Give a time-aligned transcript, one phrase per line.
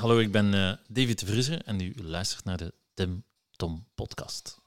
[0.00, 3.24] Hallo, ik ben uh, David de Vriezer en u luistert naar de Tim
[3.56, 4.60] Tom podcast.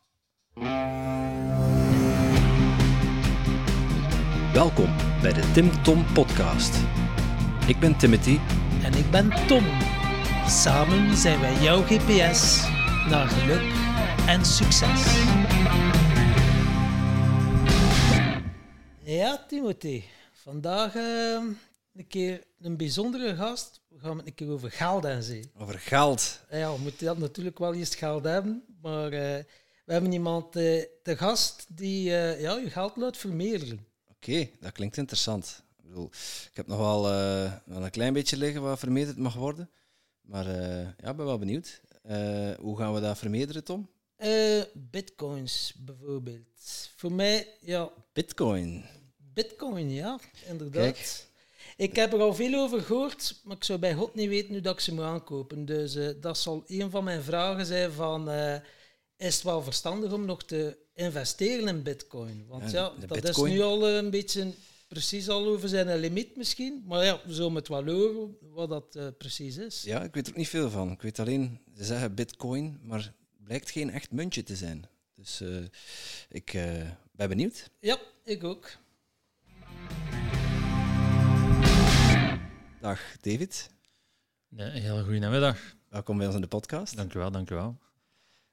[4.53, 6.75] Welkom bij de Tim Tom podcast.
[7.67, 8.37] Ik ben Timothy.
[8.83, 9.63] En ik ben Tom.
[10.47, 12.67] Samen zijn wij jouw GPS
[13.09, 13.73] naar geluk
[14.27, 15.03] en succes.
[19.03, 20.03] Ja, Timothy.
[20.31, 21.41] Vandaag uh,
[21.95, 23.81] een keer een bijzondere gast.
[23.87, 25.51] We gaan het een keer over geld en zee.
[25.57, 26.39] Over geld?
[26.49, 28.63] Ja, we moeten dat natuurlijk wel eens geld hebben.
[28.81, 29.19] Maar uh,
[29.85, 33.85] we hebben iemand uh, te gast die uh, ja, je geld laat vermeerderen.
[34.09, 35.63] Oké, okay, dat klinkt interessant.
[35.77, 36.05] Ik, bedoel,
[36.51, 37.01] ik heb nog wel,
[37.65, 39.69] wel een klein beetje liggen wat vermeerderd mag worden.
[40.21, 40.47] Maar
[41.01, 41.81] ja, ik ben wel benieuwd.
[42.59, 43.89] hoe gaan we dat vermeerderen, Tom?
[44.73, 46.91] bitcoins bijvoorbeeld.
[46.95, 47.91] Voor mij, ja.
[48.13, 48.85] Bitcoin?
[49.17, 50.93] Bitcoin, ja, inderdaad.
[50.93, 51.31] Kijk.
[51.77, 54.61] Ik heb er al veel over gehoord, maar ik zou bij God niet weten hoe
[54.61, 55.65] dat ik ze moet aankopen.
[55.65, 58.29] Dus uh, dat zal een van mijn vragen zijn van...
[58.29, 58.55] Uh,
[59.17, 62.45] is het wel verstandig om nog te investeren in bitcoin?
[62.47, 63.51] Want ja, ja dat bitcoin.
[63.51, 64.53] is nu al een beetje
[64.87, 66.83] precies al over zijn limiet misschien.
[66.87, 69.81] Maar ja, we zullen het wel horen wat dat uh, precies is.
[69.83, 70.91] Ja, ik weet er ook niet veel van.
[70.91, 74.85] Ik weet alleen, ze zeggen bitcoin, maar het blijkt geen echt muntje te zijn.
[75.15, 75.43] Dus
[76.29, 76.51] ik
[77.11, 77.69] ben benieuwd.
[77.79, 78.77] Ja, ik ook.
[82.83, 83.69] Dag David.
[84.47, 85.57] Ja, een hele goede namiddag.
[85.89, 86.95] Welkom bij ons in de podcast.
[86.95, 87.77] Dank u wel, dank u wel.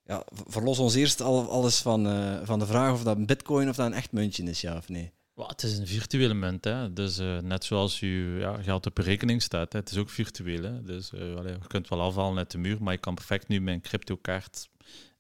[0.05, 3.69] Ja, verlos ons eerst al, alles van, uh, van de vraag of dat een bitcoin
[3.69, 5.13] of dat een echt muntje is, ja of nee.
[5.35, 6.93] Well, het is een virtuele munt, hè.
[6.93, 9.79] dus uh, net zoals je ja, geld op rekening staat, hè.
[9.79, 10.63] het is ook virtueel.
[10.63, 10.83] Hè.
[10.83, 13.81] Dus uh, je kunt wel afhalen uit de muur, maar je kan perfect nu mijn
[13.81, 14.69] cryptokaart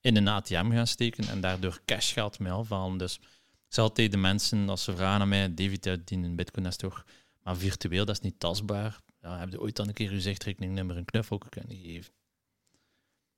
[0.00, 2.98] in een ATM gaan steken en daardoor cash geld mee afhalen.
[2.98, 6.66] Dus ik zeg altijd de mensen, als ze vragen aan mij, David, die een bitcoin
[6.66, 7.04] is toch
[7.42, 9.00] maar virtueel, dat is niet tastbaar.
[9.22, 12.12] Ja, heb je ooit dan een keer je zichtrekeningnummer een knuffel kunnen geven?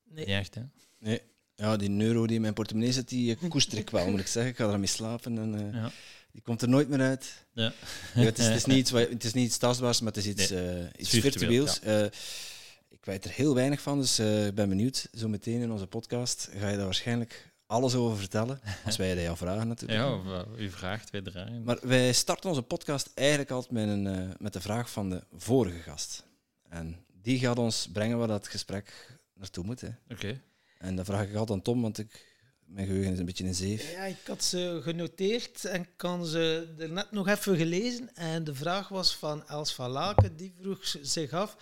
[0.04, 0.24] Nee.
[0.24, 0.62] Niet echt, hè?
[0.98, 1.20] Nee.
[1.54, 4.52] Ja, die euro die in mijn portemonnee zit, die koester ik wel, moet ik zeggen.
[4.52, 5.92] Ik ga ermee slapen en uh, ja.
[6.32, 7.46] die komt er nooit meer uit.
[7.52, 7.72] Ja.
[8.14, 10.26] ja het, is, het, is niet iets, het is niet iets tastbaars, maar het is
[10.26, 10.80] iets, nee.
[10.80, 11.80] uh, iets virtueels.
[11.82, 12.00] Ja.
[12.00, 12.06] Uh,
[12.88, 15.08] ik weet er heel weinig van, dus ik ben benieuwd.
[15.14, 18.60] Zo meteen in onze podcast ga je daar waarschijnlijk alles over vertellen.
[18.84, 20.00] Als wij dat jou vragen natuurlijk.
[20.00, 21.64] Ja, of, uh, u vraagt, wij draaien.
[21.64, 25.22] Maar wij starten onze podcast eigenlijk altijd met, een, uh, met de vraag van de
[25.32, 26.24] vorige gast.
[26.68, 29.82] En die gaat ons brengen waar dat gesprek naartoe moet.
[29.82, 29.94] Oké.
[30.08, 30.40] Okay.
[30.78, 32.26] En dan vraag ik altijd aan Tom, want ik,
[32.64, 33.92] mijn geheugen is een beetje een zeef.
[33.92, 38.14] Ja, ik had ze genoteerd en kan ze er net nog even gelezen.
[38.14, 41.56] En de vraag was van Els van Laken, die vroeg zich af...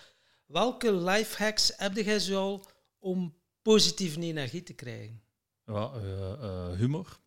[0.45, 2.63] Welke lifehacks heb jij zo
[2.99, 5.21] om positieve energie te krijgen?
[5.71, 7.19] Ja, uh, uh, humor.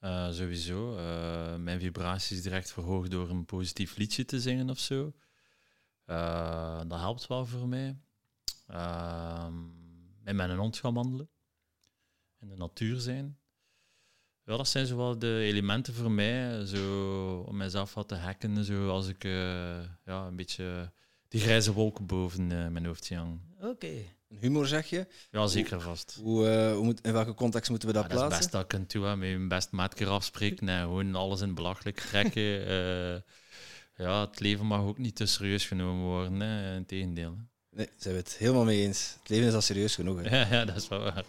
[0.00, 0.94] Uh, sowieso.
[1.58, 5.12] mijn vibratie is direct verhoogd door een positief liedje te zingen of zo.
[6.86, 7.96] dat helpt wel voor mij.
[8.66, 9.54] Ehm,
[10.22, 11.28] met mijn hond gaan wandelen.
[12.40, 13.38] In de natuur zijn.
[14.44, 16.66] Ja, dat zijn zo wel de elementen voor mij.
[16.66, 18.64] Zo, om mijzelf wat te hacken.
[18.64, 19.22] Zo als ik
[20.04, 20.92] ja, een beetje
[21.28, 23.18] die grijze wolken boven mijn hoofd zie.
[23.60, 24.04] Oké.
[24.40, 25.06] Humor zeg je?
[25.30, 26.18] Ja, zeker vast.
[26.22, 28.28] Hoe, uh, hoe moet, in welke context moeten we dat plaatsen?
[28.28, 31.54] Dat is best dat kunt doen, met je best maatkeer afspreken en gewoon alles in
[31.54, 32.42] belachelijk trekken.
[32.42, 33.14] uh,
[34.06, 36.76] ja, het leven mag ook niet te serieus genomen worden, hè.
[36.76, 37.36] Integendeel.
[37.70, 39.16] Nee, zijn we het helemaal mee eens.
[39.18, 40.22] Het leven is al serieus genoeg.
[40.22, 40.28] Hè.
[40.36, 41.24] Ja, ja, dat is wel waar.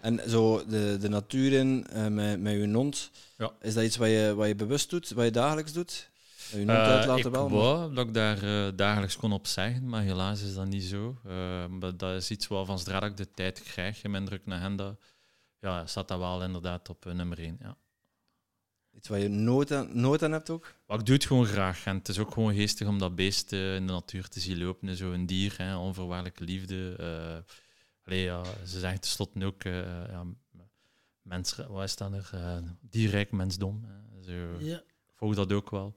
[0.00, 3.52] En zo de, de natuur in uh, met, met je hond, ja.
[3.60, 6.10] is dat iets wat je, wat je bewust doet, wat je dagelijks doet?
[6.54, 9.88] U noemt uh, laten ik wel, wou dat ik daar uh, dagelijks kon op zeggen,
[9.88, 11.16] maar helaas is dat niet zo.
[11.26, 11.64] Uh,
[11.96, 14.96] dat is iets wat van zodra ik de tijd krijg in mijn druk naar agenda,
[15.60, 17.56] ja, staat dat wel inderdaad op nummer 1.
[17.60, 17.76] Ja.
[18.92, 20.74] Iets waar je nooit aan, nooit aan hebt ook?
[20.86, 21.86] Maar ik doe het gewoon graag.
[21.86, 24.96] En het is ook gewoon geestig om dat beest in de natuur te zien lopen.
[24.96, 27.44] Zo'n dier, hè, onvoorwaardelijke liefde.
[28.04, 30.24] Allee, ja, ze zeggen tenslotte ook, ja,
[31.22, 32.30] mens, wat is dat er?
[32.80, 33.86] dierrijk mensdom.
[34.20, 34.82] Zo, ja.
[35.14, 35.96] Volg dat ook wel.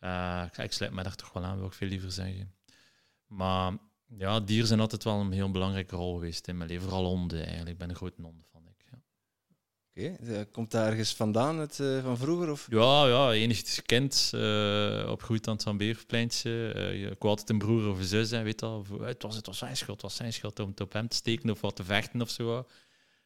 [0.00, 2.54] Uh, ik sluit me daar toch wel aan, wil ik veel liever zeggen.
[3.26, 3.72] Maar
[4.16, 6.84] ja, dieren zijn altijd wel een heel belangrijke rol geweest in mijn leven.
[6.84, 7.70] Vooral honden eigenlijk.
[7.70, 8.84] Ik ben een grote honden van ik.
[8.90, 8.98] Ja.
[10.12, 10.46] Oké, okay.
[10.46, 12.50] komt daar ergens vandaan, het, uh, van vroeger?
[12.50, 12.66] Of?
[12.70, 16.72] Ja, ja enig kind, uh, opgegroeid aan het Zambeerpleintje.
[16.76, 18.86] Uh, ik wou altijd een broer of een zus, hè, weet al.
[19.00, 21.16] Het was, het was zijn schuld, het was zijn schuld om het op hem te
[21.16, 22.66] steken of wat te vechten of zo.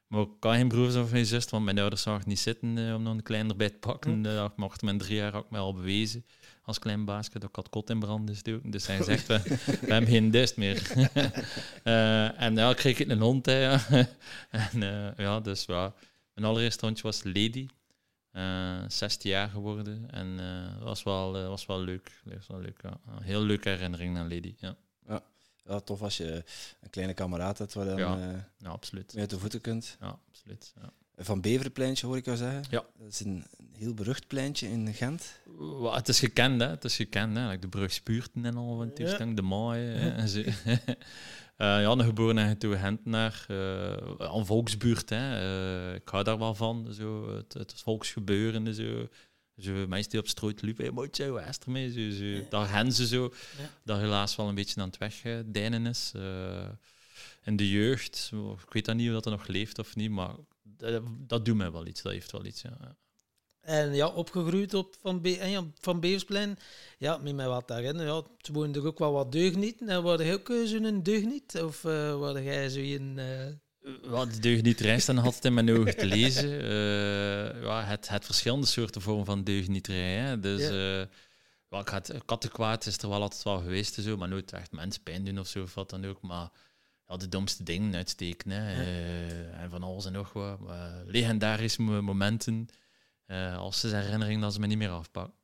[0.07, 2.95] Maar ik kan geen broers of geen zus, want mijn ouders zagen het niet zitten
[2.95, 4.13] om nog een kleiner bij te pakken.
[4.13, 4.27] Hm.
[4.27, 6.25] Uh, mocht mijn drie jaar ook mij al bewezen
[6.65, 8.71] als klein baasje dat ik had kot in brand gestoken.
[8.71, 9.43] Dus hij zegt, we,
[9.81, 10.93] we hebben geen dust meer.
[11.85, 13.47] uh, en ja, kreeg ik een hond.
[13.47, 13.81] Hè, ja.
[14.51, 15.95] en uh, ja, dus ja.
[16.35, 17.69] Mijn allereerste hondje was Lady.
[18.33, 20.11] Uh, eh, 16 jaar geworden.
[20.11, 20.37] En
[20.79, 22.23] dat was wel, was wel leuk.
[22.25, 22.99] Was wel leuk ja.
[23.21, 24.55] Heel leuke herinnering aan Lady.
[24.59, 24.77] Ja.
[25.07, 25.23] ja.
[25.65, 26.45] ja, tof als je
[26.81, 28.47] een kleine kameraad hebt waar dan ja.
[28.59, 29.13] ja, absoluut.
[29.13, 29.97] mee uit de voeten kunt.
[30.01, 30.73] Ja, absoluut.
[30.81, 30.93] Ja.
[31.23, 32.65] Van Beverpleintje hoor ik jou zeggen.
[32.71, 32.85] Ja.
[32.99, 35.41] Dat is een heel berucht pleintje in Gent.
[35.83, 36.69] het is gekend, hè.
[36.69, 37.59] Het is gekend, hè.
[37.59, 39.95] de brug Spuurten en al van toestand, de Maai.
[39.95, 40.39] en zo.
[40.39, 40.77] uh,
[41.57, 43.47] ja, een geboren en getogen Gentenaar.
[43.51, 45.43] Uh, een volksbuurt, hè.
[45.89, 47.37] Uh, ik hou daar wel van, zo.
[47.37, 49.09] Het, het volksgebeuren, zo.
[49.59, 51.93] Zo, mensen die op straat liepen, hey, moet je er mee?
[51.93, 52.49] Zo, zo.
[52.49, 53.71] Daar hen ze zo, ja.
[53.85, 56.13] dat helaas wel een beetje aan het wegdijnen is.
[56.17, 56.69] Uh,
[57.45, 58.31] in de jeugd,
[58.67, 60.35] ik weet dan niet of dat er nog leeft of niet, maar
[60.91, 62.63] dat, dat doet mij wel iets, dat heeft wel iets.
[62.63, 62.97] Ja.
[63.61, 66.59] En ja, opgegroeid op Van, Be en ja, van Beversplein.
[66.99, 68.01] Ja, met mij wat daarin.
[68.01, 69.89] Ja, ze woonden er ook wel wat deugnieten.
[69.89, 71.63] En waren jij ook zo'n deugniet?
[71.63, 73.19] Of uh, waren jij zo'n...
[73.19, 74.11] Uh...
[74.11, 76.51] Wat de deugnieterij dan altijd in mijn ogen te lezen.
[76.51, 80.15] Uh, ja, het, het verschillende soorten vormen van deugnieterij.
[80.15, 80.41] Hè.
[80.41, 81.09] Dus ja.
[81.69, 81.83] wel,
[82.25, 85.49] kattenkwaad is er wel altijd wel geweest, zo, maar nooit echt mensen pijn doen of
[85.49, 86.23] zo, of wat dan ook.
[86.23, 86.51] Maar
[87.13, 88.51] ja, de domste dingen uitsteken.
[88.51, 88.83] Hè.
[88.83, 90.59] Uh, en van alles en nog wat.
[91.07, 92.69] legendarische momenten.
[93.57, 95.35] als ze herinnering dat ze me niet meer afpakken.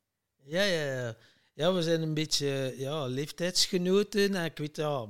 [0.44, 1.16] Ja, ja, ja.
[1.54, 4.34] Ja, we zijn een beetje ja, leeftijdsgenoten.
[4.34, 5.06] En ik weet, ja,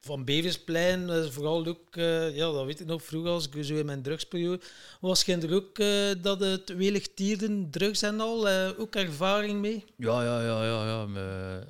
[0.00, 3.74] van Beversplein, uh, vooral ook, uh, ja, dat weet ik nog vroeger als ik zo
[3.74, 4.60] in mijn drugsperiode
[5.00, 9.84] was, ging er ook uh, dat het welig tierden, drugs en al, ook ervaring mee?
[9.96, 10.84] Ja, ja, ja, ja.
[10.84, 11.64] ja.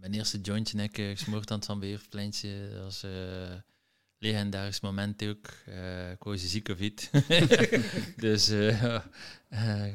[0.00, 2.70] Mijn eerste jointje heb ik gesmoord aan het Van Beverspleintje.
[2.72, 3.04] Dat was
[4.18, 5.46] legendarisch moment ook.
[6.12, 7.10] ik was ziek of iets.
[8.16, 8.48] dus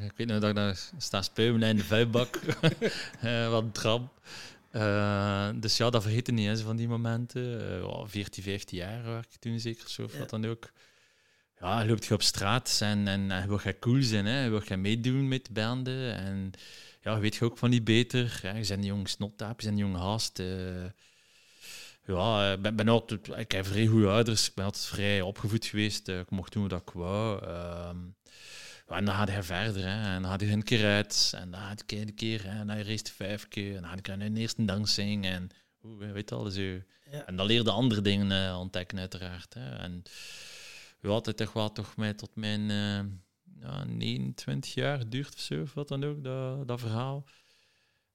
[0.03, 2.39] ik weet nog dat ik daar sta spuimen in de vuilbak.
[3.49, 4.09] wat tram.
[4.75, 7.79] Uh, dus ja, dat vergeten niet, hè, van die momenten.
[7.81, 10.71] Uh, 14, 15 jaar waar ik toen zeker, zo, of wat dan ook.
[11.59, 14.77] Ja, loopt je op straat en, en, en wil je cool zijn, hè, wil je
[14.77, 16.15] meedoen met de banden.
[16.15, 16.51] En
[17.03, 18.39] ja, weet je ook van niet beter.
[18.41, 18.49] Hè.
[18.49, 20.39] Je bent een jong snottaap, je bent een jong haast.
[20.39, 20.85] Uh,
[22.05, 25.65] ja, ik ben, ben, altijd, ik heb vrij goede ouders, ik ben altijd vrij opgevoed
[25.65, 26.07] geweest.
[26.07, 27.45] ik mocht doen wat ik wou.
[27.45, 27.97] Ehm,
[28.87, 29.83] en dan gaat hij verder.
[29.83, 30.15] Hè.
[30.15, 31.33] En dan gaat hij een keer uit.
[31.35, 32.43] En dan gaat hij een keer.
[32.43, 32.59] Hè.
[32.59, 33.75] En dan race vijf keer.
[33.75, 35.25] En dan gaat hij een eerste dansing.
[35.25, 36.49] En hoe weet al.
[36.49, 36.61] Zo.
[36.61, 37.25] Ja.
[37.25, 39.53] En dan leerde andere dingen uh, ontdekken, uiteraard.
[39.53, 39.75] Hè.
[39.75, 40.03] En
[40.99, 42.99] ja, altijd toch wel toch mij tot mijn uh,
[43.63, 45.61] ja, 29 jaar duurt of zo.
[45.61, 47.25] Of wat dan ook, dat, dat verhaal.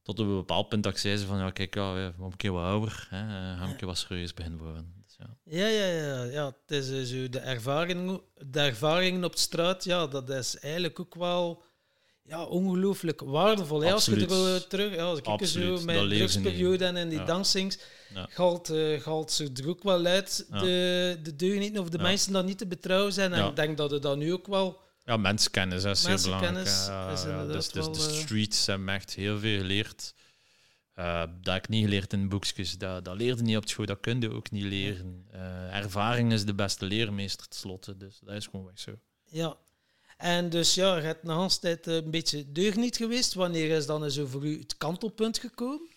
[0.02, 2.52] Tot op een bepaald punt dat ik zei van, ja, kijk, ja, we een keer
[2.52, 3.06] wat ouder.
[3.10, 3.18] Hè.
[3.18, 4.98] Gaan we een keer wat serieus beginnen worden.
[5.44, 6.22] Ja, ja, ja.
[6.22, 6.46] ja.
[6.66, 11.00] Het is eh, zo de ervaring, de ervaringen op de straat, ja, dat is eigenlijk
[11.00, 11.62] ook wel
[12.22, 13.84] ja, ongelooflijk waardevol.
[13.84, 15.78] Als je er terug, ja, als ik Absoluut.
[15.78, 17.24] zo mijn drugsperiode en in die ja.
[17.24, 17.78] dansings,
[18.14, 18.26] ja.
[18.30, 22.44] Galt, uh, galt ze er ook wel uit, de, de deugnieten of de mensen dat
[22.44, 23.32] niet te betrouwen zijn.
[23.32, 24.86] En ik denk dat het dan nu ook wel...
[25.08, 26.66] Ja, mensenkennis is heel belangrijk.
[26.66, 26.86] Is
[27.52, 30.14] dus, dus de eh, streets hebben echt heel veel geleerd.
[30.98, 34.20] Uh, dat ik niet geleerd in boekjes, dat, dat leerde niet op school, dat kun
[34.20, 35.26] je ook niet leren.
[35.34, 38.98] Uh, ervaring is de beste leermeester tenslotte, dus dat is gewoon weg zo.
[39.24, 39.56] Ja,
[40.16, 43.34] en dus ja, je hebt nog altijd een beetje deugniet geweest.
[43.34, 45.88] Wanneer is dan zo voor u het kantelpunt gekomen?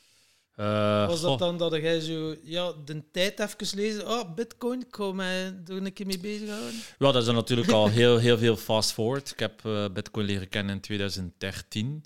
[0.61, 4.07] Uh, Was dat dan dat jij zo ja, de tijd even lezen?
[4.07, 6.73] Oh, Bitcoin, ik ga mij er een keer mee bezighouden.
[6.99, 9.31] Ja, dat is natuurlijk al heel, heel veel fast forward.
[9.31, 9.61] Ik heb
[9.93, 12.03] Bitcoin leren kennen in 2013.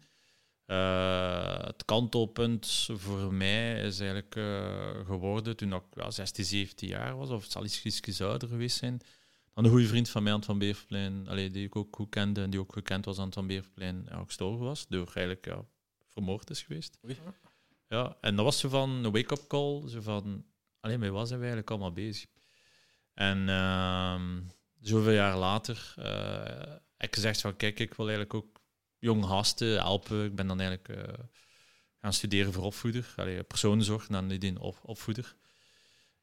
[0.68, 7.18] Uh, het kantelpunt voor mij is eigenlijk uh, geworden toen ik ja, 16, 17 jaar
[7.18, 9.02] was, of het zal iets, iets ouder geweest zijn.
[9.54, 12.09] Dan een goede vriend van mij aan het Van Beverplein, allee, die ik ook goed
[12.09, 15.45] kende en die ook gekend was aan het Van Beverplein, ja, gestorven was, door eigenlijk
[15.45, 15.66] ja,
[16.09, 16.97] vermoord is geweest.
[17.06, 17.18] Oei.
[17.87, 20.45] Ja, en dat was zo van een wake-up call, zo van,
[20.80, 22.30] alleen mee was hij eigenlijk allemaal bezig.
[23.13, 24.21] En uh,
[24.80, 28.61] zoveel jaar later uh, heb ik gezegd van, kijk, ik wil eigenlijk ook
[28.97, 30.25] jong gasten helpen.
[30.25, 31.25] Ik ben dan eigenlijk uh,
[31.99, 33.13] gaan studeren voor opvoeder.
[33.15, 35.35] Allee, persoonzorg, dan die op, opvoeder.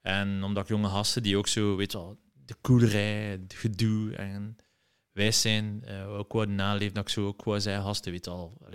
[0.00, 4.57] En omdat ik jonge gasten die ook zo, weet je de koelerij, het gedoe en
[5.12, 8.66] wij zijn, uh, ook wat naleven, dat ik zo ook wat zei, gasten, weet al,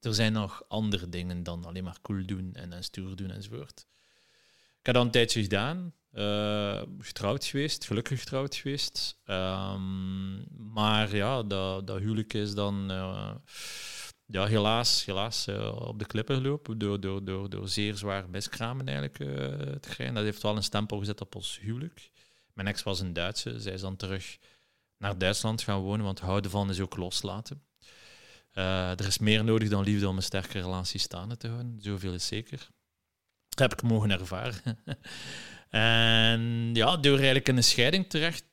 [0.00, 3.86] er zijn nog andere dingen dan alleen maar cool doen en, en stoer doen enzovoort.
[4.78, 5.92] Ik heb dat een tijdje gedaan.
[6.12, 9.18] Uh, getrouwd geweest, gelukkig getrouwd geweest.
[9.24, 13.34] Um, maar ja, dat, dat huwelijk is dan uh,
[14.26, 18.86] ja, helaas, helaas uh, op de klippen gelopen door, door, door, door zeer zwaar miskramen
[18.88, 19.16] eigenlijk
[19.80, 20.14] te krijgen.
[20.14, 22.10] Dat heeft wel een stempel gezet op ons huwelijk.
[22.52, 24.38] Mijn ex was een Duitse, zij is dan terug
[24.98, 27.62] naar Duitsland gaan wonen, want houden van is ook loslaten.
[28.62, 32.26] Er is meer nodig dan liefde om een sterke relatie staande te houden, zoveel is
[32.26, 32.68] zeker.
[33.54, 34.78] Heb ik mogen ervaren.
[35.70, 38.44] En ja, door eigenlijk in een scheiding terecht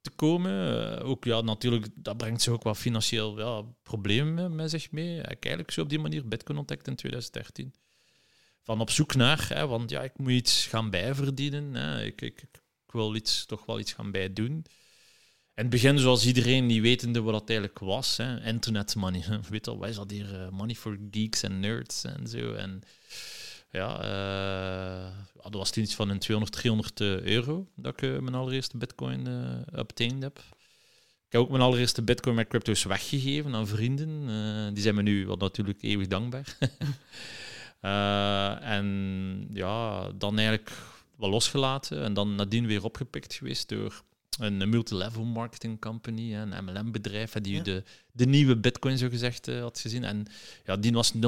[0.00, 0.52] te komen,
[1.00, 5.18] uh, ook ja, natuurlijk, dat brengt zich ook wel financieel ja, problemen met zich mee.
[5.18, 7.74] Ik eigenlijk zo op die manier Bitcoin ontdekt in 2013.
[8.62, 11.74] van op zoek naar, hè, want ja, ik moet iets gaan bijverdienen.
[11.74, 12.04] Hè.
[12.04, 14.66] Ik, ik, ik, wil iets, toch wel iets gaan bijdoen.
[15.54, 18.16] Het begin, zoals iedereen, niet wetende wat dat eigenlijk was.
[18.16, 18.44] Hè.
[18.44, 19.24] Internet money.
[19.48, 20.32] Weet al, wij dat hier?
[20.32, 22.52] Uh, money for geeks en nerds en zo.
[22.52, 22.82] En
[23.70, 24.04] ja,
[25.06, 25.10] uh,
[25.42, 29.28] dat was iets van een 200, 300 euro dat ik mijn allereerste bitcoin
[29.76, 30.38] obtained heb.
[31.26, 34.74] Ik heb ook mijn allereerste bitcoin met crypto's weggegeven aan vrienden.
[34.74, 36.56] die zijn me nu wat natuurlijk eeuwig dankbaar.
[38.60, 40.70] En ja, dan eigenlijk
[41.16, 44.02] wel losgelaten en dan nadien weer opgepikt geweest door
[44.38, 47.62] een multilevel marketing company, een MLM-bedrijf, die ja.
[47.62, 50.04] de, de nieuwe bitcoin zo gezegd uh, had gezien.
[50.04, 50.26] En
[50.64, 51.20] ja, die was 0,10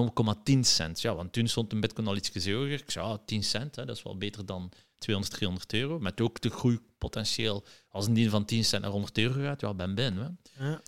[0.61, 1.01] cent.
[1.01, 2.73] Ja, want toen stond een bitcoin al iets hoger.
[2.73, 5.99] Ik zei, ja, 10 cent, hè, dat is wel beter dan 200, 300 euro.
[5.99, 7.65] Met ook de groeipotentieel.
[7.89, 10.39] Als een dien van 10 cent naar 100 euro gaat, ja, ben ben.
[10.59, 10.83] Ja.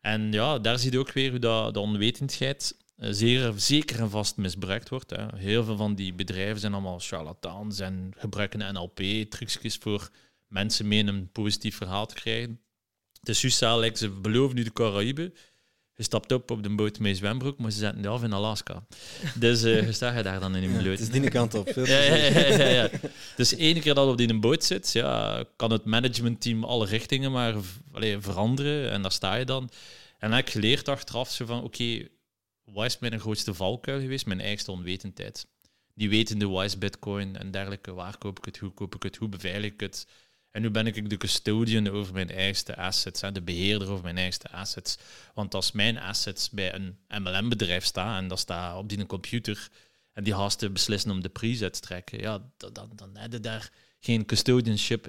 [0.00, 4.10] En ja, daar zie je ook weer hoe dat, de onwetendheid eh, zeer zeker en
[4.10, 5.10] vast misbruikt wordt.
[5.10, 5.36] Hè.
[5.36, 10.10] Heel veel van die bedrijven zijn allemaal charlatans en gebruiken NLP-trucjes voor
[10.54, 12.60] mensen mee een positief verhaal te krijgen.
[13.20, 15.34] Het is juist ze beloven nu de Caraïben.
[15.96, 18.86] Je stapt op op de boot met zwembroek, maar ze zetten die af in Alaska.
[19.44, 20.98] Dus uh, je staat je daar dan in een bloot.
[20.98, 21.68] het is die kant op.
[21.68, 22.90] ja, ja, ja, ja,
[23.36, 27.32] Dus één keer dat op die een boot zit, ja, kan het managementteam alle richtingen
[27.32, 27.54] maar
[28.18, 28.90] veranderen.
[28.90, 29.62] En daar sta je dan.
[30.18, 32.08] En dan heb ik geleerd achteraf zo van, oké,
[32.64, 34.26] wat is mijn grootste valkuil geweest?
[34.26, 35.46] Mijn eigen onwetendheid.
[35.94, 39.16] Die wetende, wat is bitcoin en dergelijke, waar koop ik het, hoe koop ik het,
[39.16, 40.06] hoe beveilig ik het.
[40.54, 44.50] En nu ben ik de custodian over mijn eigen assets, de beheerder over mijn eigen
[44.50, 44.98] assets.
[45.34, 49.68] Want als mijn assets bij een MLM-bedrijf staan en dat staat op die computer
[50.12, 53.32] en die haast beslissen om de prijs uit te trekken, ja, dan, dan, dan heb
[53.32, 53.70] je daar
[54.00, 55.06] geen custodianship,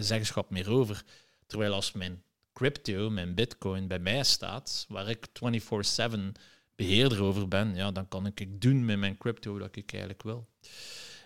[0.00, 1.02] zeggenschap meer over.
[1.46, 2.22] Terwijl als mijn
[2.52, 6.32] crypto, mijn bitcoin bij mij staat, waar ik 24/7
[6.76, 10.48] beheerder over ben, ja, dan kan ik doen met mijn crypto dat ik eigenlijk wil.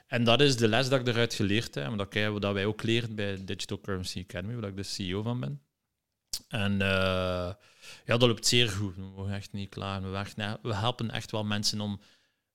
[0.09, 2.83] En dat is de les dat ik eruit geleerd heb, dat, ik, dat wij ook
[2.83, 5.63] leren bij Digital Currency Academy, waar ik de CEO van ben.
[6.49, 7.55] En uh, ja,
[8.05, 8.97] dat loopt zeer goed.
[8.97, 10.03] We mogen echt niet klaar.
[10.03, 12.01] We, we helpen echt wel mensen om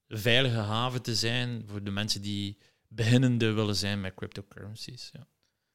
[0.07, 2.57] een veilige haven te zijn voor de mensen die
[2.87, 5.09] beginnende willen zijn met cryptocurrencies.
[5.13, 5.27] Ja.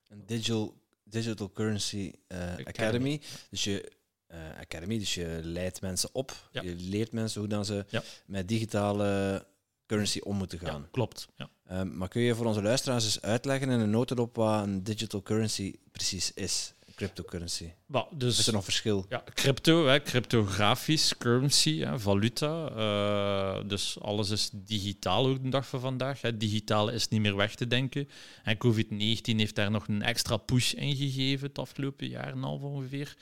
[0.09, 2.69] Een digital, digital Currency uh, Academy.
[2.69, 3.21] Academy.
[3.51, 3.93] Dus je
[4.29, 4.99] uh, academy.
[4.99, 6.51] Dus je leidt mensen op.
[6.53, 7.87] Je leert mensen hoe dan ze
[8.27, 9.47] met digitale
[9.89, 10.81] currency om moeten gaan.
[10.81, 11.29] Ja, klopt.
[11.37, 11.51] Ja.
[11.71, 15.23] Um, maar kun je voor onze luisteraars eens uitleggen in een notendop wat een digital
[15.23, 16.73] currency precies is?
[16.95, 17.71] Cryptocurrency.
[17.87, 19.07] Well, dus, is er nog verschil?
[19.09, 22.71] Ja, crypto, hè, cryptografisch, currency, hè, valuta.
[22.77, 26.21] Uh, dus alles is digitaal ook de dag van vandaag.
[26.21, 26.37] Hè.
[26.37, 28.09] Digitaal is niet meer weg te denken.
[28.43, 32.63] En COVID-19 heeft daar nog een extra push in gegeven het afgelopen jaar en half
[32.63, 33.17] ongeveer.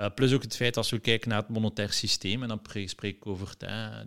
[0.00, 3.16] Uh, plus ook het feit als we kijken naar het monetair systeem, en dan spreek
[3.16, 3.54] ik over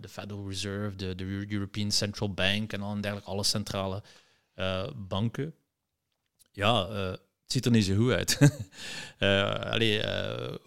[0.00, 4.02] de Federal Reserve, de, de, European Central Bank en dan dergelijke alle centrale
[4.56, 5.54] uh, banken.
[6.52, 8.38] Ja, uh, het ziet er niet zo goed uit.
[9.72, 10.02] allee,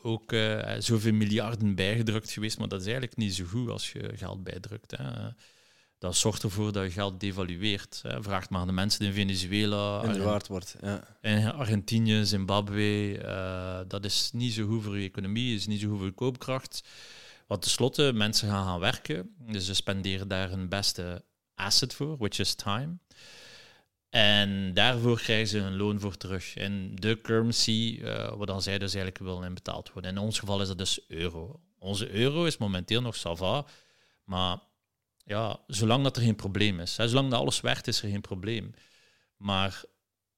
[0.01, 0.36] ook
[0.79, 4.98] zoveel miljarden bijgedrukt geweest, maar dat is eigenlijk niet zo goed als je geld bijdrukt.
[4.98, 5.29] Hè
[5.98, 8.00] dat zorgt ervoor dat je geld devalueert.
[8.04, 8.24] Hè.
[8.24, 10.04] Vraagt maar aan de mensen in Venezuela.
[10.04, 10.75] En waard wordt.
[10.82, 11.18] Ja.
[11.22, 13.20] En Argentinië, Zimbabwe.
[13.24, 16.13] Uh, dat is niet zo goed voor je economie, is niet zo goed voor je
[16.13, 16.84] koopkracht.
[17.48, 19.36] Want tenslotte, mensen gaan gaan werken.
[19.51, 21.24] Dus ze spenderen daar hun beste
[21.56, 22.98] asset voor, which is time.
[24.10, 26.56] En daarvoor krijgen ze een loon voor terug.
[26.56, 30.12] En de currency, uh, wat dan zij dus eigenlijk willen in betaald worden.
[30.12, 31.60] In ons geval is dat dus euro.
[31.80, 33.66] Onze euro is momenteel nog sava,
[34.24, 34.60] maar
[35.27, 36.93] ja, zolang dat er geen probleem is.
[36.93, 38.74] Zolang dat alles werkt, is er geen probleem.
[39.38, 39.84] Maar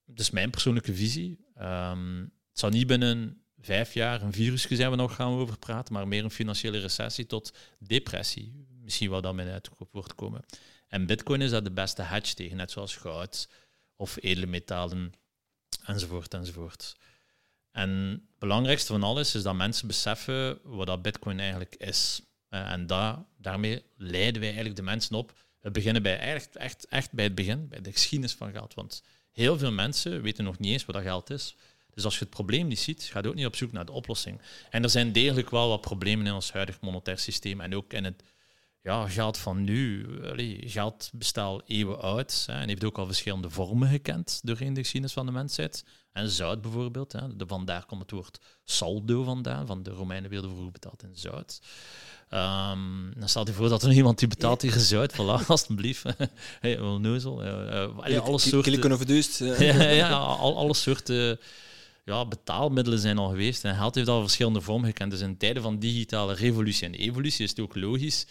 [0.05, 1.45] dat is mijn persoonlijke visie.
[1.61, 5.93] Um, het zal niet binnen vijf jaar een virus zijn we nog gaan over praten,
[5.93, 8.65] maar meer een financiële recessie tot depressie.
[8.81, 9.69] Misschien wel dat men uit
[10.15, 10.45] komen.
[10.87, 13.49] En bitcoin is daar de beste hedge tegen, net zoals goud
[13.95, 15.13] of edele metalen
[15.85, 16.95] enzovoort enzovoort.
[17.71, 22.21] En het belangrijkste van alles is dat mensen beseffen wat dat bitcoin eigenlijk is.
[22.49, 25.33] Uh, en da daarmee leiden wij eigenlijk de mensen op.
[25.61, 28.73] We beginnen bij echt, echt, echt bij het begin, bij de geschiedenis van geld.
[28.73, 31.55] Want heel veel mensen weten nog niet eens wat dat geld is.
[31.93, 33.91] Dus als je het probleem niet ziet, ga je ook niet op zoek naar de
[33.91, 34.41] oplossing.
[34.69, 38.03] En er zijn degelijk wel wat problemen in ons huidig monetair systeem en ook in
[38.03, 38.23] het
[38.81, 40.05] ja, geld van nu.
[40.29, 44.81] Allee, geld bestaat eeuwen oud hè, en heeft ook al verschillende vormen gekend doorheen de
[44.81, 45.83] geschiedenis van de mensheid.
[46.11, 50.49] En zout bijvoorbeeld, hè, de, vandaar komt het woord saldo vandaan, van de Romeinen werden
[50.49, 51.59] vroeger betaald in zout.
[52.33, 55.13] Um, dan staat je voor dat er iemand die betaalt hier zout.
[55.13, 56.03] Voilà, alstublieft.
[56.61, 57.45] hey, wel neuzel.
[57.45, 58.71] Uh, alle soorten...
[59.65, 61.39] Ja, ja, al, alle soorten
[62.05, 63.63] ja, betaalmiddelen zijn al geweest.
[63.63, 65.11] En geld heeft al verschillende vormen gekend.
[65.11, 68.25] Dus in tijden van digitale revolutie en evolutie is het ook logisch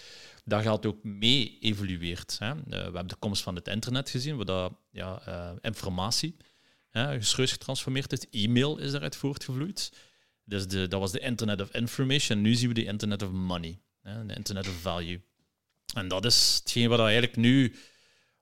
[0.48, 2.36] dat gaat ook mee evolueert.
[2.38, 2.54] Hè.
[2.54, 5.22] we hebben de komst van het internet gezien, waar dat, ja,
[5.60, 6.36] informatie
[6.90, 8.44] hè, getransformeerd is.
[8.44, 9.92] E-mail is daaruit voortgevloeid.
[10.44, 12.40] Dus de, dat was de Internet of Information.
[12.40, 15.20] Nu zien we de Internet of Money, hè, de Internet of Value.
[15.94, 17.74] En dat is hetgeen wat eigenlijk nu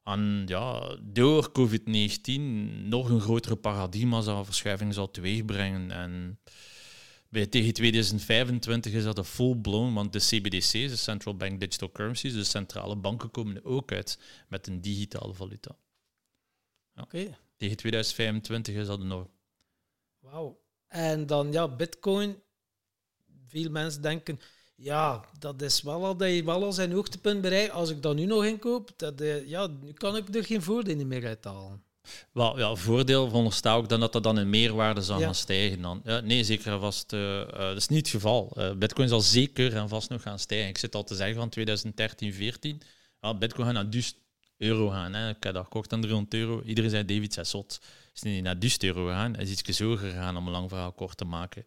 [0.02, 2.40] aan, ja, door COVID-19
[2.82, 5.90] nog een grotere paradigma-verschuiving zal teweegbrengen.
[5.90, 6.38] En
[7.37, 12.33] bij, tegen 2025 is dat een full-blown, want de CBDC's, de Central Bank Digital Currencies,
[12.33, 15.76] de centrale banken komen ook uit met een digitale valuta.
[16.93, 17.02] Ja.
[17.02, 17.38] Oké.
[17.57, 19.26] Tegen 2025 is dat nog.
[20.19, 20.61] Wauw.
[20.88, 22.43] En dan ja, Bitcoin.
[23.47, 24.40] Veel mensen denken,
[24.75, 27.73] ja, dat is wel al dat je wel al zijn hoogtepunt bereikt.
[27.73, 31.07] Als ik dat nu nog inkoop, dat, uh, ja, nu kan ik er geen voordeel
[31.07, 31.85] meer uithalen.
[32.32, 35.82] Wel, ja, voordeel veronderstel ik dan dat dat dan in meerwaarde zal gaan stijgen.
[35.82, 36.00] Dan.
[36.04, 37.12] Ja, nee, zeker en vast.
[37.12, 38.52] Uh, dat is niet het geval.
[38.58, 40.68] Uh, Bitcoin zal zeker en vast nog gaan stijgen.
[40.68, 42.82] Ik zit al te zeggen van 2013, 14.
[43.20, 44.16] Ja, Bitcoin gaat naar 1000
[44.58, 45.14] euro gaan.
[45.14, 45.28] Hè.
[45.28, 46.62] Ik heb dat gekocht aan 300 euro.
[46.62, 47.80] Iedereen zei David, is zot.
[48.14, 49.34] Is niet naar 1000 euro gaan.
[49.34, 51.64] Hij is iets hoger gegaan om een lang verhaal kort te maken.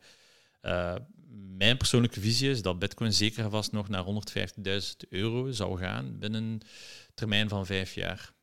[1.58, 6.20] Mijn persoonlijke visie is dat Bitcoin zeker en vast nog naar 150.000 euro zou gaan
[6.20, 6.62] binnen een
[7.14, 8.34] termijn van vijf jaar.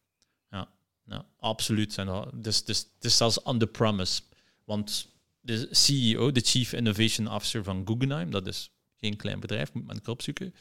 [1.07, 1.97] Ja absoluut.
[2.35, 4.23] dus, dus, het is zelfs on the promise.
[4.65, 5.11] Want
[5.41, 10.01] de CEO, de Chief Innovation Officer van Guggenheim, dat is geen klein bedrijf, moet men
[10.07, 10.55] opzoeken,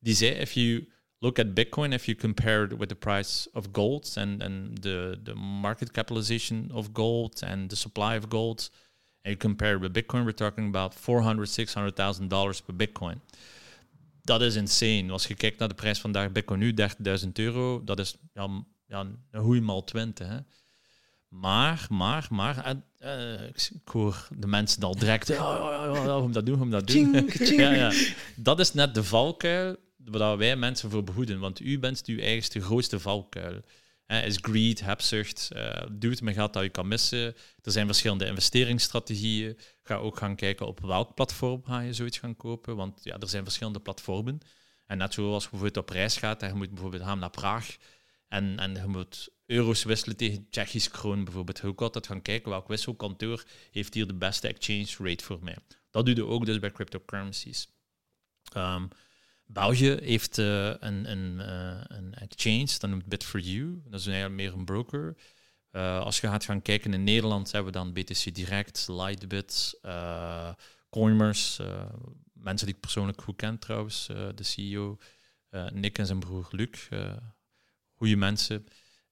[0.00, 3.66] die zei: If you look at Bitcoin, if you compare it with the price of
[3.72, 8.70] gold and, and the, the market capitalization of gold and the supply of gold,
[9.22, 13.20] and you compare it with Bitcoin, we're talking about 400, 600.000 dollars per Bitcoin.
[14.24, 15.12] Dat is insane.
[15.12, 16.74] Als je kijkt naar de prijs vandaag, Bitcoin nu
[17.24, 20.28] 30.000 euro, dat is ja, ja, een goeie mal 20.
[20.28, 20.38] Hè.
[21.28, 26.46] Maar, maar, maar, uh, ik hoor de mensen al direct, oh, oh, oh, oh, dat
[26.46, 27.30] doen, om dat doen.
[27.56, 27.92] ja, ja.
[28.36, 32.60] Dat is net de valkuil waar wij mensen voor behoeden, want u bent uw eigenste
[32.60, 33.62] grootste valkuil
[34.20, 37.34] is greed, hebzucht, uh, doe het met geld dat je kan missen.
[37.62, 39.58] Er zijn verschillende investeringsstrategieën.
[39.82, 43.28] Ga ook gaan kijken op welk platform ga je zoiets gaan kopen, want ja, er
[43.28, 44.38] zijn verschillende platformen.
[44.86, 47.76] En net zoals bijvoorbeeld op reis gaat, en je moet bijvoorbeeld gaan naar Praag
[48.32, 51.58] en, en je moet euro's wisselen tegen Tsjechisch kroon bijvoorbeeld.
[51.58, 55.56] Je ook altijd gaan kijken welk wisselkantoor heeft hier de beste exchange rate voor mij.
[55.90, 57.68] Dat doe je ook dus bij cryptocurrencies.
[58.56, 58.88] Um,
[59.46, 63.90] België heeft uh, een, een, uh, een exchange, dat noemt Bit4You.
[63.90, 65.16] Dat is eigenlijk meer een broker.
[65.72, 69.80] Uh, als je gaat gaan kijken in Nederland, hebben we dan BTC Direct, Lightbit,
[70.90, 71.60] Coinmers.
[72.32, 74.06] mensen die ik persoonlijk goed ken trouwens.
[74.34, 74.98] de CEO,
[75.72, 76.88] Nick en zijn broer Luc.
[78.02, 78.66] Goede mensen.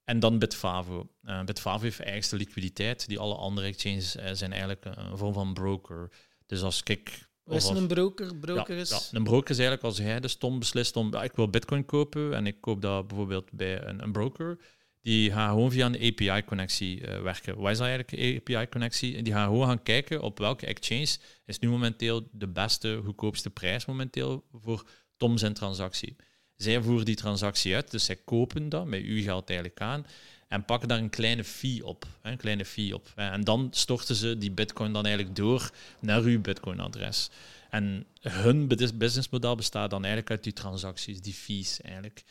[0.05, 1.11] En dan Bitfavo.
[1.45, 3.09] Bitfavo heeft eigenste liquiditeit.
[3.09, 6.11] Die alle andere exchanges zijn eigenlijk een vorm van broker.
[6.47, 8.37] Dus als ik wat is een broker?
[8.37, 8.91] broker is...
[8.91, 12.35] Ja, een broker is eigenlijk als hij de stom beslist om, ik wil bitcoin kopen
[12.35, 14.59] en ik koop dat bijvoorbeeld bij een, een broker,
[15.01, 17.57] die gaat gewoon via een API-connectie uh, eh, werken.
[17.57, 19.23] Wat is dat eigenlijk, een API-connectie?
[19.23, 23.87] Die gaat gewoon gaan kijken op welke exchange is nu momenteel de beste, goedkoopste prijs
[23.87, 24.85] momenteel voor
[25.17, 26.17] Tom zijn transactie.
[26.63, 30.07] Zij voeren die transactie uit, dus zij kopen dat met uw geld eigenlijk aan
[30.49, 32.07] en pakken daar een kleine fee op.
[32.23, 33.13] Een kleine fee op.
[33.15, 35.71] En dan storten ze die bitcoin dan eigenlijk door
[36.01, 37.31] naar uw bitcoin-adres.
[37.71, 42.25] En hun businessmodel bestaat dan eigenlijk uit die transacties, die fees eigenlijk.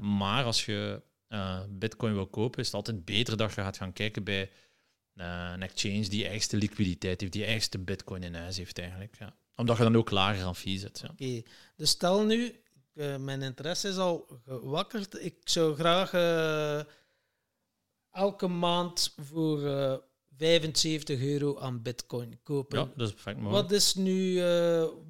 [0.00, 3.92] Maar als je uh, bitcoin wil kopen, is het altijd beter dat je gaat gaan
[3.92, 4.50] kijken bij
[5.14, 9.16] een exchange die eigenste liquiditeit heeft, die eigenste bitcoin in huis heeft eigenlijk.
[9.18, 9.34] Ja.
[9.56, 11.00] Omdat je dan ook lager aan fee zit.
[11.02, 11.08] Ja.
[11.10, 11.42] Oké,
[11.76, 12.60] dus stel nu,
[12.98, 15.24] uh, mijn interesse is al gewakkerd.
[15.24, 16.12] Ik zou graag
[18.10, 19.98] elke maand voor uh, eh,
[20.36, 22.78] 75 euro aan bitcoin kopen.
[22.78, 24.40] Ja, dat is perfect Wat is nu,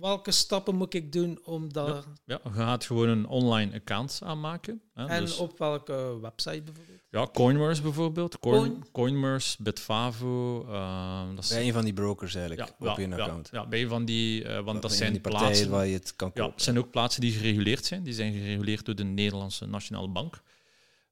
[0.00, 1.86] welke stappen moet ik doen om dat...
[1.86, 4.82] Ja, ja, je gaat gewoon een online account aanmaken.
[4.94, 6.97] Hè, en dus op welke website bijvoorbeeld?
[7.10, 8.38] Ja, Coinmerse bijvoorbeeld.
[8.38, 10.64] Coin, Coinmerse, Bitfavo.
[10.68, 13.48] Uh, dat is bij een van die brokers eigenlijk, ja, op je account.
[13.52, 16.28] Ja, bij een van die, uh, want dat zijn die plaatsen waar je het kan
[16.28, 16.44] kopen.
[16.44, 18.02] Ja, het zijn ook plaatsen die gereguleerd zijn.
[18.02, 20.42] Die zijn gereguleerd door de Nederlandse Nationale Bank.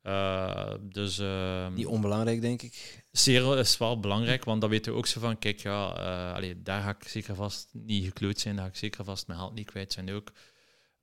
[0.03, 3.05] Uh, dus, uh, Niet onbelangrijk, denk ik.
[3.13, 6.63] Zeer is wel belangrijk, want dan weten we ook zo van, kijk, ja, uh, allee,
[6.63, 9.55] daar ga ik zeker vast niet gekloot zijn, daar ga ik zeker vast mijn geld
[9.55, 10.33] niet kwijt zijn ook.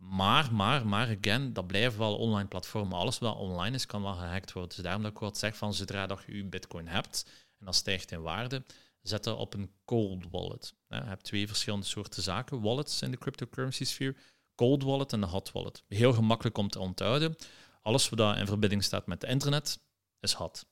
[0.10, 2.98] Maar, maar, maar, again, dat blijven wel online platformen.
[2.98, 4.76] Alles wat online is, kan wel gehackt worden.
[4.76, 7.26] Dus daarom dat ik wat zeg van, zodra dat je je bitcoin hebt,
[7.60, 8.64] en dat stijgt in waarde,
[9.02, 10.74] zet dat op een cold wallet.
[10.88, 14.16] je hebt twee verschillende soorten zaken, wallets in de cryptocurrency sfeer.
[14.56, 15.84] Cold wallet en de hot wallet.
[15.88, 17.36] Heel gemakkelijk om te onthouden.
[17.82, 19.80] Alles wat in verbinding staat met internet
[20.20, 20.66] is hot.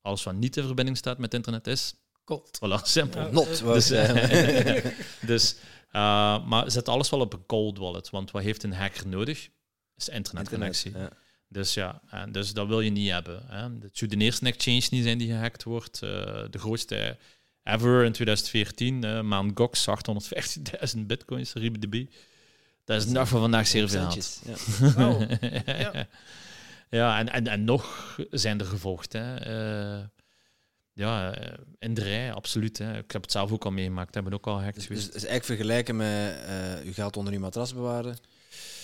[0.00, 1.94] Alles wat niet in verbinding staat met internet is
[2.24, 2.58] cold.
[2.58, 3.32] Voilà, simpel.
[3.32, 3.62] Not.
[3.74, 4.84] Dus, uh,
[5.30, 5.56] dus
[5.96, 8.10] uh, maar zet alles wel op een cold wallet.
[8.10, 9.48] Want wat heeft een hacker nodig?
[9.96, 10.86] is internetconnectie.
[10.86, 11.22] Internet, ja.
[11.48, 13.42] Dus ja, en dus dat wil je niet hebben.
[13.46, 13.62] Hè.
[13.62, 16.00] Het zou de eerste exchange niet zijn die gehackt wordt.
[16.02, 16.10] Uh,
[16.50, 17.16] de grootste
[17.62, 19.86] ever in 2014, uh, maand Gox,
[20.94, 22.04] 850.000 bitcoins, RibbDB.
[22.84, 24.10] Dat is nog van vandaag zeer veel.
[24.10, 25.08] Ja.
[25.08, 25.20] Oh.
[25.66, 26.06] ja.
[26.90, 29.12] ja, en, en, en nog zijn er gevolgd.
[29.12, 29.48] Hè.
[29.98, 30.04] Uh,
[30.94, 32.78] ja, eh, in de rij, absoluut.
[32.78, 32.98] Hè.
[32.98, 34.14] Ik heb het zelf ook al meegemaakt.
[34.14, 35.06] Hebben ook al gehackt dus, geweest.
[35.06, 38.16] Dus, is eigenlijk vergelijken met uh, je geld onder je matras bewaren.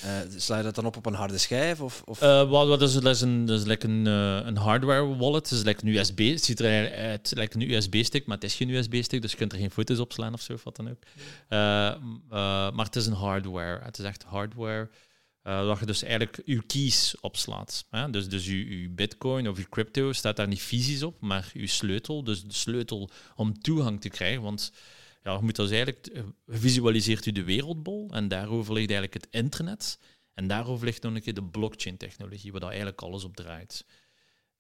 [0.05, 1.81] Uh, sla je dat dan op op een harde schijf?
[1.81, 2.23] Of, of?
[2.23, 5.51] Uh, wat, is, dat is een, dat is like een, uh, een hardware wallet.
[5.51, 6.31] Het is like een USB.
[6.31, 9.53] Het ziet er uit like een USB-stick, maar het is geen USB-stick, dus je kunt
[9.53, 11.03] er geen foto's op slaan of zo, of wat dan ook.
[12.75, 13.81] maar het is een hardware.
[13.83, 14.89] Het is echt hardware.
[15.51, 17.87] Uh, dat je dus eigenlijk je keys opslaat.
[17.91, 18.11] Hè?
[18.11, 22.25] Dus, dus je, bitcoin of je crypto staat daar niet fysisch op, maar je sleutel.
[22.25, 24.43] Dus de sleutel om toegang te krijgen.
[24.43, 24.73] Want
[25.23, 29.33] ja, je moet dus eigenlijk, eh, visualiseert u de wereldbol en daarover ligt eigenlijk het
[29.43, 29.99] internet.
[30.35, 33.85] En daarover ligt nog een keer de blockchain-technologie, waar dat eigenlijk alles op draait.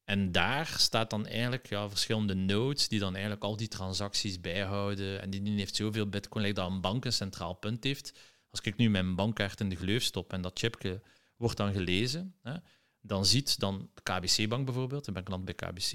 [0.04, 5.22] En daar staat dan eigenlijk ja, verschillende nodes die dan eigenlijk al die transacties bijhouden.
[5.22, 8.12] En die heeft zoveel bitcoin, dat een bank een centraal punt heeft.
[8.50, 11.02] Als ik nu mijn bankkaart in de gleuf stop en dat chipje
[11.36, 12.54] wordt dan gelezen, hè,
[13.00, 15.92] dan ziet dan KBC-bank bijvoorbeeld, ik ben klant bij KBC,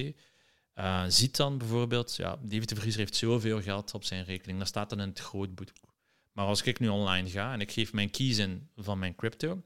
[0.75, 4.67] uh, ziet dan bijvoorbeeld, ja, David de Vriezer heeft zoveel geld op zijn rekening, dat
[4.67, 5.69] staat dan in het grootboek.
[6.31, 9.63] Maar als ik nu online ga en ik geef mijn keys in van mijn crypto,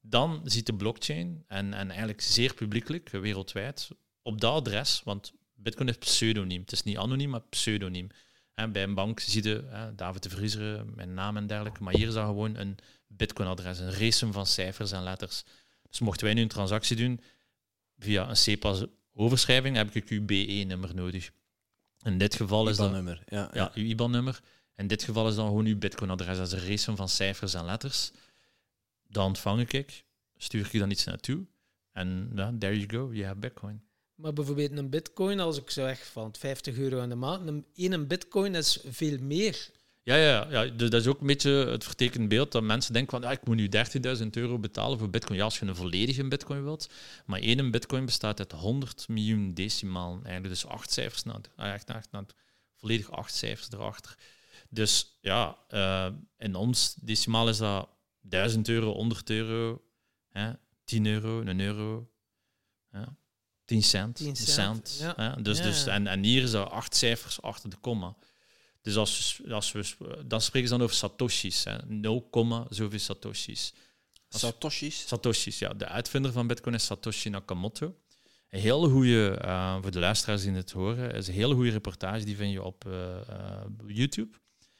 [0.00, 3.88] dan ziet de blockchain, en, en eigenlijk zeer publiekelijk, wereldwijd,
[4.22, 6.60] op dat adres, want Bitcoin is pseudoniem.
[6.60, 8.08] Het is niet anoniem, maar pseudoniem.
[8.54, 12.06] En bij een bank zie je David de Vriezer, mijn naam en dergelijke, maar hier
[12.06, 15.44] is dat gewoon een Bitcoin-adres, een racem van cijfers en letters.
[15.88, 17.20] Dus mochten wij nu een transactie doen
[17.98, 21.30] via een CEPA overschrijving heb ik uw BE-nummer nodig.
[22.02, 22.90] In dit geval is dat...
[22.90, 23.70] nummer ja, ja.
[23.74, 24.40] uw IBAN-nummer.
[24.76, 26.36] In dit geval is dan gewoon uw Bitcoin-adres.
[26.36, 28.10] Dat is een race van cijfers en letters.
[29.06, 30.04] Dan ontvang ik,
[30.36, 31.46] stuur ik dan iets naartoe.
[31.92, 33.82] En ja, there you go, je hebt Bitcoin.
[34.14, 38.06] Maar bijvoorbeeld een bitcoin, als ik zeg van 50 euro in de maand, een, één
[38.06, 39.70] bitcoin is veel meer
[40.04, 43.20] ja, ja, ja, dus dat is ook een beetje het vertekend beeld dat mensen denken
[43.20, 43.68] van ja, ik moet nu
[44.22, 45.38] 30.000 euro betalen voor bitcoin.
[45.38, 46.88] Ja, als je een volledige bitcoin wilt.
[47.26, 50.54] Maar één bitcoin bestaat uit 100 miljoen decimalen eigenlijk.
[50.54, 52.24] Dus acht cijfers, nou, echt, echt, nou,
[52.74, 54.16] volledig acht cijfers erachter.
[54.68, 57.88] Dus ja, uh, in ons decimaal is dat
[58.20, 59.82] 1000 euro, 100 euro,
[60.28, 60.52] hè,
[60.84, 62.10] 10 euro, een euro,
[62.90, 63.16] ja,
[63.64, 64.88] 10 cent, 10 cent.
[64.88, 65.36] cent ja.
[65.42, 68.16] Dus, dus, en, en hier is dat acht cijfers achter de komma.
[68.82, 69.84] Dus als, als we,
[70.26, 71.64] dan spreken ze dan over satoshis.
[71.86, 72.28] 0,
[72.68, 73.74] zoveel satoshis.
[74.28, 75.06] satoshis?
[75.08, 75.74] Satoshis, ja.
[75.74, 77.96] De uitvinder van Bitcoin is Satoshi Nakamoto.
[78.50, 82.24] Een hele goede, uh, voor de luisteraars die het horen, is een hele goede reportage,
[82.24, 82.92] die vind je op uh,
[83.30, 84.32] uh, YouTube.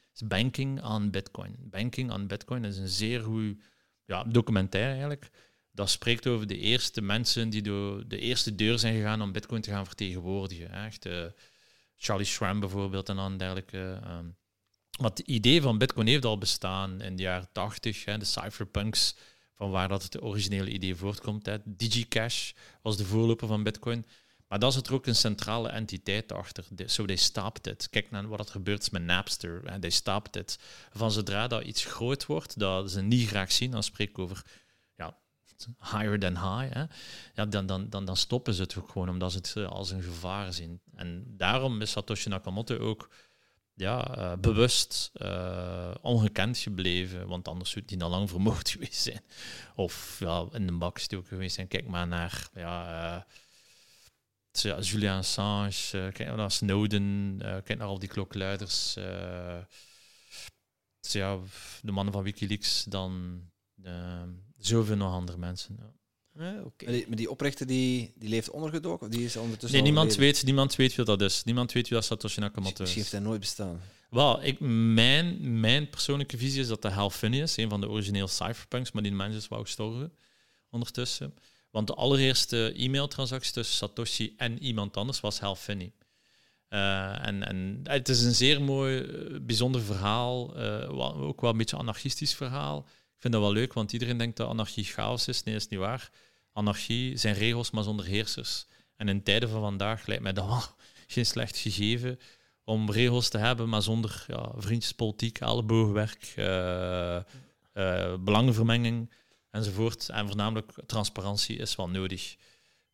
[0.09, 1.55] Het is Banking on Bitcoin.
[1.59, 3.57] Banking on Bitcoin is een zeer goed
[4.05, 5.29] ja, documentaire eigenlijk.
[5.75, 9.61] Dat spreekt over de eerste mensen die door de eerste deur zijn gegaan om Bitcoin
[9.61, 10.71] te gaan vertegenwoordigen.
[10.71, 11.07] Echt,
[11.97, 13.99] Charlie Schramm bijvoorbeeld en dan dergelijke.
[14.07, 14.35] Um,
[14.97, 19.15] wat het idee van Bitcoin heeft al bestaan in de jaren 80, hè, de cypherpunks,
[19.55, 21.45] van waar dat het originele idee voortkomt.
[21.45, 21.57] Hè.
[21.63, 24.05] DigiCash was de voorloper van Bitcoin.
[24.47, 26.65] Maar dat is er ook een centrale entiteit achter.
[26.87, 27.89] Zo, they stopped it.
[27.89, 29.79] Kijk naar wat er gebeurt met Napster.
[29.79, 30.59] They stopped it.
[30.91, 34.45] Van zodra dat iets groot wordt, dat ze niet graag zien, dan spreek ik over
[35.79, 36.83] higher than high, hè,
[37.33, 39.91] ja, dan, dan, dan, dan stoppen ze het ook gewoon omdat ze het eh, als
[39.91, 40.81] een gevaar zien.
[40.95, 43.09] En daarom is Satoshi Nakamoto ook
[43.73, 49.21] ja, uh, bewust uh, ongekend gebleven, want anders zou hij al lang vermoord geweest zijn.
[49.75, 51.67] Of ja, in de bak ook geweest zijn.
[51.67, 53.25] Kijk maar naar ja,
[54.81, 58.93] Julian Assange, kijk naar Snowden, kijk naar al die klokluiders.
[60.99, 61.39] ja,
[61.81, 63.41] de mannen van Wikileaks, dan
[64.57, 65.75] Zoveel nog andere mensen.
[65.79, 65.93] Ja.
[66.39, 67.05] Ja, okay.
[67.07, 69.09] maar, die, oprichter die, die leeft ondergedoken?
[69.09, 71.43] Die is ondertussen nee, niemand weet, niemand weet wie dat is.
[71.43, 72.79] Niemand weet wie dat Satoshi Nakamoto is.
[72.79, 73.81] Misschien heeft hij nooit bestaan.
[74.09, 74.59] Wel, ik,
[74.93, 78.91] mijn, mijn persoonlijke visie is dat de Hal Finney is, een van de originele cypherpunks,
[78.91, 80.13] maar die mensen is wel gestorven
[80.69, 81.33] ondertussen.
[81.71, 85.91] Want de allereerste e-mailtransactie tussen Satoshi en iemand anders was Hal Finney.
[86.69, 91.57] Uh, en, en het is een zeer mooi, eh, bijzonder verhaal, uh, ook wel een
[91.57, 95.43] beetje anarchistisch verhaal vind dat wel leuk, want iedereen denkt dat anarchie chaos is.
[95.43, 96.09] Nee, dat is niet waar.
[96.51, 98.65] Anarchie zijn regels, maar zonder heersers.
[98.95, 100.63] En in tijden van vandaag lijkt mij dat wel
[101.07, 102.19] geen slecht gegeven
[102.63, 107.19] om regels te hebben, maar zonder ja, vriendjespolitiek, elleboogwerk, uh,
[107.73, 109.11] uh, belangenvermenging
[109.51, 110.09] enzovoort.
[110.09, 112.35] En voornamelijk transparantie is wel nodig.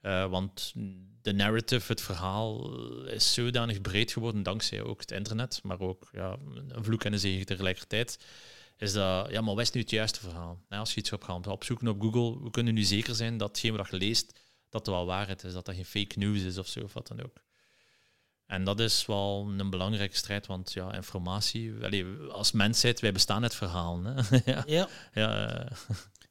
[0.02, 0.74] Uh, want
[1.22, 6.38] de narrative, het verhaal, is zodanig breed geworden dankzij ook het internet, maar ook ja,
[6.68, 8.20] een vloek en een zegen tegelijkertijd
[8.82, 10.60] is dat, ja, maar wat is nu het juiste verhaal?
[10.70, 13.76] als je iets op gaat opzoeken op Google, we kunnen nu zeker zijn dat hetgeen
[13.76, 14.40] wat je leest,
[14.70, 17.08] dat er wel waarheid is, dat dat geen fake news is of zo, of wat
[17.08, 17.38] dan ook.
[18.46, 23.44] En dat is wel een belangrijke strijd, want ja, informatie, allee, als mensheid, wij bestaan
[23.44, 24.04] het verhaal.
[24.04, 24.14] Hè?
[24.54, 24.64] ja.
[24.66, 24.88] ja.
[25.14, 25.78] ja eh.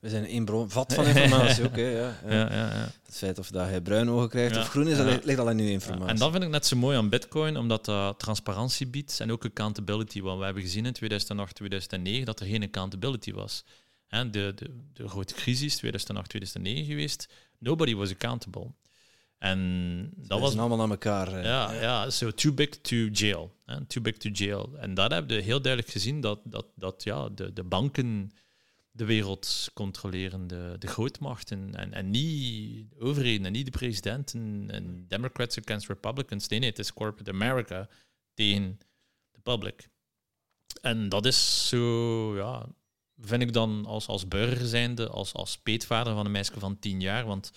[0.00, 1.76] We zijn één bron, vat van informatie ook.
[1.76, 2.52] Hè, ja, ja.
[2.52, 5.50] Ja, Het feit of dat hij bruin ogen krijgt of groen is, dat ligt al
[5.50, 6.08] in uw informatie.
[6.08, 9.44] En dat vind ik net zo mooi aan Bitcoin, omdat dat transparantie biedt en ook
[9.44, 10.20] accountability.
[10.20, 13.64] Want we hebben gezien in 2008, 2009 dat er geen accountability was.
[14.08, 14.54] De, de,
[14.92, 18.66] de grote crisis, 2008, 2009 geweest, nobody was accountable.
[19.38, 21.44] En dat was allemaal aan elkaar.
[21.44, 23.54] Ja, ja, so too big to jail.
[23.66, 23.84] Hè?
[23.84, 24.70] Too big to jail.
[24.78, 28.32] En dat hebben we heel duidelijk gezien dat, dat, dat ja, de, de banken
[29.00, 31.74] de wereld controleren, de, de grootmachten.
[31.74, 36.48] En, en niet de overheden en niet de presidenten en Democrats against Republicans.
[36.48, 37.88] Nee, nee, het is corporate America
[38.34, 38.80] tegen
[39.30, 39.88] de public.
[40.80, 42.66] En dat is zo, ja,
[43.16, 47.00] vind ik dan als, als burger zijnde, als, als peetvader van een meisje van tien
[47.00, 47.24] jaar.
[47.24, 47.50] Want,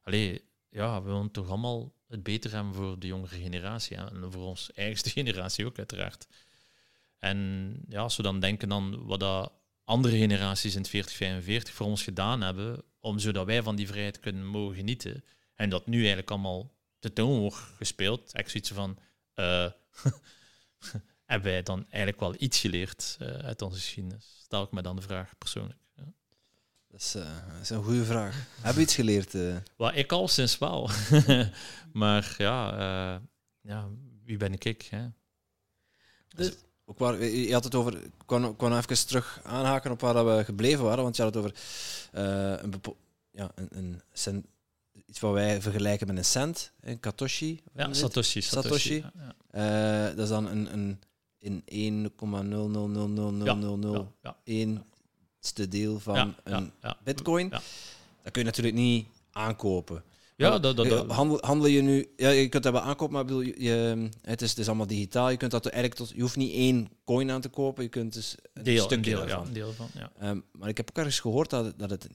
[0.00, 3.96] allee, ja, we willen toch allemaal het beter hebben voor de jongere generatie.
[3.96, 6.26] En voor ons eigenste generatie ook, uiteraard.
[7.18, 9.52] En ja, als we dan denken aan wat dat
[9.84, 14.46] andere generaties in 4045 voor ons gedaan hebben, om zodat wij van die vrijheid kunnen
[14.46, 15.24] mogen genieten.
[15.54, 18.38] En dat nu eigenlijk allemaal te toon wordt gespeeld.
[18.38, 18.98] Ik zoiets van,
[19.34, 19.70] uh,
[21.26, 24.40] hebben wij dan eigenlijk wel iets geleerd uh, uit onze geschiedenis?
[24.42, 25.78] Stel ik me dan de vraag persoonlijk.
[25.96, 26.04] Ja.
[26.88, 28.46] Dat, is, uh, dat is, een goede vraag.
[28.60, 29.32] Heb je iets geleerd?
[29.76, 30.90] Well, ik al sinds wel.
[31.92, 33.20] maar ja,
[33.60, 33.88] ja,
[34.24, 34.82] wie ben ik?
[34.82, 35.08] Hè?
[36.28, 36.54] Dus,
[36.92, 40.44] ook waar, je had het over, ik kon, kon even terug aanhaken op waar we
[40.44, 41.56] gebleven waren, want je had het over
[42.14, 42.80] uh, een,
[43.30, 44.46] ja, een, een cent,
[45.06, 47.60] iets wat wij vergelijken met een cent, een Katoshi.
[47.74, 48.40] Ja, Satoshi.
[48.40, 49.00] Satoshi.
[49.00, 49.04] Satoshi.
[49.52, 51.00] Ja, uh, dat is dan een, een
[51.38, 52.08] in
[54.78, 54.80] 1,0000001
[55.40, 56.72] ste deel van een
[57.04, 57.48] bitcoin.
[57.48, 60.04] Dat kun je natuurlijk niet aankopen.
[60.36, 61.10] Ja, dat, dat, dat.
[61.10, 62.12] Handel, handel, je nu...
[62.16, 65.30] Ja, je kunt dat wel aankopen, maar bedoel, je, het, is, het is allemaal digitaal.
[65.30, 66.10] Je kunt dat eigenlijk tot...
[66.14, 69.28] Je hoeft niet één coin aan te kopen, je kunt dus een deel, stukje deel,
[69.28, 70.30] Ja, deel van, ja.
[70.30, 72.08] Um, maar ik heb ook ergens gehoord dat, dat het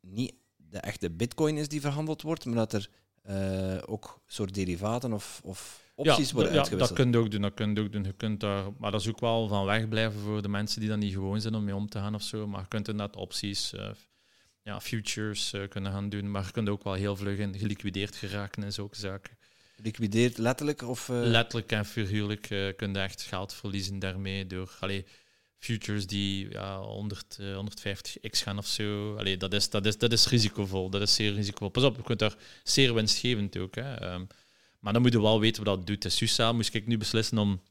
[0.00, 2.88] niet de echte bitcoin is die verhandeld wordt, maar dat er
[3.30, 6.98] uh, ook soort derivaten of, of opties worden ja, uitgewisseld.
[6.98, 7.42] Ja, dat kun je ook doen.
[7.42, 8.04] Dat kun je ook doen.
[8.04, 10.88] Je kunt daar, maar dat is ook wel van weg blijven voor de mensen die
[10.88, 12.46] dan niet gewoon zijn om mee om te gaan of zo.
[12.46, 13.72] Maar je kunt inderdaad opties...
[13.72, 13.88] Uh,
[14.66, 18.16] ja, futures uh, kunnen gaan doen, maar je kunt ook wel heel vlug in geliquideerd
[18.16, 19.38] geraken en zulke zaken.
[19.76, 20.82] Liquideerd letterlijk?
[20.82, 21.20] Of, uh...
[21.20, 25.06] Letterlijk en figuurlijk uh, kun je echt geld verliezen daarmee door allee,
[25.58, 29.16] futures die ja, 100, 150x gaan of zo.
[29.16, 30.90] Allee, dat, is, dat, is, dat is risicovol.
[30.90, 31.68] Dat is zeer risicovol.
[31.68, 33.74] Pas op, je kunt daar zeer winstgevend ook.
[33.74, 34.12] Hè.
[34.12, 34.26] Um,
[34.80, 36.02] maar dan moet je wel weten wat dat doet.
[36.02, 37.62] Dus Susa moest ik nu beslissen om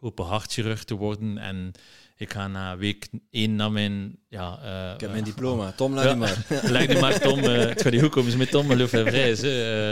[0.00, 1.72] open hartchirurg te worden en
[2.16, 4.18] ik ga na week één naar mijn...
[4.28, 5.72] Ja, uh, ik heb mijn diploma.
[5.72, 6.46] Tom, leg ja, maar.
[6.62, 7.38] leg die maar, Tom.
[7.38, 9.30] Uh, het gaat niet goed komen met Tom, en vrij.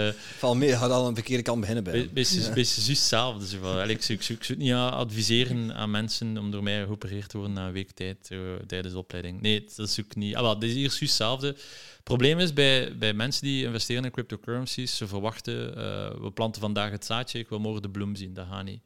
[0.09, 2.55] Uh, Val mee, gaat al een verkeerde kant beginnen bij Beetje ja.
[2.55, 3.47] juist hetzelfde.
[3.47, 3.57] Zo.
[3.81, 7.57] Ik, zou, ik, ik zou niet adviseren aan mensen om door mij geopereerd te worden
[7.57, 8.31] na een week tijd
[8.67, 9.41] tijdens de opleiding.
[9.41, 10.37] Nee, dat is ook niet...
[10.37, 11.47] Ah, wel, dit is hier juist hetzelfde.
[11.47, 15.75] Het probleem is bij, bij mensen die investeren in cryptocurrencies, ze verwachten,
[16.23, 18.35] we planten vandaag het zaadje, ik wil morgen de bloem zien.
[18.35, 18.81] Dat gaat niet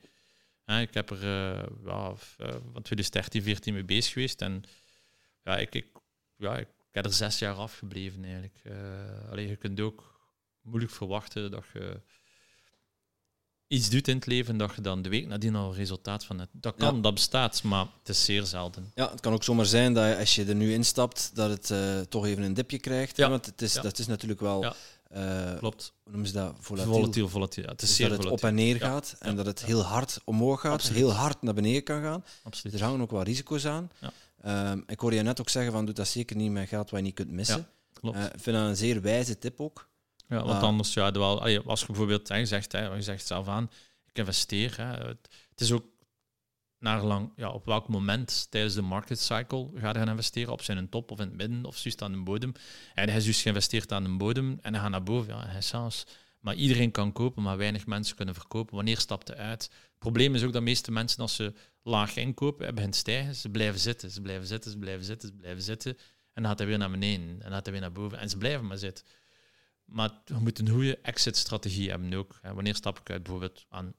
[0.66, 1.26] ik heb er
[1.84, 4.42] ja, uh, van 2013, 14 mee bezig geweest.
[4.42, 4.64] En
[5.42, 5.86] ja, ik, ik,
[6.36, 8.60] ja, ik heb er zes jaar afgebleven eigenlijk.
[8.62, 10.20] Uh, alleen je kunt ook
[10.60, 12.00] moeilijk verwachten dat je
[13.66, 16.50] iets doet in het leven dat je dan de week nadien al resultaat van hebt.
[16.52, 18.92] Dat kan, dat bestaat, maar het is zeer zelden.
[18.94, 22.00] Ja, het kan ook zomaar zijn dat als je er nu instapt, dat het uh,
[22.00, 23.16] toch even een dipje krijgt.
[23.16, 23.28] Ja.
[23.28, 24.74] Want het is, dat is natuurlijk wel
[25.16, 25.92] uh, Klopt.
[26.02, 26.54] Hoe noemen ze dat?
[26.58, 26.92] Volatiel.
[26.92, 27.64] Volatiel, volatiel.
[27.64, 30.20] het is dus zeer dat het op en neer gaat en dat het heel hard
[30.24, 30.98] omhoog gaat, Absoluut.
[30.98, 32.24] heel hard naar beneden kan gaan.
[32.42, 32.76] Absoluut.
[32.76, 33.90] Er hangen ook wel risico's aan.
[34.46, 37.00] Um, ik hoorde je net ook zeggen van doe dat zeker niet met geld wat
[37.00, 37.68] je niet kunt missen.
[37.92, 38.16] klopt.
[38.16, 39.88] Uh, ik vind dat een zeer wijze tip ook.
[40.28, 43.70] Ja, want anders, ja, wel, als je bijvoorbeeld hè, zegt, hè, je zegt zelf aan,
[44.06, 44.74] ik investeer.
[44.76, 45.84] Hè, het, het is ook
[46.84, 50.52] naar lang, ja, op welk moment tijdens de market cycle ga je gaan investeren?
[50.52, 52.52] Op zijn top of in het midden of juist aan de bodem?
[52.94, 55.34] En hij is dus geïnvesteerd aan de bodem en hij gaat naar boven.
[55.34, 56.04] Ja, hij zelfs.
[56.40, 58.74] Maar iedereen kan kopen, maar weinig mensen kunnen verkopen.
[58.74, 59.62] Wanneer stapt hij uit?
[59.62, 63.34] Het probleem is ook dat de meeste mensen, als ze laag inkopen en beginnen stijgen,
[63.34, 65.96] ze blijven zitten, ze blijven zitten, ze blijven zitten, ze blijven zitten.
[66.32, 68.18] En dan gaat hij weer naar beneden en dan gaat hij weer naar boven.
[68.18, 69.04] En ze blijven maar zitten.
[69.84, 72.40] Maar we moeten een goede exit-strategie hebben ook.
[72.42, 73.96] Wanneer stap ik uit bijvoorbeeld aan 7%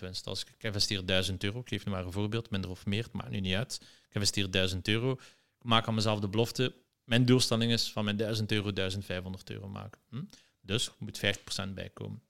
[0.00, 0.26] winst?
[0.26, 3.12] Als ik investeer 1000 euro, ik geef nu maar een voorbeeld, minder of meer, het
[3.12, 3.80] maakt nu niet uit.
[4.08, 5.12] Ik investeer 1000 euro,
[5.58, 6.74] ik maak aan mezelf de belofte,
[7.04, 10.00] mijn doelstelling is van mijn 1000 euro 1500 euro maken.
[10.08, 10.22] Hm?
[10.60, 11.20] Dus er moet
[11.68, 12.22] 50% bijkomen.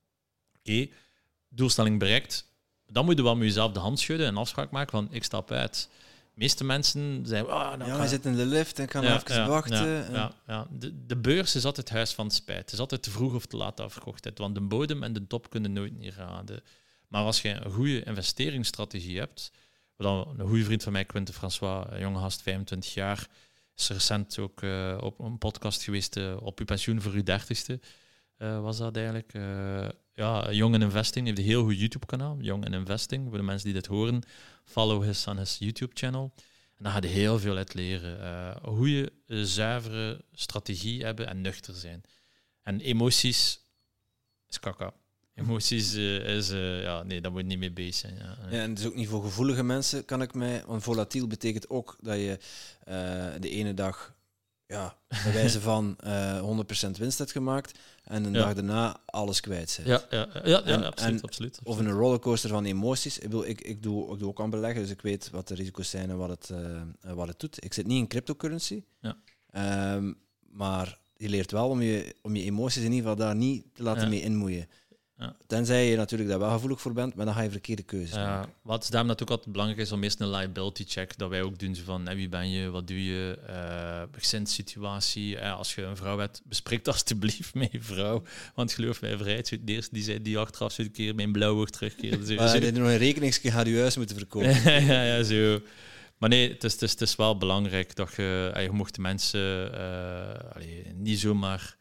[0.59, 0.89] Oké,
[1.49, 2.55] doelstelling bereikt.
[2.87, 5.51] Dan moet je wel met jezelf de hand schudden en afspraak maken van ik stap
[5.51, 5.89] uit.
[6.37, 7.45] Meeste mensen zijn...
[7.45, 10.13] Oh, nou ja, hij zit in de lift en kan ja, even wachten.
[10.13, 12.59] Ja, ja, De, de beurs is altijd het huis van spijt.
[12.59, 14.31] Het is altijd te vroeg of te laat afgekocht.
[14.35, 16.63] Want de bodem en de top kunnen nooit niet raden.
[17.09, 19.51] Maar als je een goede investeringsstrategie hebt...
[19.97, 23.27] Wat een goede vriend van mij, Quentin François, een jonge gast, 25 jaar,
[23.77, 27.81] is recent ook uh, op een podcast geweest uh, op uw pensioen voor uw dertigste.
[28.39, 29.33] Uh, was dat eigenlijk.
[30.17, 33.29] Ja, Young in Investing heeft een heel goed YouTube-kanaal, Young in Investing.
[33.29, 34.23] Voor de mensen die dit horen,
[34.65, 36.33] follow his on his YouTube-channel.
[36.77, 38.59] En daar ga je heel veel uit leren.
[38.63, 39.13] hoe je
[39.45, 42.03] zuivere strategie hebben en nuchter zijn.
[42.63, 43.61] En emoties
[44.49, 44.93] is kaka.
[45.37, 48.15] Emoties uh, is, uh, ja, nee, daar moet je niet mee bezig zijn.
[48.17, 48.37] Ja.
[48.51, 50.63] en het is ook niet voor gevoelige mensen, kan ik mij.
[50.67, 52.39] Want volatiel betekent ook dat je
[52.89, 54.16] uh, de ene dag,
[54.67, 59.89] ja, bij wijze van 100% winst hebt gemaakt en een dag daarna alles kwijt bent.
[59.89, 63.17] Ja, ja, ja, ja, absoluut, absoluut, Of een rollercoaster van emoties.
[63.17, 65.55] Ik, bedoel, ik, ik, doe, ik doe ook aan beleggen, dus ik weet wat de
[65.55, 66.51] risico's zijn en wat het,
[67.01, 67.65] wat het doet.
[67.65, 69.17] Ik zit niet in cryptocurrency, ja.
[69.95, 70.19] Um,
[70.57, 73.83] maar je leert wel om je, om je emoties in ieder geval daar niet te
[73.83, 74.69] laten mee inmoeien.
[75.19, 75.37] Ja.
[75.47, 78.37] Tenzij je natuurlijk daar wel gevoelig voor bent, maar dan ga je verkeerde keuzes ja,
[78.37, 78.53] maken.
[78.63, 81.59] Wat is daarom natuurlijk altijd belangrijk is om eerst een liability check, dat wij ook
[81.59, 85.37] doen van wie ben je, wat doe je, uh, gezinssituatie.
[85.37, 88.23] Uh, als je een vrouw hebt, bespreek alsjeblieft met je vrouw.
[88.55, 92.19] Want geloof mij, vrijheid de eerste die zei die achteraf zo'n keer mijn blauwe terugkeren.
[92.27, 94.63] Dus, maar je nog een rekeningsje gaat je huis moeten verkopen.
[94.87, 95.61] ja, ja, zo.
[96.19, 99.01] Maar nee, het is, het is, het is wel belangrijk dat je, je mocht de
[99.01, 101.77] mensen uh, allee, niet zomaar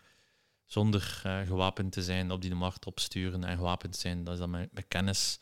[0.65, 4.49] zonder uh, gewapend te zijn op die markt opsturen en gewapend zijn, dat is dan
[4.49, 5.39] met, met kennis.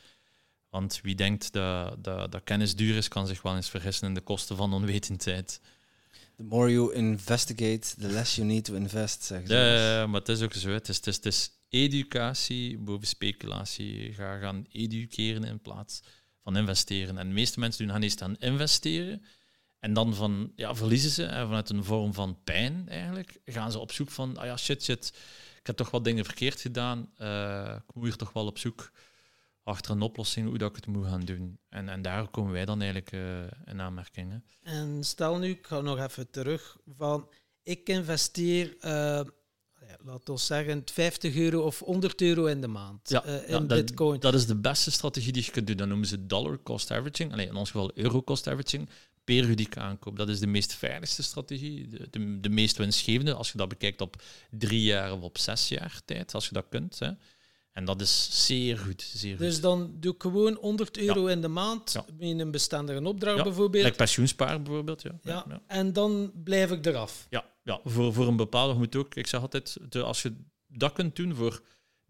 [0.69, 4.13] Want wie denkt dat, dat, dat, kennis duur is, kan zich wel eens vergissen in
[4.13, 5.61] de kosten van onwetendheid.
[6.35, 9.53] The more you investigate, the less you need to invest, zeggen ze.
[9.53, 10.69] Ja, maar het is ook zo.
[10.69, 14.13] Het is, het is, het is educatie boven speculatie.
[14.13, 16.01] Ga gaan educeren in plaats
[16.43, 17.17] van investeren.
[17.17, 19.25] En de meeste mensen doen gaan eerst aan investeren.
[19.83, 23.39] En dan van, ja, verliezen ze hè, vanuit een vorm van pijn eigenlijk.
[23.45, 25.13] Gaan ze op zoek van, ah ja, shit, shit,
[25.59, 27.09] ik heb toch wat dingen verkeerd gedaan.
[27.21, 28.91] Uh, ik moet hier toch wel op zoek
[29.63, 31.59] achter een oplossing hoe dat ik het moet gaan doen.
[31.69, 33.21] En, en daar komen wij dan eigenlijk uh,
[33.65, 34.43] in aanmerking.
[34.61, 37.29] En stel nu, ik ga nog even terug, van
[37.63, 38.75] ik investeer...
[38.85, 39.21] Uh,
[39.99, 44.19] laten we zeggen, 50 euro of 100 euro in de maand ja, in bitcoin.
[44.19, 45.77] Dat is de beste strategie die je kunt doen.
[45.77, 47.31] Dat noemen ze dollar cost averaging.
[47.31, 48.89] Alleen in ons geval euro cost averaging
[49.23, 50.17] periodiek aankoop.
[50.17, 54.01] Dat is de meest veiligste strategie, de, de, de, meest winstgevende, als je dat bekijkt
[54.01, 56.99] op drie jaar of op zes jaar tijd, als je dat kunt.
[56.99, 57.11] Hè.
[57.71, 59.01] En dat is zeer goed.
[59.01, 63.43] Zeer dus dan doe ik gewoon 100 euro in de maand in een bestendige opdracht
[63.43, 63.83] bijvoorbeeld.
[63.83, 65.01] Like pensioenspaar bijvoorbeeld.
[65.01, 65.19] Ja.
[65.23, 65.61] Ja.
[65.67, 67.27] En dan blijf ik eraf.
[67.29, 67.79] Ja, ja.
[67.83, 70.33] Voor, voor een bepaalde moet ook, ik zeg altijd, als je
[70.67, 71.61] dat kunt doen voor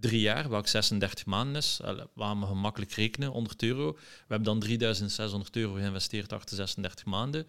[0.04, 1.80] drie jaar, welk 36 maanden is,
[2.14, 3.92] waar we gemakkelijk rekenen, 100 euro.
[3.92, 7.48] We hebben dan 3600 euro geïnvesteerd achter 36 maanden.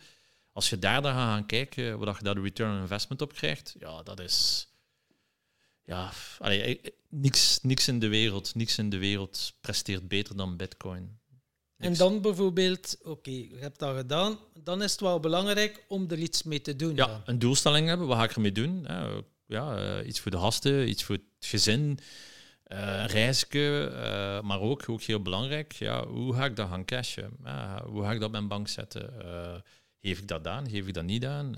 [0.52, 3.32] Als je daar dan gaat gaan kijken, wat je daar de return on investment op
[3.32, 4.68] krijgt, ja, dat is...
[5.84, 10.36] Ja, allee, eh, eh, niks, niks in de wereld, niks in de wereld presteert beter
[10.36, 11.18] dan bitcoin.
[11.76, 16.18] En dan bijvoorbeeld, oké, je hebt dat gedaan, dan is het wel belangrijk om er
[16.18, 16.94] iets mee te doen.
[16.94, 18.86] Ja, een doelstelling hebben, wat ga ik ermee doen?
[19.46, 21.98] Ja, uh, iets voor de gasten, iets voor het gezin.
[22.74, 27.36] Uh, reizen, uh, maar ook, ook heel belangrijk, ja, hoe ga ik dat gaan cashen?
[27.84, 29.14] hoe ga ik dat op mijn bank zetten?
[29.24, 29.54] Uh,
[30.00, 30.68] geef ik dat aan?
[30.70, 31.54] Geef ik dat niet aan?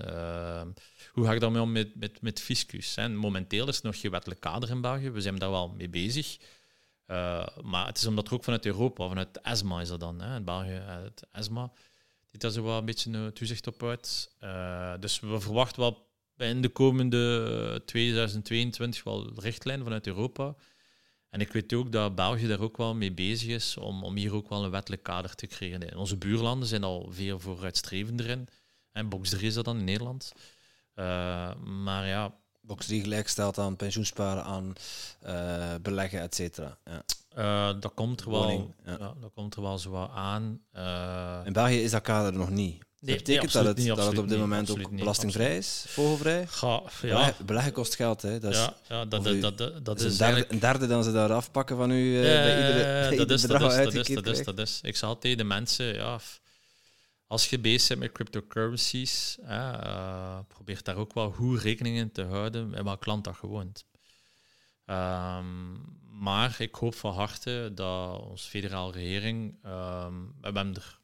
[1.11, 2.97] hoe ga ik daarmee om met, met, met fiscus?
[2.97, 5.09] En momenteel is er nog geen wettelijk kader in België.
[5.09, 6.37] We zijn daar wel mee bezig.
[7.61, 10.43] maar het is omdat er ook vanuit Europa, vanuit ESMA is dat dan, hè, in
[10.43, 11.71] België, het ESMA,
[12.31, 14.31] die daar zo wel een beetje toezicht op uit.
[14.99, 16.05] dus we verwachten wel
[16.37, 20.55] in de komende 2022 wel richtlijnen vanuit Europa
[21.37, 24.33] en ik weet ook dat België daar ook wel mee bezig is om, om hier
[24.33, 25.97] ook wel een wettelijk kader te creëren.
[25.97, 28.47] onze buurlanden zijn al veel vooruitstrevender in.
[28.91, 30.33] En box 3 is dat dan in Nederland.
[30.95, 32.35] Uh, maar ja...
[32.61, 34.73] Box 3 gelijk stelt aan pensioensparen, aan
[35.25, 36.77] uh, beleggen, et cetera.
[36.85, 37.03] Ja.
[37.37, 38.97] Uh, dat, komt er wel, ja.
[38.97, 40.61] dat komt er wel zo aan.
[41.45, 42.86] in België is dat kader nog niet.
[43.07, 46.47] Nee, betekent dat, het, dat het op dit moment ook belastingvrij is, vogelvrij?
[46.47, 47.33] Ga, ja.
[47.45, 48.39] Beleggen, kost geld, hè.
[48.39, 51.03] Dat is, ja, ja, dat, dat, dat, dat, dat is een derde, een derde dan
[51.03, 52.83] ze daar afpakken van u uh, bij iedere,
[53.25, 54.79] dat, is, dat, is, dat, is, dat, is, dat is.
[54.81, 56.19] Ik zal tegen de mensen, ja,
[57.27, 62.23] als je bezig bent met cryptocurrencies, uh, probeer daar ook wel goed rekening in te
[62.23, 63.85] houden met welk land dat gewoont.
[64.85, 70.96] Um, maar ik hoop van harte dat onze federale regering, um, we hebben er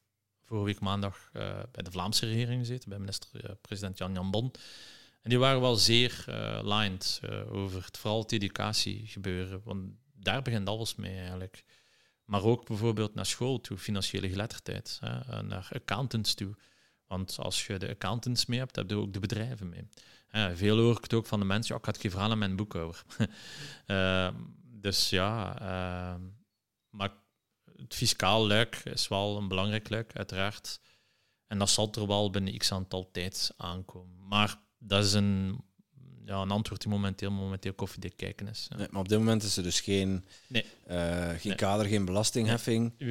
[0.53, 1.41] vorige week maandag uh,
[1.71, 4.51] bij de Vlaamse regering gezeten, bij minister-president Jan Jan Bon.
[5.21, 10.67] En die waren wel zeer uh, lined over het, vooral het educatiegebeuren, want daar begint
[10.67, 11.63] alles mee eigenlijk.
[12.25, 16.55] Maar ook bijvoorbeeld naar school toe, financiële geletterdheid, hè, naar accountants toe.
[17.07, 20.55] Want als je de accountants mee hebt, heb je ook de bedrijven mee.
[20.55, 22.55] veel hoor ik het ook van de mensen, ja, ik het geen verhaal aan mijn
[22.55, 23.03] boekhouder.
[23.87, 24.29] uh,
[24.85, 26.21] dus ja, uh,
[26.89, 27.11] maar
[27.83, 30.79] het fiscaal luik is wel een belangrijk luik, uiteraard.
[31.47, 34.27] En dat zal er wel binnen x aantal tijd aankomen.
[34.27, 35.63] Maar dat is een
[36.25, 38.67] ja, een antwoord die momenteel, momenteel koffiedik kijken is.
[38.77, 40.65] Nee, maar op dit moment is er dus geen, nee.
[40.89, 42.93] Uh, geen kader, geen belastingheffing.
[42.97, 43.09] Uh,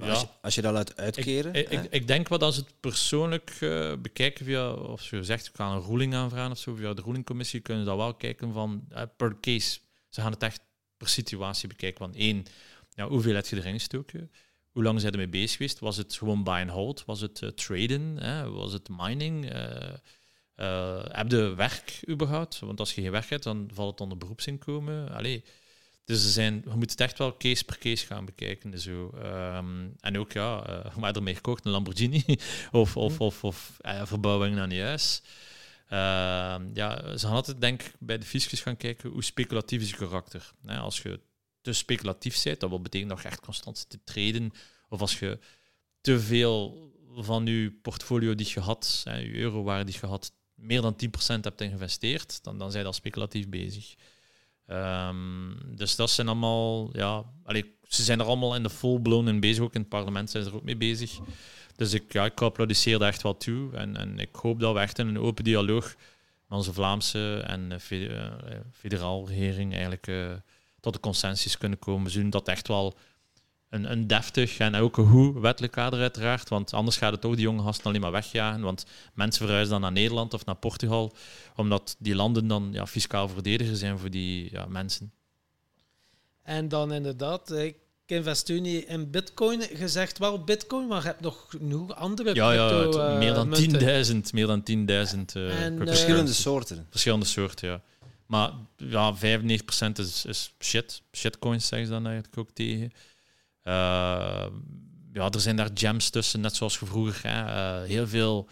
[0.00, 0.08] ja.
[0.08, 1.54] als, je, als, je, dat laat uitkeren.
[1.54, 5.56] Ik, ik, ik, denk wat als het persoonlijk uh, bekijken via, of je zegt, we
[5.56, 8.88] gaan een ruling aanvragen of zo, via de rulingcommissie, kunnen ze dat wel kijken van
[9.16, 9.78] per case.
[10.08, 10.60] Ze gaan het echt
[10.96, 11.98] per situatie bekijken.
[11.98, 12.46] Van één,
[12.98, 14.30] ja, hoeveel heb je erin gestoken?
[14.70, 15.78] Hoe lang zijn er mee bezig geweest?
[15.78, 17.04] Was het gewoon buy and hold?
[17.04, 18.14] Was het traden?
[18.54, 19.54] Was het mining?
[20.56, 22.58] Uh, heb je werk überhaupt?
[22.58, 25.10] Want als je geen werk hebt, dan valt het onder beroepsinkomen.
[25.10, 25.44] Allee.
[26.04, 28.80] Dus er zijn, je moet het echt wel case per case gaan bekijken.
[28.80, 29.10] Zo.
[29.24, 32.24] Um, en ook, ja, uh, maar ermee gekocht, een Lamborghini
[32.72, 33.22] of, of, mhm.
[33.22, 35.22] of, of uh, verbouwing aan je huis.
[35.92, 39.90] Uh, ja, ze gaan altijd, denk ik, bij de fiscus gaan kijken hoe speculatief is
[39.90, 40.52] je karakter.
[40.66, 41.20] als je
[41.68, 44.52] te speculatief bent, dat wil betekenen dat je echt constant zit te treden.
[44.88, 45.38] Of als je
[46.00, 50.96] te veel van je portfolio die je had, je eurowaarde die je had, meer dan
[51.04, 53.94] 10% hebt geïnvesteerd, dan, dan zijn je al speculatief bezig.
[54.66, 59.40] Um, dus dat zijn allemaal, ja, allee, ze zijn er allemaal in de full-blown in
[59.40, 61.18] bezig, ook in het parlement zijn ze er ook mee bezig.
[61.76, 64.80] Dus ik, ja, ik applaudisseer daar echt wel toe en, en ik hoop dat we
[64.80, 65.94] echt in een open dialoog
[66.48, 68.20] met onze Vlaamse en uh,
[68.72, 70.32] federaal regering eigenlijk uh,
[70.92, 72.04] tot een consensus kunnen komen.
[72.04, 72.94] We zullen dat echt wel
[73.70, 76.48] een, een deftig en ook een goed wettelijk kader uiteraard.
[76.48, 78.60] Want anders gaat het toch die jonge gasten alleen maar wegjagen.
[78.60, 81.14] Want mensen verhuizen dan naar Nederland of naar Portugal,
[81.56, 85.12] omdat die landen dan ja, fiscaal verdediger zijn voor die ja, mensen.
[86.42, 87.76] En dan inderdaad, ik
[88.06, 89.62] investeer in bitcoin.
[89.62, 94.16] Gezegd wel bitcoin, maar je hebt nog genoeg andere Ja, ja meer dan 10.000.
[94.32, 94.74] Meer dan 10.000
[95.36, 96.86] uh, en, Verschillende soorten.
[96.90, 97.82] Verschillende soorten, ja.
[98.28, 99.18] Maar ja, 95%
[99.92, 101.02] is, is shit.
[101.12, 102.90] Shitcoins zeggen ze dan eigenlijk ook tegen.
[103.64, 104.46] Uh,
[105.12, 107.42] ja, er zijn daar gems tussen, net zoals je vroeger hè,
[107.82, 108.48] uh, heel veel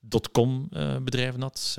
[0.00, 1.76] dotcom uh, bedrijven had.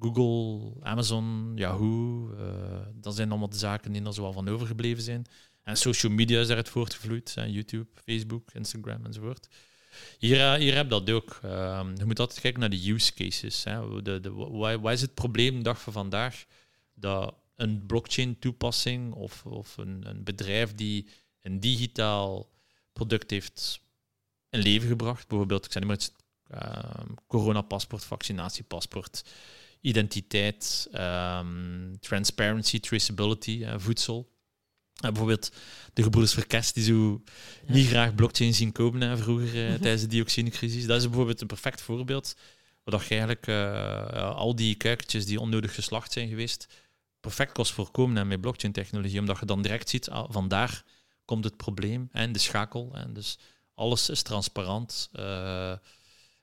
[0.00, 2.34] Google, Amazon, Yahoo.
[2.94, 5.26] dat zijn allemaal de zaken die er zo van overgebleven zijn.
[5.62, 7.34] En social media is daaruit voortgevloeid.
[7.34, 7.44] Hè.
[7.44, 9.48] YouTube, Facebook, Instagram enzovoort.
[10.18, 11.38] Hier, hier heb je dat ook.
[11.42, 13.64] Ehm, je moet altijd kijken naar de use cases.
[13.64, 14.02] Hè.
[14.02, 16.44] De, de, is het probleem dag van vandaag?
[16.94, 21.08] Dat een blockchain-toepassing of, of een, een, bedrijf die
[21.42, 22.50] een digitaal
[22.92, 23.80] product heeft
[24.50, 25.28] in leven gebracht.
[25.28, 26.12] Bijvoorbeeld, ik zeg maar het
[26.54, 29.24] uh, coronapaspoort, vaccinatiepaspoort,
[29.80, 34.33] identiteit, um, transparency, traceability, voedsel.
[34.94, 35.52] Uh, bijvoorbeeld
[35.92, 37.22] de gebroeders Verkest, die zo
[37.66, 40.86] niet graag blockchain zien komen hè, vroeger uh, tijdens de dioxinecrisis.
[40.86, 42.36] Dat is bijvoorbeeld een perfect voorbeeld,
[42.84, 46.66] waar je eigenlijk uh, al die kuikentjes die onnodig geslacht zijn geweest,
[47.20, 50.84] perfect kost voorkomen met blockchain-technologie, omdat je dan direct ziet, ah, vandaar
[51.24, 52.90] komt het probleem en de schakel.
[52.94, 53.38] En dus
[53.74, 55.10] alles is transparant.
[55.12, 55.78] Uh, eh,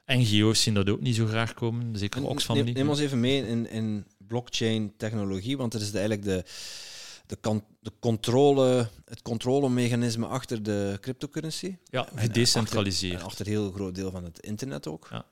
[0.05, 2.75] NGO's zien dat ook niet zo graag komen, zeker Oxfam neem, niet.
[2.75, 6.43] Neem ons even mee in, in blockchain-technologie, want dat is eigenlijk de,
[7.39, 11.77] de, de controle, het controlemechanisme achter de cryptocurrency.
[11.83, 13.13] Ja, gedecentraliseerd.
[13.13, 15.07] Achter, achter, een heel groot deel van het internet ook.
[15.11, 15.25] Ja.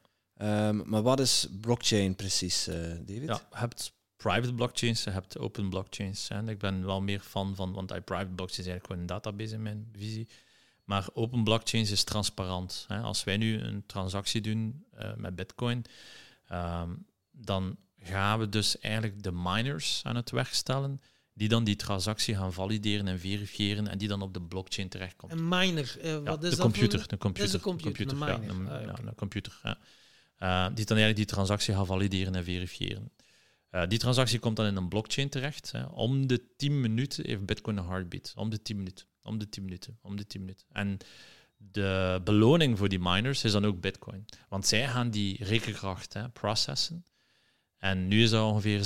[0.67, 3.27] Um, maar wat is blockchain precies, uh, David?
[3.27, 6.27] Ja, je hebt private blockchains, je hebt open blockchains.
[6.27, 6.49] Hè.
[6.49, 9.53] Ik ben wel meer fan van, want die private blockchains is eigenlijk gewoon een database
[9.53, 10.27] in mijn visie.
[10.83, 12.85] Maar open blockchains is transparant.
[12.87, 12.99] Hè.
[12.99, 15.85] Als wij nu een transactie doen uh, met Bitcoin,
[16.51, 21.01] um, dan gaan we dus eigenlijk de miners aan het werk stellen,
[21.39, 25.31] die dan die transactie gaan valideren en verifiëren en die dan op de blockchain terechtkomt.
[25.31, 26.59] Een miner, uh, wat ja, is de dat?
[26.59, 29.59] Computer, de computer, computer, computer, een ja, een, ah, ja, een computer.
[29.63, 29.77] Ja.
[30.39, 33.11] Uh, die dan eigenlijk die transactie gaan valideren en verifiëren.
[33.71, 35.71] Uh, die transactie komt dan in een blockchain terecht.
[35.71, 35.83] Hè.
[35.83, 38.33] Om de 10 minuten heeft Bitcoin een heartbeat.
[38.35, 40.65] Om de 10 minuten, om de 10 minuten, om de 10 minuten.
[40.71, 40.97] En
[41.57, 44.25] de beloning voor die miners is dan ook Bitcoin.
[44.49, 47.05] Want zij gaan die rekenkracht hè, processen.
[47.79, 48.79] En nu is dat ongeveer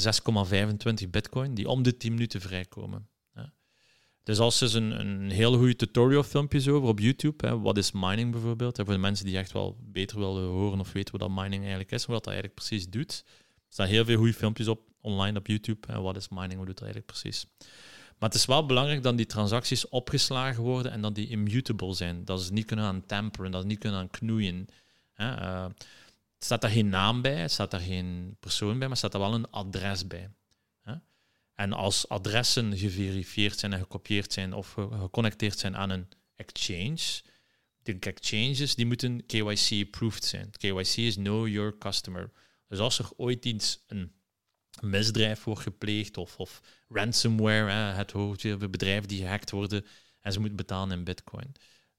[1.04, 3.08] 6,25 Bitcoin die om de 10 minuten vrijkomen.
[4.24, 7.92] Dus als ze een, een heel goede tutorial filmpjes over op YouTube, hè, wat is
[7.92, 11.44] mining bijvoorbeeld, voor de mensen die echt wel beter willen horen of weten wat dat
[11.44, 13.26] mining eigenlijk is, wat dat eigenlijk precies doet,
[13.68, 15.88] staan heel veel goede filmpjes op online op YouTube.
[15.88, 16.56] En wat is mining?
[16.56, 17.46] Hoe doet dat eigenlijk precies?
[18.20, 22.26] Maar het is wel belangrijk dat die transacties opgeslagen worden en dat die immutable zijn.
[22.26, 24.66] Dat ze niet kunnen aan tamperen, dat ze niet kunnen aan knoeien.
[25.14, 25.26] Hè?
[25.26, 25.86] Het
[26.44, 29.50] staat daar geen naam bij, staat daar geen persoon bij, maar staat er wel een
[29.52, 30.30] adres bij.
[31.54, 37.22] En als adressen geverifieerd zijn en gekopieerd zijn of geconnecteerd zijn aan een exchange,
[37.84, 40.52] de exchanges die moeten KYC-approved zijn.
[40.52, 42.32] KYC is Know Your Customer.
[42.68, 44.14] Dus als er ooit iets, een
[44.82, 49.86] misdrijf wordt gepleegd of, of ransomware, hè, het bedrijven die gehackt worden
[50.20, 51.52] en ze moeten betalen in bitcoin.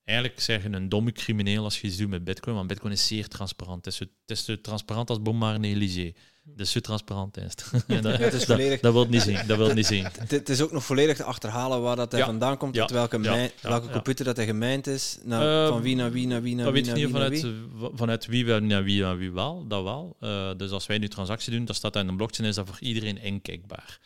[0.05, 3.29] Eigenlijk zeggen een domme crimineel als je iets doet met bitcoin, want bitcoin is zeer
[3.29, 3.85] transparant.
[3.85, 6.15] Het is zo, het is zo transparant als Bombard en Elysée.
[6.47, 8.03] Dus zo transparant is het.
[8.03, 9.47] dat, is volledig, dat, wil niet zien.
[9.47, 10.07] Dat wil niet zien.
[10.29, 12.87] Het is ook nog volledig te achterhalen waar dat hij vandaan komt, ja.
[12.87, 16.43] welke, mijn, welke computer dat hij gemijnd is, naar, uh, van wie naar wie naar
[16.43, 16.83] wie naar wie.
[16.83, 17.47] Dat weet je niet vanuit,
[17.95, 20.17] vanuit wie naar wie naar wie wel, dat wel.
[20.21, 22.67] Uh, dus als wij nu transactie doen, dan staat dat in een blockchain, is dat
[22.67, 23.99] voor iedereen inkijkbaar.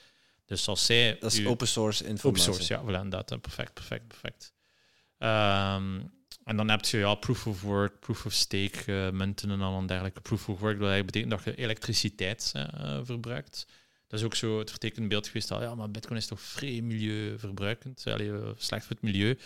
[0.47, 1.17] Dus als zij...
[1.21, 2.29] Dat is open source informatie.
[2.29, 3.41] Open source, ja, voilà, dat.
[3.41, 4.53] Perfect, perfect, perfect.
[5.19, 6.11] Um,
[6.45, 9.87] en dan heb je ja, proof of work, proof of stake uh, munten en al
[9.87, 10.21] dergelijke.
[10.21, 13.67] Proof of work dat betekent dat je elektriciteit uh, verbruikt.
[14.07, 16.81] Dat is ook zo het vertekende beeld geweest al, ja, maar bitcoin is toch vrij
[16.81, 19.39] milieuverbruikend, Allee, slecht voor het milieu.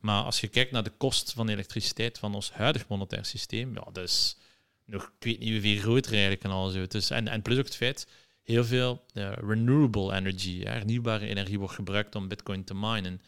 [0.00, 3.84] Maar als je kijkt naar de kost van elektriciteit van ons huidig monetair systeem, ja,
[3.92, 4.36] dat is
[4.84, 6.86] nog, ik weet niet hoeveel groter eigenlijk en al zo.
[7.14, 8.06] En, en plus ook het feit,
[8.42, 9.04] heel veel
[9.40, 13.20] renewable energy, hernieuwbare energie wordt gebruikt om bitcoin te minen.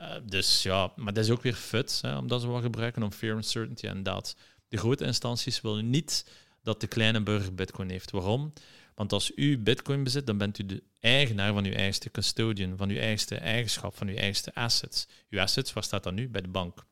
[0.00, 3.12] Uh, dus ja, maar dat is ook weer fut, hè, omdat ze wat gebruiken om
[3.12, 4.36] fear uncertainty en dat.
[4.68, 6.24] De grote instanties willen niet
[6.62, 8.10] dat de kleine burger bitcoin heeft.
[8.10, 8.52] Waarom?
[8.94, 12.88] Want als u bitcoin bezit, dan bent u de eigenaar van uw eigen custodian, van
[12.88, 15.06] uw eigen eigenschap, van uw eigen assets.
[15.30, 16.28] Uw assets, waar staat dat nu?
[16.28, 16.84] Bij de bank.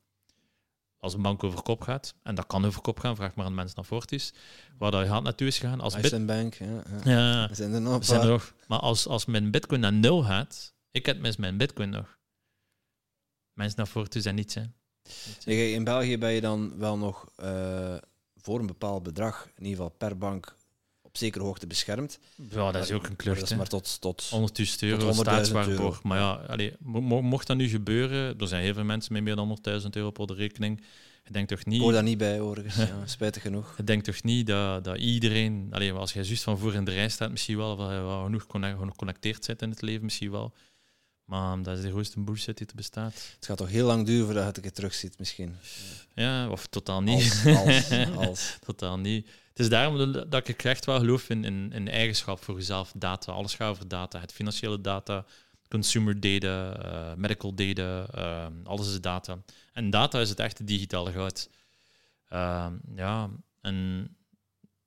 [0.99, 3.55] Als een bank over kop gaat, en dat kan over kop gaan, vraag maar aan
[3.55, 4.33] mensen naar Fortis,
[4.79, 5.81] waar dat gaat naartoe is gegaan.
[5.81, 6.27] Als bit...
[6.27, 6.83] Bank, ja.
[7.05, 7.11] ja.
[7.13, 7.55] ja.
[7.55, 8.55] Zijn er nog, zijn er nog.
[8.67, 12.18] Maar als, als mijn bitcoin naar nul gaat, ik heb mis mijn bitcoin nog
[13.59, 14.55] mensen naar voren toe zijn niet.
[14.55, 15.53] Hè.
[15.53, 17.97] in België ben je dan wel nog uh,
[18.37, 20.57] voor een bepaald bedrag, in ieder geval per bank,
[21.03, 22.19] op zekere hoogte beschermd.
[22.51, 23.35] Ja, dat is ook een kleur.
[23.35, 24.39] Dat is maar tot, tot 100.000
[24.79, 26.03] euro staatswaarborg.
[26.03, 29.59] Maar ja, allee, mocht dat nu gebeuren, er zijn heel veel mensen met meer dan
[29.83, 30.83] 100.000 euro op de rekening.
[31.25, 31.75] Ik denk toch niet...
[31.75, 32.77] Ik hoor daar niet bij, overigens.
[32.77, 33.75] ja, spijtig genoeg.
[33.79, 35.69] Ik denk toch niet dat, dat iedereen...
[35.71, 38.47] Allee, als jij juist van voor in de rij staat, misschien wel, of wel genoeg
[38.49, 40.55] geconnecteerd zit in het leven, misschien wel.
[41.29, 43.13] Maar dat is de grootste bullshit die er bestaat.
[43.35, 45.57] Het gaat toch heel lang duren voordat je het terugziet, misschien.
[46.15, 47.43] Ja, of totaal niet.
[47.45, 49.27] Als, als, totaal niet.
[49.27, 52.93] Het is daarom dat ik echt wel geloof in, in, in eigenschap voor jezelf.
[52.97, 54.21] Data, alles gaat over data.
[54.21, 55.25] Het financiële data,
[55.69, 59.39] consumer data, uh, medical data, uh, alles is data.
[59.73, 61.49] En data is het echte digitale goud.
[62.33, 62.67] Uh,
[62.97, 64.09] ja, en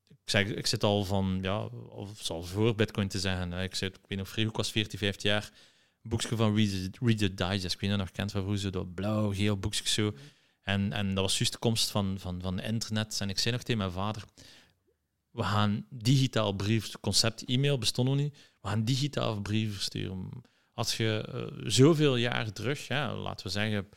[0.10, 3.54] ik, zeg, ik zit al van, ja, of zal voor Bitcoin te zeggen.
[3.54, 5.52] Ik, zit, ik weet nog, vroeger, ik was 14, 15 jaar
[6.02, 6.56] boekje van
[7.00, 7.74] Read the, Digest.
[7.74, 10.14] Ik weet nog kent van vroeger, zo dat blauw, geel boekje zo.
[10.62, 13.18] En, en dat was juist de komst van, van, van internet.
[13.22, 14.24] En ik zei nog tegen mijn vader,
[15.32, 20.30] we gaan digitaal brief, concept e-mail bestond nog niet, we gaan digitaal brieven versturen.
[20.74, 23.90] Als je uh, zoveel jaar terug, ja, laten we zeggen,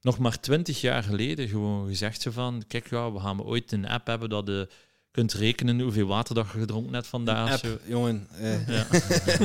[0.00, 3.88] nog maar twintig jaar geleden gewoon gezegd zo van, kijk, ja, we gaan ooit een
[3.88, 4.68] app hebben dat de
[5.10, 7.52] kunt rekenen hoeveel water dat je gedronken hebt vandaag.
[7.52, 7.78] App, zo.
[7.84, 8.26] jongen.
[8.32, 8.68] Eh.
[8.68, 8.86] Ja.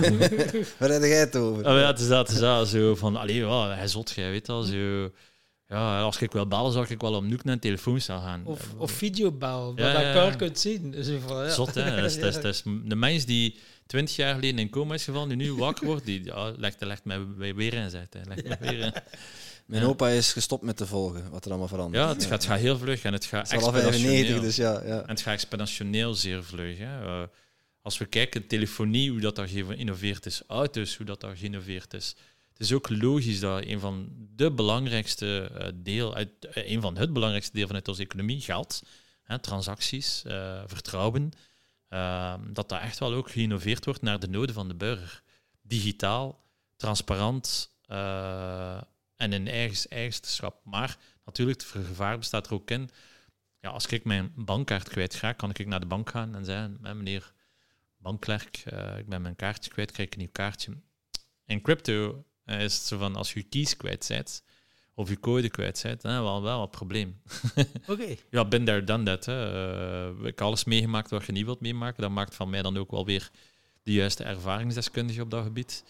[0.79, 1.65] Waar heb jij het over?
[1.65, 4.31] Oh, ja, het is dat, het is dat zo van, allee, ja, hij zot, jij
[4.31, 5.11] weet al, zo...
[5.67, 8.41] Ja, als ik wel bellen, zou ik wel om Noek naar een telefooncel gaan.
[8.45, 10.91] Of, of videobel, dat je elkaar kunt zien.
[10.91, 11.49] Dus van, ja.
[11.49, 11.95] Zot, hè.
[11.95, 15.03] Dat is, dat is, dat is de mens die twintig jaar geleden in coma is
[15.03, 18.23] gevallen, die nu wakker wordt, die ja, legt, legt mij weer in, zegt hij.
[18.27, 18.93] Legt mij weer in.
[19.65, 22.03] Mijn opa is gestopt met te volgen, wat er allemaal verandert.
[22.03, 24.41] Ja, het, Gaat, het gaat heel vlug en het gaat het exponentieel.
[24.41, 25.01] dus ja, ja.
[25.01, 26.77] En het gaat exponentieel zeer vlug.
[26.77, 27.03] Hè.
[27.03, 27.27] Uh,
[27.81, 32.15] als we kijken, telefonie, hoe dat daar geïnnoveerd is, auto's, hoe dat daar geïnnoveerd is.
[32.49, 36.97] Het is ook logisch dat een van de belangrijkste uh, deel, uit, uh, een van
[36.97, 38.81] het belangrijkste deel vanuit onze economie, geld,
[39.23, 40.21] hè, transacties,
[40.65, 41.31] vertrouwen,
[42.53, 45.21] dat dat echt wel ook geïnnoveerd wordt naar de noden van de burger.
[45.61, 46.43] Digitaal,
[46.75, 47.69] transparant,
[49.23, 50.61] en in eigen eigenschap.
[50.63, 52.89] Maar natuurlijk, het gevaar bestaat er ook in.
[53.59, 56.77] Ja, als ik mijn bankkaart kwijt ga, kan ik naar de bank gaan en zeggen:
[56.81, 57.33] meneer
[57.97, 60.71] bankklerk, uh, ik ben mijn kaartje kwijt, krijg ik een nieuw kaartje.
[61.45, 64.43] In crypto uh, is het zo van: als je keys kwijt bent,
[64.93, 67.21] of je code kwijt bent, dan wel, wel een probleem.
[67.87, 68.15] Oké.
[68.29, 69.25] ja, ben daar dan dat.
[69.25, 69.53] Hè.
[70.11, 72.01] Uh, ik heb alles meegemaakt wat je niet wilt meemaken.
[72.01, 73.29] Dat maakt van mij dan ook wel weer
[73.83, 75.83] de juiste ervaringsdeskundige op dat gebied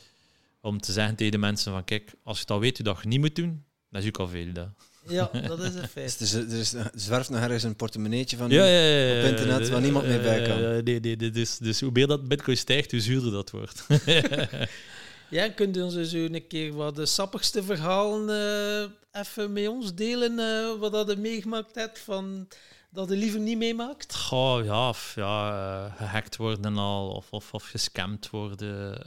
[0.64, 3.08] om te zeggen tegen de mensen van kijk, als je dat weet hoe dat je
[3.08, 4.54] niet moet doen, dan is ook al veel.
[4.54, 4.68] Dat.
[5.08, 6.20] Ja, dat is een feit.
[6.20, 9.70] Dus er, is, er zwerft nog ergens een portemonneetje van ja, ja, ja, op internet
[9.70, 10.84] waar niemand mee bij kan.
[10.84, 13.86] nee, nee, dus, dus hoe meer dat bitcoin stijgt, hoe zuurder dat wordt.
[15.30, 19.94] ja, kunt u ons zo een keer wat de sappigste verhalen uh, even met ons
[19.94, 22.48] delen, uh, wat dat je meegemaakt hebt van
[22.90, 24.16] dat je liever niet meemaakt?
[24.16, 29.02] Goh, ja, of, ja uh, gehackt worden al, of, of, of gescamd worden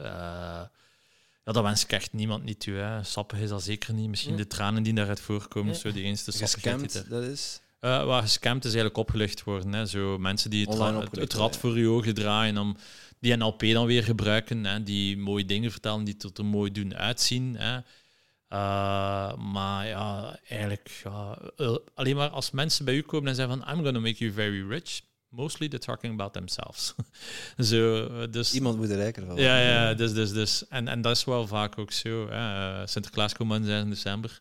[1.47, 2.75] Ja, dat wens ik echt niemand niet toe.
[2.75, 3.03] Hè.
[3.03, 4.09] Sappig is dat zeker niet.
[4.09, 7.61] Misschien de tranen die daaruit voorkomen, zo die eens Gescamd, dat is...
[7.81, 9.73] Uh, waar gescamd is eigenlijk opgelucht worden.
[9.73, 9.87] Hè.
[9.87, 12.77] Zo mensen die het, het, rad voor je ogen draaien, om
[13.21, 14.83] die NLP dan weer gebruiken, hè.
[14.83, 17.57] die mooie dingen vertellen, die tot er mooi doen uitzien.
[17.57, 17.77] Hè.
[17.77, 23.59] Uh, maar ja, eigenlijk, ja, uh, alleen maar als mensen bij u komen en zeggen
[23.59, 25.01] van I'm gonna make you very rich,
[25.37, 26.95] mostly they're talking about themselves.
[27.71, 30.69] zo, dus, Iemand moet er rijker van Ja, ja, dus, dus, dus.
[30.69, 32.29] En, en dat is wel vaak ook zo.
[32.29, 32.87] Hè.
[32.87, 34.41] Sinterklaas komt in 6 december.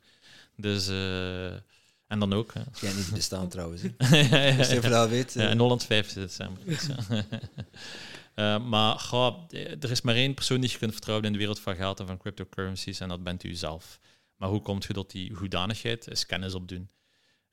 [0.56, 0.89] Dus...
[2.08, 2.54] En dan ook.
[2.54, 2.62] Hè.
[2.82, 3.82] Jij niet bestaan trouwens.
[3.82, 4.18] Hè.
[4.18, 5.34] ja, ja, Als je weet.
[5.34, 6.64] Ja, in Holland 5 december.
[6.66, 6.88] Dus,
[8.36, 9.36] uh, maar ga,
[9.80, 12.08] er is maar één persoon die je kunt vertrouwen in de wereld van geld en
[12.08, 14.00] van cryptocurrencies, en dat bent u zelf.
[14.36, 16.08] Maar hoe komt je tot die hoedanigheid?
[16.08, 16.89] Is kennis opdoen.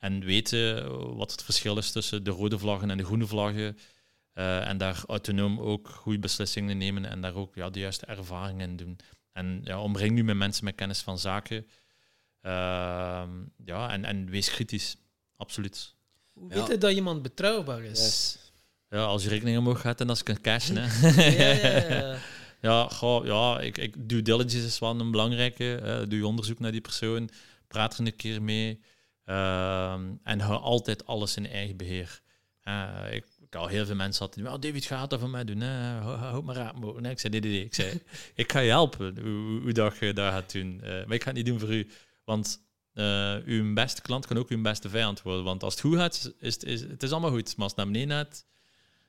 [0.02, 3.78] En weten wat het verschil is tussen de rode vlaggen en de groene vlaggen.
[4.34, 8.70] Uh, en daar autonoom ook goede beslissingen nemen en daar ook ja, de juiste ervaringen
[8.70, 8.98] in doen.
[9.32, 11.66] En ja, omring nu met mensen met kennis van zaken.
[12.42, 13.22] Uh,
[13.64, 14.96] ja, en, en wees kritisch.
[15.36, 15.94] Absoluut.
[16.32, 18.38] Hoe weet je dat iemand betrouwbaar is?
[18.88, 20.76] Ja, als je rekening omhoog gaat en als ik kan cashen.
[20.76, 21.08] Hè.
[21.30, 22.18] ja, ja, ja.
[22.68, 25.64] ja, goh, ja ik, ik, due diligence is wel een belangrijke.
[25.64, 26.08] Hè.
[26.08, 27.30] Doe je onderzoek naar die persoon,
[27.68, 28.80] praat er een keer mee.
[29.26, 29.92] Uh,
[30.22, 32.20] en hou altijd alles in eigen beheer.
[33.10, 35.60] Ik, ik al heel veel mensen hadden, oh, David gaat dat voor mij doen.
[35.60, 37.00] Houd maar raad.
[37.00, 37.64] Nee, ik zei, nee, nee, nee.
[37.64, 38.02] Ik zei,
[38.34, 40.80] ik ga je helpen hoe, hoe dat je dat gaat doen.
[40.82, 41.88] Uh, maar ik ga het niet doen voor u.
[42.24, 42.60] Want
[42.94, 45.44] uh, uw beste klant kan ook uw beste vijand worden.
[45.44, 47.56] Want als het goed gaat, is het, is, het is allemaal goed.
[47.56, 48.46] Maar als het naar beneden gaat,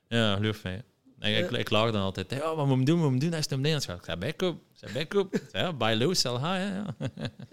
[0.08, 0.84] ja, geloof mij.
[1.24, 2.32] Ik, ik, dan altijd.
[2.32, 3.00] Ja, wat moet ik doen?
[3.00, 3.30] Wat moet ik doen?
[3.30, 3.98] Hij is beneden gaat.
[3.98, 4.62] Ik zei, bijkoop.
[4.82, 5.42] Ik bijkoop.
[5.52, 6.44] Ja, buy low, sell high.
[6.44, 6.86] Ja.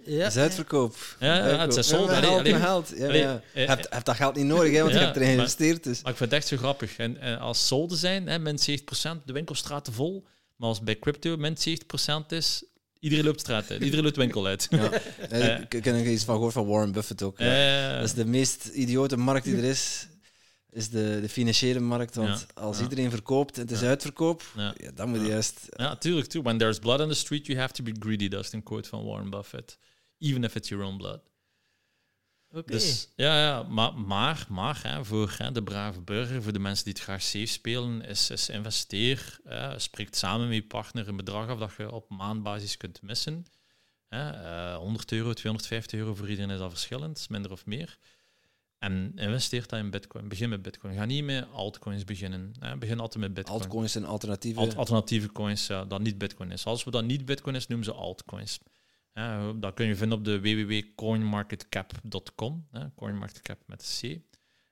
[0.05, 0.31] Ja.
[0.35, 0.97] Uitverkoop.
[1.21, 2.11] Ja, ja het is sold.
[2.11, 2.93] Ja, geld.
[2.97, 3.43] Ja, ja.
[3.55, 5.85] Je hebt, hebt dat geld niet nodig, hè, want je hebt erin geïnvesteerd.
[5.85, 6.03] Dus.
[6.03, 6.97] Maar ik vind het echt zo grappig.
[6.97, 10.27] En, en als solden zijn, hè, min 70%, de winkelstraten vol.
[10.57, 12.65] Maar als bij crypto min 70% is,
[13.01, 13.83] Iedereen loopt straat uit.
[13.83, 14.69] Iedereen loopt winkel uit.
[14.71, 14.91] Ja.
[15.69, 17.41] Ik ken er iets van gehoord van Warren Buffett ook.
[17.41, 20.07] Uh, dat is de meest idiote markt die er is.
[20.73, 22.15] Is de, de financiële markt.
[22.15, 24.43] Want als iedereen verkoopt en het is uitverkoop,
[24.95, 25.67] dan moet je juist.
[25.71, 26.27] Ja, tuurlijk.
[26.27, 26.43] Too.
[26.43, 28.29] When there's blood on the street, you have to be greedy.
[28.29, 29.79] Dat is een quote van Warren Buffett.
[30.19, 31.21] Even if it's your own blood.
[32.65, 36.85] Dus, ja, ja, maar, maar, maar hè, voor hè, de brave burger, voor de mensen
[36.85, 39.41] die het graag safe spelen, is, is investeer.
[39.45, 43.47] Hè, spreekt samen met je partner een bedrag af dat je op maandbasis kunt missen.
[44.09, 44.33] Hè,
[44.73, 47.99] uh, 100 euro, 250 euro voor iedereen is dat verschillend, minder of meer.
[48.81, 50.29] En investeer dat in bitcoin.
[50.29, 50.95] Begin met bitcoin.
[50.95, 52.53] Ga niet met altcoins beginnen.
[52.59, 52.77] Hè.
[52.77, 53.61] Begin altijd met bitcoin.
[53.61, 54.61] Altcoins en alternatieve...
[54.61, 56.65] Alt alternatieve coins, ja, dat niet bitcoin is.
[56.65, 58.59] Als we dat niet bitcoin is, noemen ze altcoins.
[59.15, 62.69] Ja, dat kun je vinden op de www.coinmarketcap.com.
[62.97, 64.21] Coinmarketcap met een C.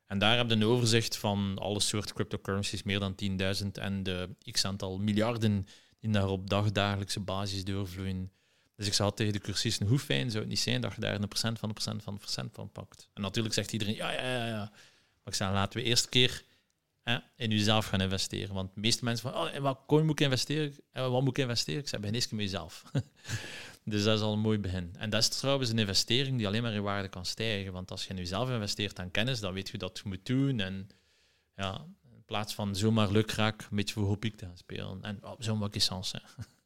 [0.06, 3.14] En daar heb je een overzicht van alle soorten cryptocurrencies, meer dan
[3.62, 5.66] 10.000 en de x-aantal miljarden
[6.00, 8.32] die daar op dagdagelijkse basis doorvloeien.
[8.78, 11.14] Dus ik zou tegen de cursisten, hoe fijn zou het niet zijn dat je daar
[11.14, 13.08] een procent van een procent van een procent van pakt.
[13.14, 14.70] En natuurlijk zegt iedereen, ja, ja, ja, ja.
[15.22, 16.44] Maar ik zei, laten we eerst een keer
[17.02, 18.54] hè, in jezelf gaan investeren.
[18.54, 20.74] Want de meeste mensen van, oh, in wat coin moet ik investeren?
[20.92, 21.80] En wat moet ik investeren?
[21.80, 22.82] Ik zei, begin eerst met jezelf.
[23.84, 24.94] Dus dat is al een mooi begin.
[24.98, 27.72] En dat is trouwens een investering die alleen maar in waarde kan stijgen.
[27.72, 30.60] Want als je nu zelf investeert aan kennis, dan weet je dat je moet doen.
[30.60, 30.88] En
[31.56, 34.98] ja, in plaats van zomaar lukraak een beetje voor hoop te gaan spelen.
[35.02, 36.22] En oh, zo'n wat essence.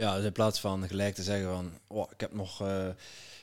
[0.00, 2.88] Ja, dus in plaats van gelijk te zeggen van, oh, ik heb nog, uh,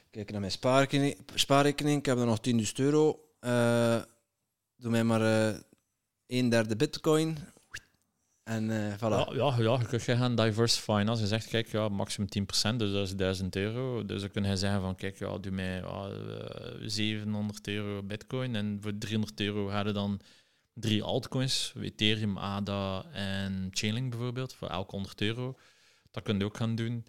[0.10, 3.20] kijk naar mijn spaarrekening, spaarrekening, ik heb er nog 10.000 euro.
[3.42, 4.02] Uh,
[4.76, 5.60] doe mij maar uh,
[6.28, 7.38] een derde bitcoin
[8.44, 9.00] en voilà.
[9.00, 11.08] Ja, ja, ja, je kunt gaan diversifyen.
[11.08, 14.06] Als je zegt, kijk, ja, maximum 10%, dus dat is 1000 euro.
[14.06, 16.10] Dus dan kun je zeggen van, kijk, ja, doe mij ja,
[16.82, 20.20] 700 euro bitcoin en voor 300 euro hadden dan
[20.74, 25.56] drie altcoins, Ethereum, ADA en Chainlink bijvoorbeeld, voor elke 100 euro.
[26.12, 27.06] Dat kun je ook gaan doen.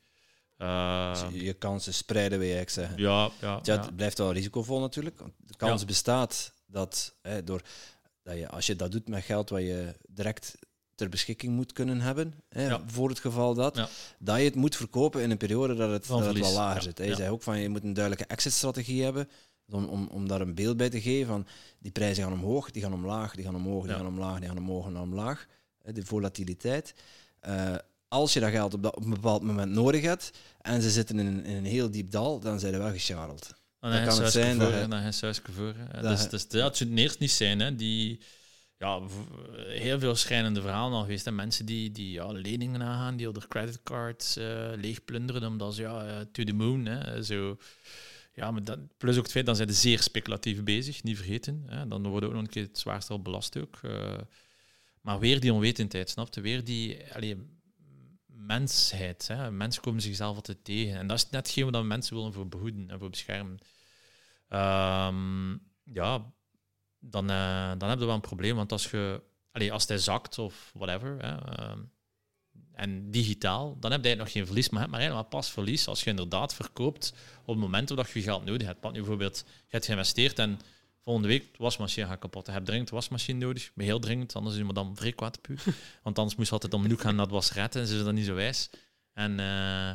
[0.59, 2.99] Uh, dus je kansen spreiden, wil je zeggen.
[2.99, 5.19] Ja, ja, ja, Het blijft wel risicovol natuurlijk.
[5.37, 7.63] De kans bestaat dat, hè, door,
[8.23, 10.59] dat je, als je dat doet met geld wat je direct
[10.95, 13.89] ter beschikking moet kunnen hebben, hè, voor het geval dat,
[14.19, 16.99] dat je het moet verkopen in een periode dat het, dat wel lager zit.
[16.99, 19.29] Hij zei ook van je moet een duidelijke exit-strategie hebben,
[19.71, 21.47] om, om, om daar een beeld bij te geven van
[21.79, 24.59] die prijzen gaan omhoog, die gaan omlaag, die gaan omhoog, die gaan omlaag, die gaan
[24.59, 25.47] omhoog en omlaag.
[25.83, 26.95] Hè, de volatiliteit.
[27.49, 27.75] Uh,
[28.09, 30.31] als je dat geld op, dat, op een bepaald moment nodig hebt
[30.61, 33.55] en ze zitten in een, in een heel diep dal, dan zijn ze wel gescharreld.
[33.81, 35.15] Dan, kan het zijn dat, je, dan
[35.53, 35.75] voor.
[36.03, 37.61] Dus, dus dat zou het eerst niet zijn.
[37.61, 37.75] Hè.
[37.75, 38.21] Die,
[38.77, 39.01] ja,
[39.67, 41.27] heel veel schrijnende verhalen al geweest.
[41.27, 46.07] En mensen die, die ja, leningen aangaan, die op creditcards uh, leegplunderen, omdat ze ja,
[46.07, 46.87] uh, to the moon.
[46.87, 47.57] Hè, zo.
[48.33, 51.65] Ja, maar dat, plus ook het feit dat ze zeer speculatief bezig, niet vergeten.
[51.67, 53.79] Hè, dan worden ook nog een keer het zwaarste al belast ook.
[53.83, 54.15] Uh,
[55.01, 56.41] maar weer die onwetendheid, snapte?
[56.41, 57.15] Weer die...
[57.15, 57.37] Allee,
[58.39, 59.29] mensheid.
[59.29, 59.51] Hè.
[59.51, 60.99] Mensen komen zichzelf altijd tegen.
[60.99, 63.59] En dat is net hetgeen wat mensen willen voor behoeden en voor beschermen.
[64.49, 66.33] Um, ja,
[66.99, 68.57] dan, uh, dan heb je wel een probleem.
[68.57, 69.23] Want als, je,
[69.71, 71.77] als hij zakt of whatever, hè, uh,
[72.73, 76.05] en digitaal, dan heb je nog geen verlies, maar heb maar helemaal pas verlies als
[76.05, 78.83] je inderdaad verkoopt op het moment dat je geld nodig hebt.
[78.83, 80.61] Want bijvoorbeeld, je hebt geïnvesteerd en
[81.09, 82.47] volgende week de wasmachine gaat kapot.
[82.47, 85.41] Je hebt dringend de wasmachine nodig, maar heel dringend, anders is je dan vrij kwaad
[85.41, 85.63] puur.
[86.05, 88.27] Want anders moest je altijd om gaan naar het wasret en ze zijn dan niet
[88.27, 88.71] zo wijs.
[89.13, 89.91] En uh,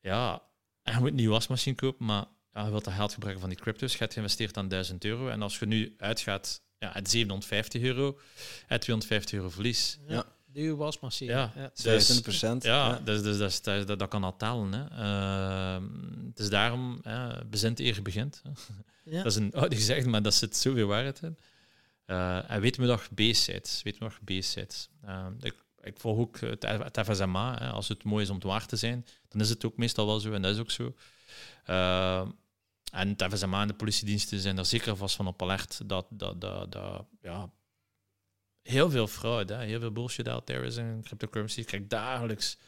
[0.00, 0.42] ja,
[0.82, 3.60] je moet een nieuwe wasmachine kopen, maar ja, je wilt dat geld gebruiken van die
[3.60, 3.92] crypto's.
[3.92, 8.18] Je hebt geïnvesteerd aan 1000 euro en als je nu uitgaat ja, het 750 euro,
[8.66, 9.98] het 250 euro verlies.
[10.08, 10.24] Ja.
[10.52, 11.32] Nieuwe wasmachine.
[11.32, 11.70] Ja, ja.
[11.82, 12.62] Dus, procent.
[12.62, 14.72] Ja, Dus, dus, dus, dat, dat kan al tellen.
[14.72, 14.84] Hè.
[15.78, 15.86] Uh,
[16.28, 18.42] het is daarom, uh, bezint eer begint.
[19.10, 21.38] Dat is een oude gezegd, maar dat zit zoveel waarheid in.
[22.06, 23.82] Uh, en weet me nog B-sites.
[23.82, 24.88] Weet me nog B-sites.
[25.04, 27.58] Uh, ik, ik volg ook het, FSMA.
[27.58, 27.70] Hè.
[27.70, 30.20] Als het mooi is om het waar te zijn, dan is het ook meestal wel
[30.20, 30.32] zo.
[30.32, 30.94] En dat is ook zo.
[31.66, 32.28] Uh,
[32.92, 36.40] en het FSMA en de politiediensten zijn er zeker vast van op alert dat, dat,
[36.40, 37.50] dat, dat ja,
[38.62, 41.60] heel veel fraude, heel veel bullshit out there is in cryptocurrency.
[41.60, 42.58] Ik krijg dagelijks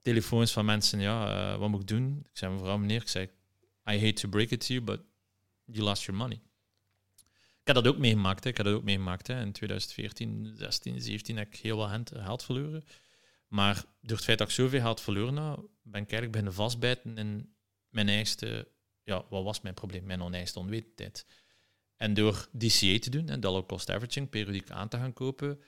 [0.00, 2.26] telefoons van mensen, ja, wat moet ik doen?
[2.30, 3.28] Ik zei mevrouw, meneer, ik zei,
[3.90, 5.00] I hate to break it to you, but
[5.66, 6.40] you lost your money.
[7.60, 8.44] Ik heb dat ook meegemaakt.
[8.44, 8.50] Hè.
[8.50, 9.26] Ik heb dat ook meegemaakt.
[9.26, 9.40] Hè.
[9.40, 12.84] In 2014, 16, 17 heb ik heel wat geld verloren.
[13.48, 15.34] Maar door het feit dat ik zoveel geld verloren
[15.82, 17.54] ben ik eigenlijk beginnen vastbijten in
[17.88, 18.66] mijn eigen...
[19.02, 20.06] Ja, wat was mijn probleem?
[20.06, 21.26] Mijn oneigenste onwetendheid.
[21.96, 25.60] En door DCA te doen, en dollar cost averaging, periodiek aan te gaan kopen,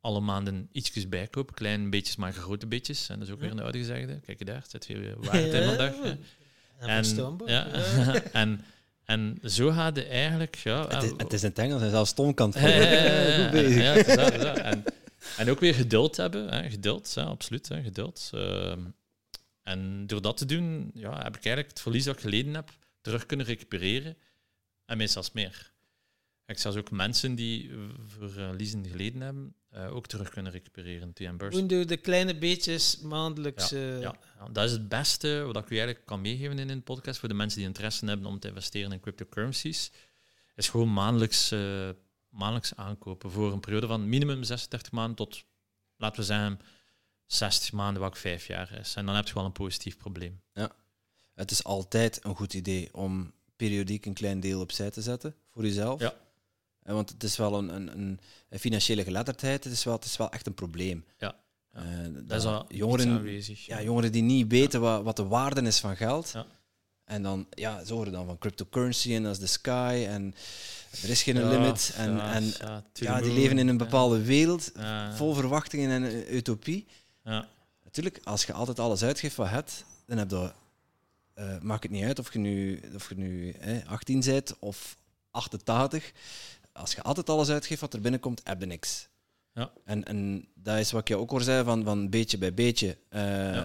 [0.00, 3.08] alle maanden ietsjes bijkopen, klein beetjes, maar grote beetjes.
[3.08, 4.20] En dat is ook weer een oude gezegde.
[4.20, 5.94] Kijk je daar, het zit veel waarde in vandaag.
[6.78, 7.66] En, ja,
[8.42, 8.64] en,
[9.04, 10.54] en zo gaat het eigenlijk...
[10.54, 14.84] Ja, het, is, het is in het Engels, en zelfs stom kan het Ja, en,
[15.36, 16.48] en ook weer geduld hebben.
[16.48, 17.68] Hè, geduld, ja, absoluut.
[17.68, 18.30] Hè, geduld.
[18.34, 18.72] Uh,
[19.62, 22.70] en door dat te doen, ja, heb ik eigenlijk het verlies dat ik geleden heb
[23.00, 24.16] terug kunnen recupereren.
[24.86, 25.71] En meestal meer.
[26.46, 27.70] Ik zelfs ook mensen die
[28.16, 31.12] verliezen geleden hebben, uh, ook terug kunnen recupereren.
[31.50, 33.68] Doen door de kleine beetjes maandelijks.
[33.70, 34.00] Ja, uh...
[34.00, 34.14] ja,
[34.52, 37.34] dat is het beste wat ik u eigenlijk kan meegeven in een podcast voor de
[37.34, 39.90] mensen die interesse hebben om te investeren in cryptocurrencies.
[40.54, 41.90] Is gewoon maandelijks, uh,
[42.28, 45.44] maandelijks aankopen voor een periode van minimum 36 maanden tot,
[45.96, 46.60] laten we zeggen,
[47.26, 48.94] 60 maanden, wat vijf jaar is.
[48.94, 50.40] En dan heb je wel een positief probleem.
[50.52, 50.72] Ja,
[51.34, 55.62] het is altijd een goed idee om periodiek een klein deel opzij te zetten voor
[55.62, 56.00] jezelf.
[56.00, 56.14] Ja.
[56.84, 58.18] Want het is wel een, een,
[58.48, 61.04] een, financiële geletterdheid, het is, wel, het is wel echt een probleem.
[61.18, 61.34] Ja.
[61.72, 61.80] ja.
[61.82, 65.78] Uh, dat, is al jongeren, ja, jongeren die niet weten wat, wat de waarde is
[65.78, 66.30] van geld.
[66.34, 66.46] Ja.
[67.04, 70.34] En dan, ja, ze horen dan van cryptocurrency en dat is de sky en
[71.02, 71.92] er is geen limit.
[71.96, 72.52] En, en
[72.92, 74.72] ja, die leven in een bepaalde wereld
[75.14, 76.86] vol verwachtingen en utopie.
[77.24, 77.48] Ja.
[77.84, 80.52] Natuurlijk, als je altijd alles uitgeeft wat je hebt, dan heb je
[81.34, 83.54] uh, maakt het niet uit of je nu, of je nu
[83.86, 84.96] 18 bent of
[85.30, 86.12] 88.
[86.72, 89.08] Als je altijd alles uitgeeft wat er binnenkomt, heb je niks.
[89.54, 89.72] Ja.
[89.84, 93.62] En, en dat is wat je ook al zei, van, van beetje bij beetje uh,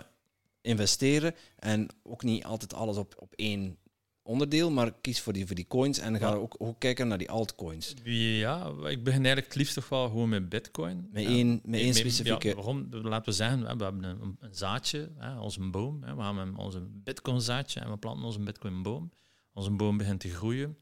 [0.62, 1.36] investeren.
[1.56, 3.78] En ook niet altijd alles op, op één
[4.22, 7.32] onderdeel, maar kies voor die, voor die coins en ga ook, ook kijken naar die
[7.32, 7.94] altcoins.
[8.04, 11.10] Ja, ik begin eigenlijk het liefst toch wel gewoon met bitcoin.
[11.12, 12.48] Met één, met één specifieke...
[12.48, 12.88] Ja, waarom?
[12.92, 16.04] Laten we zeggen, we hebben een, een zaadje, hè, onze boom.
[16.04, 19.12] Hè, we hebben onze bitcoin zaadje en we planten onze bitcoin boom.
[19.54, 20.78] Onze boom begint te groeien.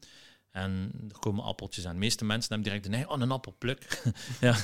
[0.56, 1.92] En er komen appeltjes aan.
[1.92, 4.02] De meeste mensen hebben direct een nee, oh, een appelpluk.
[4.40, 4.56] ja,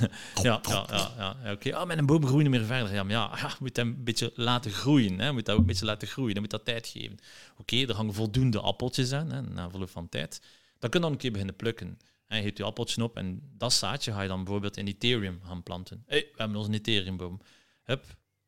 [0.43, 1.77] ja, ja, ja, ja, oké.
[1.77, 2.93] Oh, met een boom groeit niet meer verder.
[2.93, 5.19] Ja, maar ja, ja, moet hem een beetje laten groeien.
[5.19, 5.33] Hè.
[5.33, 6.33] Moet dat ook een beetje laten groeien.
[6.33, 7.19] Dan moet dat tijd geven.
[7.57, 10.41] Oké, er hangen voldoende appeltjes aan, hè, na verloop van tijd.
[10.79, 11.99] Dan kun je dan een keer beginnen plukken.
[12.27, 15.41] En je hebt je appeltje op en dat zaadje ga je dan bijvoorbeeld in Ethereum
[15.45, 16.03] gaan planten.
[16.07, 17.41] Hey, we hebben onze Ethereum-boom.
[17.83, 18.05] Hup,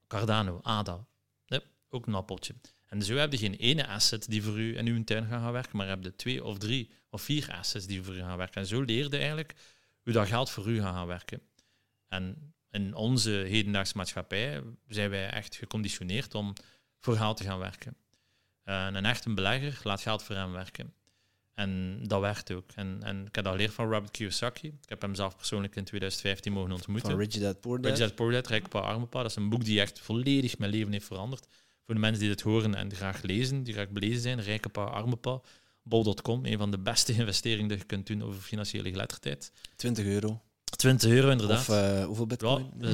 [0.07, 1.07] Cardano, ADA.
[1.47, 2.55] Hup, ook een appeltje.
[2.95, 5.53] En zo heb je geen ene asset die voor u in uw tuin gaat gaan
[5.53, 8.61] werken, maar heb je twee of drie of vier assets die voor u gaan werken.
[8.61, 9.55] En zo leerde eigenlijk
[10.03, 11.41] hoe dat geld voor u gaat gaan werken.
[12.09, 16.53] En in onze hedendaagse maatschappij zijn wij echt geconditioneerd om
[16.99, 17.97] voor geld te gaan werken.
[18.65, 20.95] En een echte belegger laat geld voor hem werken.
[21.55, 22.71] En dat werkt ook.
[22.75, 24.67] En, en ik heb dat geleerd van Robert Kiyosaki.
[24.67, 27.11] Ik heb hem zelf persoonlijk in 2015 mogen ontmoeten.
[27.11, 27.91] Van Rich Dad Poor Dad?
[27.91, 29.23] Rich Dad Poor Dad, Rijk Pa, Arme Pa.
[29.23, 31.47] Dat is een boek die echt volledig mijn leven heeft veranderd.
[31.85, 34.85] Voor de mensen die dit horen en graag lezen, die graag belezen zijn, Rijke Pa,
[34.85, 35.41] Arme Pa.
[35.83, 39.53] Bol.com, een van de beste investeringen die je kunt doen over financiële geletterdheid.
[39.77, 40.43] 20 euro.
[40.77, 41.59] 20 euro, inderdaad.
[41.59, 42.71] Of uh, hoeveel bitcoin?
[42.81, 42.89] Ja,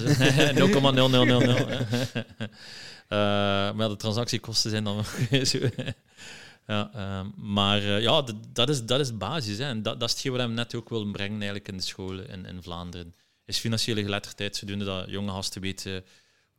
[0.55, 0.63] 0,0000.
[3.09, 5.05] uh, maar de transactiekosten zijn dan
[5.45, 5.59] zo.
[6.67, 9.59] ja, uh, maar uh, ja, dat is, dat is basis.
[9.59, 9.65] Hè.
[9.65, 12.29] En dat, dat is hetgeen wat we net ook willen brengen eigenlijk in de scholen
[12.29, 13.15] in, in Vlaanderen.
[13.45, 16.05] Is financiële geletterdheid, zodoende dat jonge gasten weten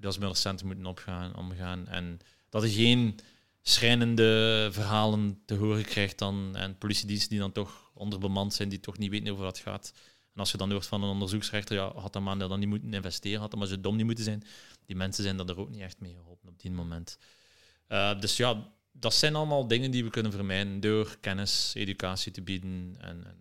[0.01, 1.87] dat ze met centen moeten opgaan, omgaan.
[1.87, 3.19] En dat er geen
[3.61, 8.97] schrijnende verhalen te horen krijgt dan, en politiediensten die dan toch onderbemand zijn, die toch
[8.97, 9.93] niet weten over wat het gaat.
[10.33, 12.93] En als je dan hoort van een onderzoeksrechter, ja, had dat man dan niet moeten
[12.93, 14.43] investeren, had dat maar zo dom niet moeten zijn.
[14.85, 17.17] Die mensen zijn dat er ook niet echt mee geholpen op die moment.
[17.89, 22.41] Uh, dus ja, dat zijn allemaal dingen die we kunnen vermijden door kennis, educatie te
[22.41, 22.95] bieden.
[22.99, 23.37] En, en,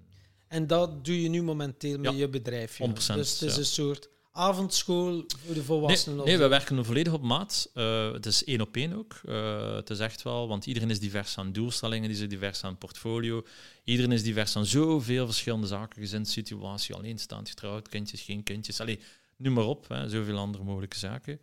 [0.49, 2.79] en dat doe je nu momenteel met je bedrijf.
[2.79, 2.89] Ja.
[2.89, 6.17] 100%, dus het is een soort avondschool voor de volwassenen?
[6.17, 7.71] Nee, nee we werken volledig op maat.
[7.75, 9.21] Uh, het is één op één ook.
[9.25, 12.79] Uh, het is echt wel, want iedereen is divers aan doelstellingen, die is divers aan
[12.79, 13.47] portfolio.
[13.85, 18.81] Iedereen is divers aan zoveel verschillende zaken, gezinssituatie, alleenstaand, getrouwd, kindjes, geen kindjes.
[18.81, 19.01] Allee,
[19.37, 21.41] noem maar op, hè, zoveel andere mogelijke zaken.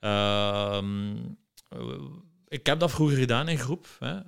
[0.00, 0.82] Uh,
[2.48, 4.20] ik heb dat vroeger gedaan in groep, hè,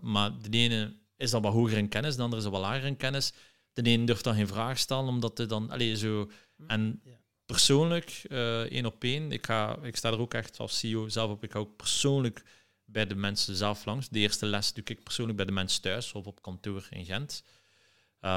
[0.00, 2.86] maar de ene is dat wat hoger in kennis, de andere is dat wat lager
[2.86, 3.32] in kennis.
[3.72, 5.70] De ene durft dan geen vraag stellen, omdat het dan...
[5.70, 6.30] Allee, zo
[6.66, 7.02] en
[7.46, 11.30] persoonlijk, uh, één op één, ik, ga, ik sta er ook echt als CEO zelf
[11.30, 11.44] op.
[11.44, 12.42] Ik ga ook persoonlijk
[12.84, 14.08] bij de mensen zelf langs.
[14.08, 17.44] De eerste les doe ik persoonlijk bij de mensen thuis of op kantoor in Gent.
[18.20, 18.30] Uh,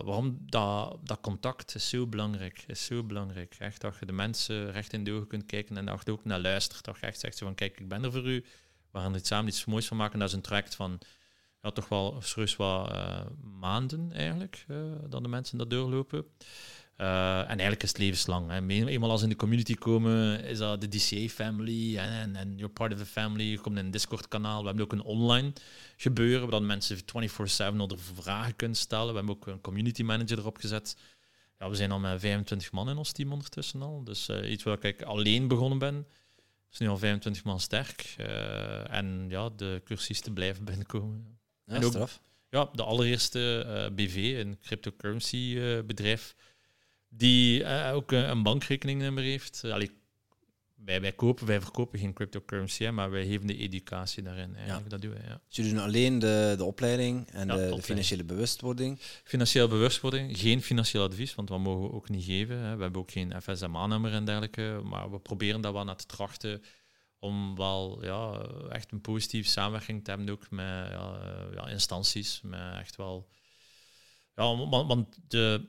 [0.00, 0.38] waarom?
[0.40, 2.64] Dat, dat contact is zo belangrijk.
[2.66, 3.54] Is zo belangrijk.
[3.58, 6.24] Echt dat je de mensen recht in de ogen kunt kijken en dat je ook
[6.24, 6.84] naar luistert.
[6.84, 8.44] Dat je echt zegt van kijk, ik ben er voor u.
[8.90, 10.18] We gaan er samen iets moois van maken.
[10.18, 10.98] Dat is een traject van
[11.62, 16.26] ja, toch wel serieus wat uh, maanden eigenlijk, uh, dat de mensen dat doorlopen.
[17.00, 18.50] Uh, en eigenlijk is het levenslang.
[18.50, 18.86] Hè.
[18.86, 22.98] Eenmaal als in de community komen, is dat de DCA-family en, en you're part of
[22.98, 23.44] the family.
[23.44, 24.60] Je komt in een Discord-kanaal.
[24.60, 25.52] We hebben ook een online
[25.96, 29.08] gebeuren, waar mensen 24-7 onder vragen kunnen stellen.
[29.08, 30.96] We hebben ook een community manager erop gezet.
[31.58, 34.04] Ja, we zijn al met 25 man in ons team ondertussen al.
[34.04, 36.06] Dus uh, iets waar ik alleen begonnen ben,
[36.70, 38.14] is nu al 25 man sterk.
[38.20, 41.38] Uh, en ja, de cursisten blijven binnenkomen.
[41.64, 42.08] Ja, en ook,
[42.50, 45.54] ja, de allereerste BV, een cryptocurrency
[45.86, 46.34] bedrijf
[47.08, 49.64] die uh, ook een bankrekeningnummer heeft.
[49.64, 49.90] Allee,
[50.88, 54.54] wij, wij, kopen, wij verkopen geen cryptocurrency, hè, maar wij geven de educatie daarin.
[54.56, 54.84] Eigenlijk.
[54.84, 54.90] Ja.
[54.90, 55.40] Dat doen wij, ja.
[55.46, 58.98] Dus jullie doen alleen de, de opleiding en de, de, financiële bewustwording?
[59.24, 62.56] Financiële bewustwording, geen financieel advies, want dat mogen we ook niet geven.
[62.56, 62.76] Hè.
[62.76, 66.62] We hebben ook geen FSMA-nummer en dergelijke, maar we proberen dat wel naar te trachten
[67.18, 71.20] om wel ja, echt een positieve samenwerking te hebben ook met ja,
[71.54, 73.28] ja instanties, met echt wel...
[74.34, 75.68] Ja, want, want de...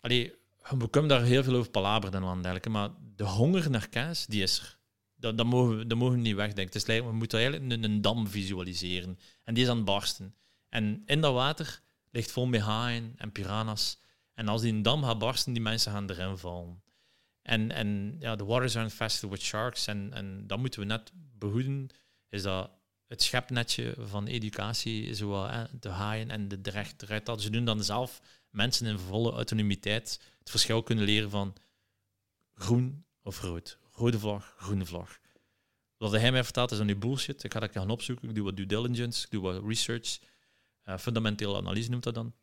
[0.00, 0.34] Allee,
[0.70, 4.42] we kunnen daar heel veel over palaberen en dergelijke, maar de honger naar kaas, die
[4.42, 4.78] is er.
[5.18, 6.80] Dat, dat, mogen, we, mogen niet wegdenken.
[6.80, 9.18] Het is we moeten eigenlijk een, dam visualiseren.
[9.44, 10.34] En die is aan het barsten.
[10.68, 13.98] En in dat water ligt vol met haaien en piranha's.
[14.34, 16.82] En als die een dam gaat barsten, die mensen gaan erin vallen.
[17.42, 19.86] En, en ja, de waters are infested with sharks.
[19.86, 21.88] En, en dat moeten we net behoeden.
[22.28, 22.70] Is dat
[23.06, 25.48] het schepnetje van educatie, zo,
[25.80, 28.20] de haaien en de recht, dat Ze doen dan zelf
[28.56, 31.54] mensen in volle autonomiteit het verschil kunnen leren van
[32.54, 33.78] groen of rood.
[33.92, 35.18] Rode vlag, groene vlag.
[35.96, 37.44] Wat hij mij vertelt is dan nu bullshit.
[37.44, 38.28] Ik ga dat gaan opzoeken.
[38.28, 40.18] Ik doe wat due diligence, ik doe wat research.
[40.84, 42.34] Uh, fundamentele analyse noemt dat dan.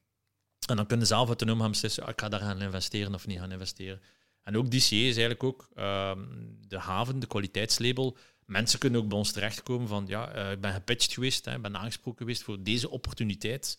[0.68, 3.28] En dan kunnen ze zelf autonoom gaan beslissen, ah, ik ga daar gaan investeren of
[3.28, 4.01] niet gaan investeren.
[4.43, 6.20] En ook DCA is eigenlijk ook ehm,
[6.68, 8.18] de haven, de kwaliteitslabel.
[8.45, 11.78] Mensen kunnen ook bij ons terechtkomen van, ja, uh, ik ben gepitcht geweest, ik ben
[11.78, 13.78] aangesproken geweest voor deze opportuniteit.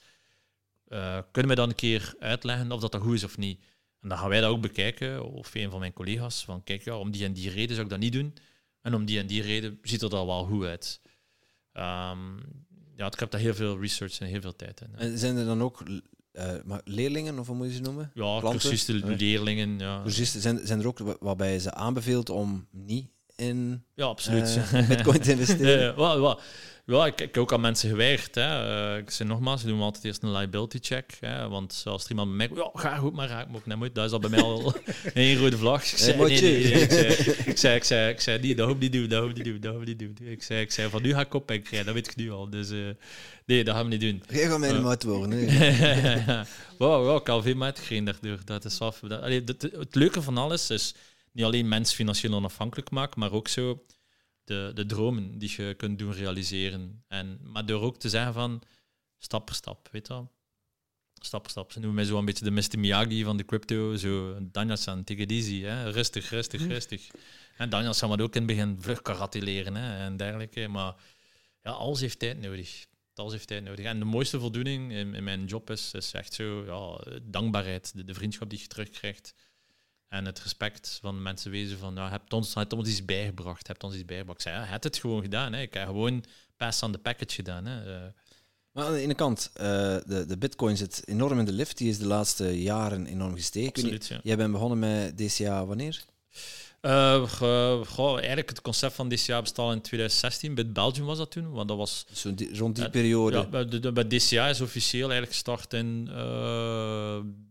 [0.89, 3.61] Uh, kunnen we dan een keer uitleggen of dat, dat goed is of niet?
[4.01, 6.99] En dan gaan wij dat ook bekijken, of een van mijn collega's, van kijk, ja,
[6.99, 8.35] om die en die reden zou ik dat niet doen.
[8.81, 11.01] En om die en die reden ziet er dat wel goed uit.
[11.73, 12.39] Um,
[12.97, 14.97] ja, ik heb daar heel veel research en heel veel tijd in.
[14.97, 15.83] En zijn er dan ook
[16.33, 16.55] uh,
[16.85, 18.11] leerlingen, of hoe moet je ze noemen?
[18.15, 19.79] Ja, cursisten, leerlingen.
[19.79, 20.03] Ja.
[20.03, 24.59] Cursisten, zijn, zijn er ook waarbij ze aanbeveelt om niet in ja, absoluut.
[24.75, 25.95] Uh, bitcoin te investeren?
[25.97, 26.41] ja, ja, wel,
[26.87, 28.35] ja, ik, ik heb ook aan mensen geweigerd.
[28.35, 28.93] Hè.
[28.93, 31.17] Uh, ik zei nogmaals, we doen altijd eerst een liability check.
[31.21, 33.77] Hè, want als er iemand bij mij ja, ga goed, maar raak me ook net
[33.77, 33.95] moet.
[33.95, 34.75] Dat is al bij mij al
[35.15, 35.83] een rode vlag.
[35.83, 37.07] Ik zei, nee, nee, ik, zei,
[37.47, 39.61] ik, zei, ik, zei, ik zei, niet, dat hoop niet doen, dat hoop niet doen,
[39.61, 40.17] dat hoop niet doen.
[40.21, 42.31] Ik zei, ik zei, van nu ga ik op en krijgen, dat weet ik nu
[42.31, 42.51] al.
[42.51, 42.89] Dus uh,
[43.47, 44.23] nee, dat gaan we niet doen.
[44.29, 45.47] Jij gaat mij uh, maat worden.
[46.79, 48.39] wow, wow, ik al veel maat gekregen daardoor.
[48.45, 49.01] Dat is af.
[49.01, 50.95] Dat, allee, het, het leuke van alles is
[51.35, 53.85] niet alleen mensen financieel onafhankelijk maken, maar ook zo
[54.45, 57.05] de, de dromen die je kunt doen realiseren.
[57.09, 58.63] En, maar door ook te zeggen van
[59.19, 60.27] stap per stap, weet je.
[61.15, 61.73] Stap per stap.
[61.73, 62.79] Ze noemen mij zo een beetje de Mr.
[62.79, 63.97] Miyagi van de crypto.
[63.97, 65.63] Zo, Daniel-san, take it easy.
[65.63, 65.91] Hè.
[65.91, 66.69] Rustig, rustig, hm.
[66.69, 67.11] rustig.
[67.57, 70.69] En Daniel-san had ook in het begin vlug karate leren hè, en dergelijke.
[70.69, 70.95] Maar
[71.63, 72.87] ja, alles heeft tijd nodig.
[73.15, 73.85] Alles heeft tijd nodig.
[73.85, 77.97] En de mooiste voldoening in, in mijn job is, is echt zo ja, dankbaarheid.
[77.97, 79.35] De, de vriendschap die je terugkrijgt.
[80.15, 83.85] En het respect van mensen wezen van, ja, hebt ons, hebt ons iets bijgebracht, hebt
[83.85, 84.39] ons iets bijgebracht.
[84.39, 85.53] Ik zei, ja, het het gewoon gedaan.
[85.53, 85.61] Hè.
[85.61, 86.25] Ik heb gewoon
[86.57, 87.67] pass on the package gedaan.
[87.67, 87.97] Hè.
[87.97, 88.03] Uh,
[88.73, 89.63] maar aan de ene kant, uh,
[90.07, 91.79] de, de bitcoin zit enorm in de lift.
[91.79, 93.69] Die is de laatste jaren enorm gestegen.
[93.69, 94.21] Absoluut, ja.
[94.23, 96.05] Jij bent begonnen met DCA wanneer?
[96.83, 97.41] Uh,
[97.99, 100.55] eigenlijk het concept van DCA bestaat in 2016.
[100.55, 102.07] Bij Belgium was dat toen, want dat was...
[102.13, 103.37] Zo rond die periode.
[103.37, 106.09] Ja, bij, de, bij DCA is officieel eigenlijk gestart in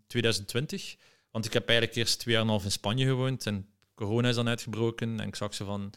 [0.07, 0.95] 2020.
[1.33, 4.29] Want ik heb eigenlijk eerst twee jaar en een half in Spanje gewoond en corona
[4.29, 5.93] is dan uitgebroken en ik zag ze van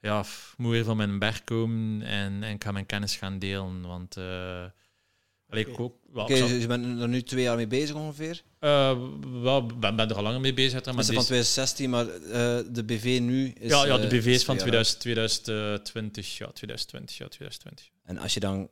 [0.00, 3.38] ja, ik moet weer van mijn berg komen en, en ik ga mijn kennis gaan
[3.38, 3.86] delen.
[3.86, 4.24] Want uh,
[5.48, 5.60] okay.
[5.60, 8.42] ik ook, wel, okay, je bent er nu twee jaar mee bezig ongeveer?
[8.60, 8.98] Uh,
[9.42, 10.84] wel, ben, ben er al langer mee bezig.
[10.84, 12.12] Maar is van 2016, maar uh,
[12.70, 13.70] de BV nu is...
[13.70, 16.38] Ja, ja de BV is van 2000, 2020.
[16.38, 17.90] Ja, 2020, ja, 2020.
[18.04, 18.68] En als je dan...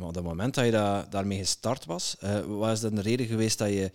[0.00, 2.16] op het moment dat je da daarmee gestart was,
[2.46, 3.90] wat is dan de reden geweest dat je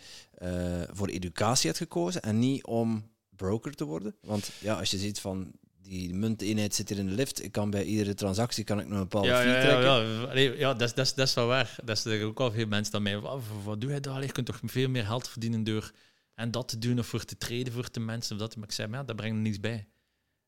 [0.92, 4.16] voor educatie hebt gekozen en niet om broker te worden?
[4.22, 5.52] Want ja, als je ziet van
[5.88, 7.44] die munteenheid zit hier in de lift.
[7.44, 9.84] Ik kan bij iedere transactie kan ik nog een bepaalde ja, fee ja, trekken.
[9.84, 11.76] Ja, ja, ja dat, dat, dat is wel waar.
[11.84, 13.20] Dat is ook al veel mensen dan mij.
[13.20, 14.22] Wat, wat doe je daar?
[14.22, 15.92] Je kunt toch veel meer geld verdienen door
[16.36, 18.36] en dat te doen of voor te treden voor de mensen.
[18.36, 18.56] Of dat.
[18.56, 19.88] Maar ik zei, maar ja, dat brengt er niets bij.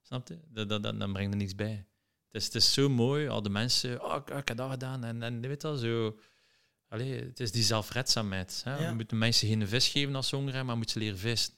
[0.01, 0.39] Snap je?
[0.47, 1.85] Dat, dat, dat, dat brengt er niets bij.
[2.31, 5.03] Het is, het is zo mooi, al de mensen, oh, ik, heb dat gedaan.
[5.03, 6.19] En, en weet al zo.
[6.87, 8.61] Allee, het is die zelfredzaamheid.
[8.63, 8.77] Hè?
[8.77, 8.89] Ja.
[8.89, 11.53] We moeten mensen geen vis geven als ze honger hebben, maar moeten ze leren vissen.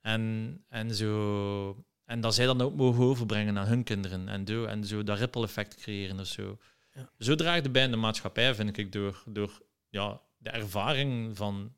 [0.00, 4.64] En, en zo en dat zij dan ook mogen overbrengen aan hun kinderen en, do,
[4.64, 6.58] en zo dat ripple effect creëren of zo.
[6.92, 7.10] Ja.
[7.18, 11.76] Zo draagt de bij in de maatschappij, vind ik, door, door ja, de ervaring van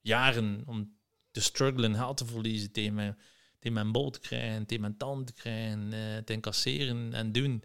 [0.00, 0.96] jaren om
[1.30, 3.18] te struggelen, geld te verliezen, tegen mijn,
[3.62, 7.62] tegen mijn bol te krijgen, tegen mijn tand te krijgen, eh, te incasseren en doen.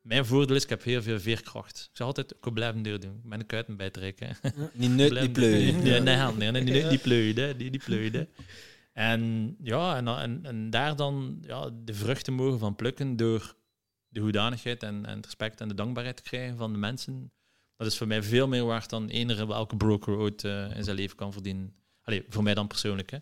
[0.00, 1.88] Mijn voordeel is, ik heb heel veel veerkracht.
[1.90, 3.20] Ik zal altijd ook blijven deur doen.
[3.22, 4.36] Ik ben de kuiten bij trekken.
[4.42, 4.70] Ja.
[4.72, 5.82] Niet nut, niet pleuien.
[5.82, 6.00] Nee,
[6.50, 8.28] nee, nee, pleuien, die, die pleuien.
[8.92, 13.54] En, ja, en, en, en daar dan ja, de vruchten mogen van plukken door
[14.08, 17.32] de hoedanigheid en, en het respect en de dankbaarheid te krijgen van de mensen.
[17.76, 20.96] Dat is voor mij veel meer waard dan eender welke broker ooit uh, in zijn
[20.96, 21.74] leven kan verdienen.
[22.02, 23.10] Allee, voor mij dan persoonlijk.
[23.10, 23.18] Hè.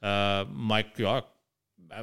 [0.00, 1.24] Uh, maar ik, ja,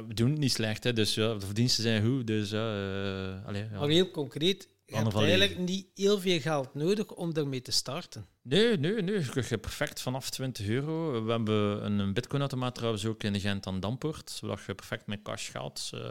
[0.06, 2.26] we doen het niet slecht, hè, dus ja, de verdiensten zijn goed.
[2.26, 3.78] Dus, allee, ja.
[3.78, 8.26] Maar heel concreet, je hebt eigenlijk niet heel veel geld nodig om ermee te starten.
[8.42, 9.18] Nee, nee, nee.
[9.18, 11.24] Je hebt perfect vanaf 20 euro.
[11.24, 15.50] We hebben een bitcoin-automaat trouwens ook in Gent aan Dampoort, zodat je perfect met cash
[15.50, 16.08] geld uh,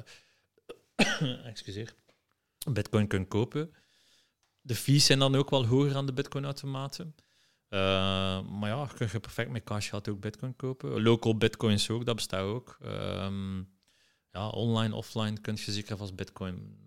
[1.52, 1.94] excuseer,
[2.72, 3.74] bitcoin kunt kopen.
[4.62, 7.16] De fees zijn dan ook wel hoger aan de bitcoin-automaten.
[7.74, 7.80] Uh,
[8.60, 11.02] maar ja, je kunt perfect met cash geld ook bitcoin kopen.
[11.02, 12.78] Local bitcoins ook, dat bestaat ook.
[12.86, 13.70] Um,
[14.32, 16.78] ja, online, offline kun je zeker vast bitcoin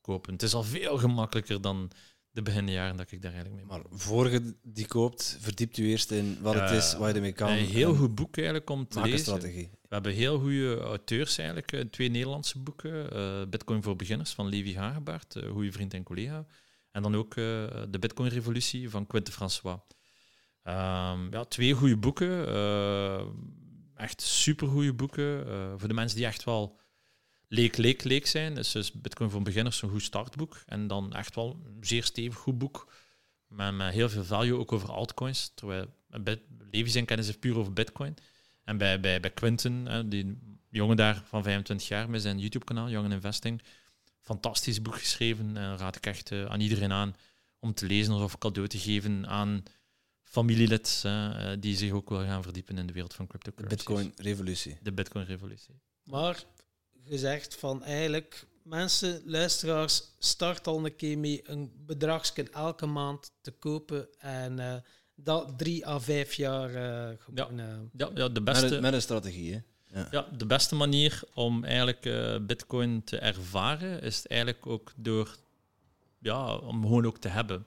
[0.00, 0.32] kopen.
[0.32, 1.90] Het is al veel gemakkelijker dan
[2.30, 6.10] de beginjaren dat ik daar eigenlijk mee Maar voor je die koopt, verdiept u eerst
[6.10, 7.50] in wat het is, wat je ermee kan.
[7.50, 9.18] Een heel goed boek eigenlijk om te lezen.
[9.18, 9.70] strategie.
[9.70, 11.72] We hebben heel goede auteurs eigenlijk.
[11.72, 13.16] Eh, twee Nederlandse boeken.
[13.16, 16.46] Uh, Bitcoin voor beginners van Levi Hagebaert, uh, goede vriend en collega.
[16.96, 17.44] En dan ook uh,
[17.88, 19.78] de Bitcoin-revolutie van Quinte François.
[20.64, 22.46] Um, ja, twee goede boeken.
[23.94, 25.46] echt supergoeie boeken.
[25.78, 26.80] voor de mensen die echt wel
[27.48, 28.56] leek, leek, leek zijn.
[28.56, 30.62] is dus Bitcoin voor beginners een goed startboek.
[30.66, 32.92] En dan echt wel een zeer stevig goed boek.
[33.48, 35.52] Met, met heel veel value, ook over altcoins.
[35.54, 35.86] Terwijl
[36.70, 38.14] Levi zijn kennis is puur over Bitcoin.
[38.64, 40.38] En bij, bij, bij Quinten, die
[40.70, 43.62] jongen daar van 25 jaar met zijn YouTube-kanaal, Young Investing,
[44.26, 45.56] fantastisch boek geschreven.
[45.56, 47.14] En raad ik echt uh, aan iedereen aan
[47.58, 49.62] om te lezen of cadeau te geven aan
[50.22, 53.84] familielid uh, die zich ook wil gaan verdiepen in de wereld van cryptocurrencies.
[53.84, 54.78] Bitcoin-revolutie.
[54.82, 55.74] De Bitcoin-revolutie.
[56.02, 56.44] Maar
[57.04, 63.50] gezegd van eigenlijk mensen, luisteraars, start al een keer mee een bedragsje elke maand te
[63.50, 64.76] kopen en uh,
[65.14, 67.88] dat drie à vijf jaar uh, gewoon, ja.
[67.92, 68.10] ja.
[68.14, 69.60] Ja, de beste, met, met een strategie, hè?
[69.96, 70.08] Ja.
[70.10, 70.26] ja.
[70.36, 75.36] de beste manier om eigenlijk uh, bitcoin te ervaren is eigenlijk ook door,
[76.18, 77.66] ja, om gewoon ook te hebben.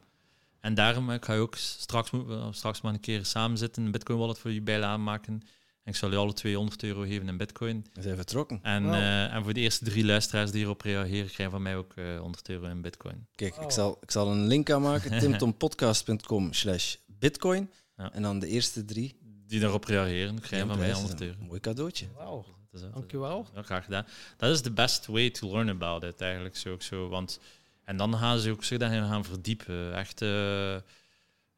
[0.60, 2.12] En daarom ga je ook straks,
[2.52, 5.44] straks maar een keer samen zitten, een bitcoin wallet voor je bij aanmaken
[5.90, 7.86] ik zal je alle 200 euro geven in bitcoin.
[7.94, 8.60] We zijn vertrokken.
[8.62, 11.94] En, uh, en voor de eerste drie luisteraars die hierop reageren, krijgen van mij ook
[11.96, 13.28] uh, eh, 100 euro in bitcoin.
[13.36, 17.70] Kijk, ik, zal, ik zal een link aanmaken, timtompodcast.com slash bitcoin.
[17.98, 18.14] Ja.
[18.14, 19.19] En dan de eerste drie.
[19.50, 21.36] Die daarop reageren, krijgen van mij 100 euro.
[21.40, 22.08] mooi cadeautje.
[22.16, 22.46] Wauw,
[22.92, 23.48] dankjewel.
[23.56, 24.06] Ja, graag gedaan.
[24.38, 27.08] Dat is de best way to learn about it, eigenlijk zo ook zo.
[27.08, 27.40] Want,
[27.84, 29.96] en dan gaan ze ook zich daarin gaan verdiepen.
[29.96, 30.78] Echt, uh,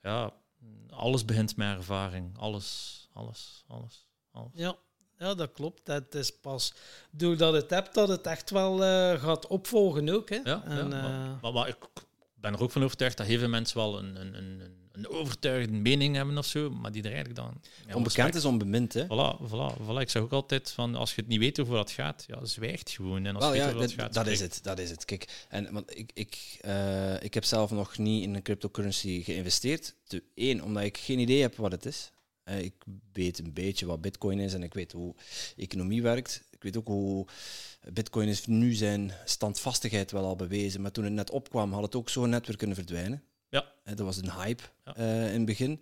[0.01, 0.33] ja,
[0.89, 2.37] alles begint met ervaring.
[2.37, 4.05] Alles, alles, alles.
[4.53, 4.75] Ja,
[5.17, 5.87] ja, dat klopt.
[5.87, 6.73] Het is pas
[7.09, 10.29] doordat het hebt dat het echt wel uh, gaat opvolgen ook.
[10.29, 10.39] Hè.
[10.43, 11.77] Ja, en, ja uh, maar, maar, ik
[12.33, 15.77] ben er ook van overtuigd dat heel veel mensen wel een, een, een, een overtuigende
[15.77, 17.61] mening hebben of zo, maar die er eigenlijk dan...
[17.87, 19.03] Ja, Onbekend is onbemind, hè?
[19.03, 19.99] Voilà, voilà, voilà.
[19.99, 22.89] Ik zeg ook altijd van, als je het niet weet over wat gaat, ja, zwijgt
[22.89, 23.25] gewoon.
[23.25, 25.05] En als je weet over dat, gaat, dat is het, dat is het.
[25.05, 29.95] Kijk, en, want ik, ik, uh, ik heb zelf nog niet in een cryptocurrency geïnvesteerd.
[30.35, 32.11] Eén, omdat ik geen idee heb wat het is.
[32.59, 32.73] ik
[33.13, 35.15] weet een beetje wat bitcoin is en ik weet hoe
[35.57, 36.43] economie werkt.
[36.51, 37.27] Ik weet ook hoe
[37.93, 40.81] bitcoin is nu zijn standvastigheid wel al bewezen.
[40.81, 43.23] Maar toen het net opkwam, had het ook zo net weer kunnen verdwijnen.
[43.51, 43.73] Ja.
[43.83, 44.63] dat was een hype
[44.95, 45.81] in het begin.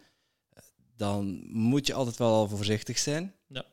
[0.95, 3.35] Dan moet je altijd wel voorzichtig zijn.
[3.47, 3.65] Ja.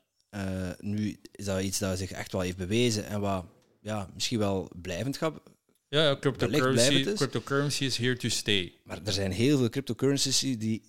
[0.80, 3.44] nu is dat iets dat zich echt wel heeft bewezen en wat
[3.80, 5.40] ja, misschien wel blijvend gaat
[5.88, 8.72] ja, ja cryptocurrency, cryptocurrency is here to stay.
[8.84, 10.82] Maar er zijn heel veel cryptocurrencies die,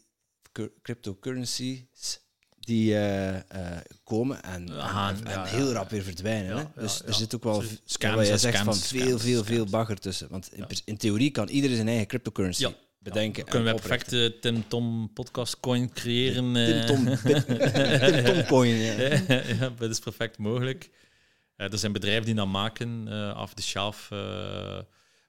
[0.81, 1.85] cryptocurrencies
[2.59, 3.41] die uh, uh,
[4.03, 6.57] komen en, Aha, en, en heel rap weer verdwijnen.
[6.57, 6.63] hè?
[6.81, 10.29] Dus er zit ook wel, scams, je zegt, van veel, veel, veel bagger tussen.
[10.29, 12.67] Want in, in, theorie kan iedereen zijn eigen cryptocurrency
[13.13, 13.45] bedenken.
[13.45, 16.53] kunnen we perfect de Tim Tom podcast coin creëren?
[16.53, 19.21] Tim Tom, Tim Tom coin, ja.
[19.27, 19.69] ja.
[19.77, 20.89] dat is perfect mogelijk.
[21.57, 24.09] Uh, er zijn bedrijven die dat maken uh, af de shelf.
[24.13, 24.79] Uh,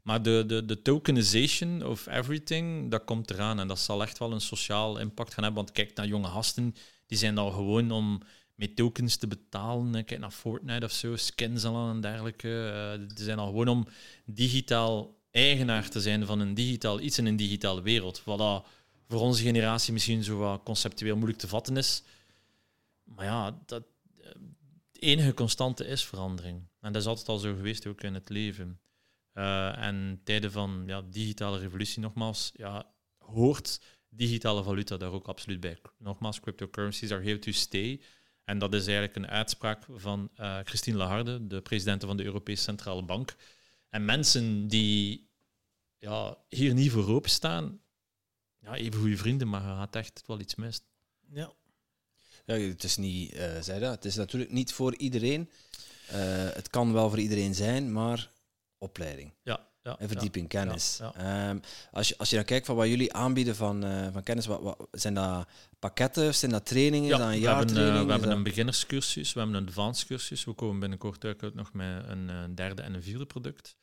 [0.03, 3.61] maar de, de, de tokenization of everything, dat komt eraan.
[3.61, 5.62] En dat zal echt wel een sociaal impact gaan hebben.
[5.62, 6.74] Want kijk naar jonge gasten,
[7.07, 8.22] die zijn al gewoon om
[8.55, 10.05] met tokens te betalen.
[10.05, 13.07] Kijk naar Fortnite of zo, skins en dergelijke.
[13.14, 13.87] die zijn al gewoon om
[14.24, 18.24] digitaal eigenaar te zijn van een digitaal iets in een digitale wereld.
[18.24, 18.64] Wat
[19.09, 22.03] voor onze generatie misschien zo wat conceptueel moeilijk te vatten is.
[23.05, 23.84] Maar ja, dat,
[24.99, 26.62] enige constante is verandering.
[26.80, 28.80] En dat is altijd al zo geweest, ook in het leven.
[29.34, 32.86] Uh, en tijden van ja, digitale revolutie, nogmaals, ja,
[33.18, 35.78] hoort digitale valuta daar ook absoluut bij.
[35.99, 38.01] Nogmaals, cryptocurrencies are here to stay.
[38.45, 42.62] En dat is eigenlijk een uitspraak van uh, Christine Lagarde, de president van de Europese
[42.62, 43.34] Centrale Bank.
[43.89, 45.28] En mensen die
[45.99, 47.80] ja, hier niet voor open staan,
[48.59, 50.80] ja, even goede vrienden, maar gaat echt wel iets mis.
[51.30, 51.53] Ja,
[52.44, 55.51] ja, het is niet, uh, zei dat, het is natuurlijk niet voor iedereen.
[56.11, 56.14] Uh,
[56.53, 58.30] het kan wel voor iedereen zijn, maar
[58.78, 59.32] opleiding.
[59.42, 61.01] Ja, ja, en verdieping, kennis.
[61.20, 61.61] Um,
[61.92, 64.62] als, je, als je dan kijkt van wat jullie aanbieden van, uh, van kennis, wat,
[64.62, 67.74] wat, zijn dat pakketten, zijn dat trainingen, ja, een jaartraining?
[67.74, 70.44] We hebben, we hebben een beginnerscursus, we hebben een advanced cursus.
[70.44, 73.76] We komen binnenkort uit nog met een derde en een vierde product.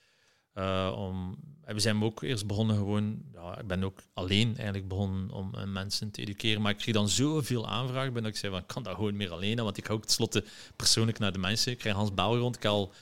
[0.55, 5.31] Uh, om, we zijn ook eerst begonnen gewoon, ja, ik ben ook alleen eigenlijk begonnen
[5.31, 8.51] om uh, mensen te educeren, maar ik kreeg dan zoveel aanvragen ben dat ik zei
[8.51, 10.43] van, ik kan dat gewoon meer alleen, want ik ga ook tenslotte
[10.75, 11.71] persoonlijk naar de mensen.
[11.71, 12.93] Ik krijg Hans Bouw rond, ik heb al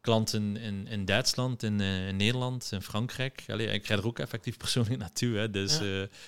[0.00, 3.44] klanten in, in Duitsland, in, uh, in Nederland, in Frankrijk.
[3.48, 5.84] Allee, ik krijg er ook effectief persoonlijk naartoe, hè, dus ja.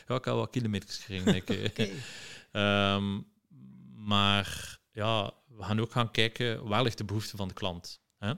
[0.09, 1.07] ja ik heb wel kilometers
[1.41, 1.93] okay.
[2.97, 3.27] um,
[3.97, 8.01] maar ja, we gaan ook gaan kijken, waar ligt de behoefte van de klant?
[8.19, 8.33] Hè?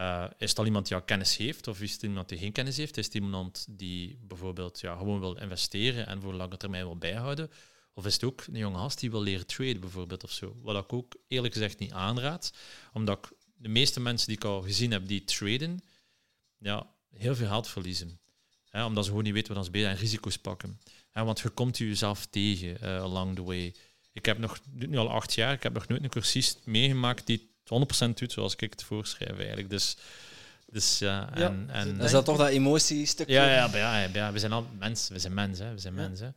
[0.00, 2.52] Uh, is het al iemand die al kennis heeft, of is het iemand die geen
[2.52, 2.96] kennis heeft?
[2.96, 7.50] Is het iemand die bijvoorbeeld ja, gewoon wil investeren en voor lange termijn wil bijhouden?
[7.94, 10.56] Of is het ook een jonge gast die wil leren traden, bijvoorbeeld, of zo?
[10.62, 12.52] Wat ik ook eerlijk gezegd niet aanraad,
[12.92, 15.80] omdat de meeste mensen die ik al gezien heb die traden,
[16.58, 18.20] ja, heel veel geld verliezen.
[18.72, 20.80] omdat ze gewoon niet weten wat ze bezig en risico's pakken.
[21.12, 23.74] want je komt jezelf tegen uh, along the way.
[24.12, 27.49] Ik heb nog, nu al acht jaar, ik heb nog nooit een cursist meegemaakt die
[27.70, 29.70] 100% doet zoals ik het voorschrijf eigenlijk.
[29.70, 29.96] Dus,
[30.66, 33.34] dus ja, en, ja, en, is dat toch dat emotiestukje?
[33.34, 36.36] Ja, ja, ja, ja, we zijn al mensen, we zijn mensen, we zijn mensen.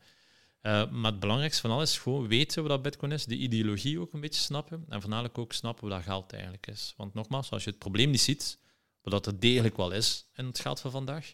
[0.62, 4.00] Uh, maar het belangrijkste van alles is gewoon weten wat dat bitcoin is, de ideologie
[4.00, 6.94] ook een beetje snappen en voornamelijk ook snappen wat dat geld eigenlijk is.
[6.98, 8.60] Want nogmaals, als je het probleem niet ziet,
[9.02, 11.34] wat dat er degelijk wel is in het geld van vandaag,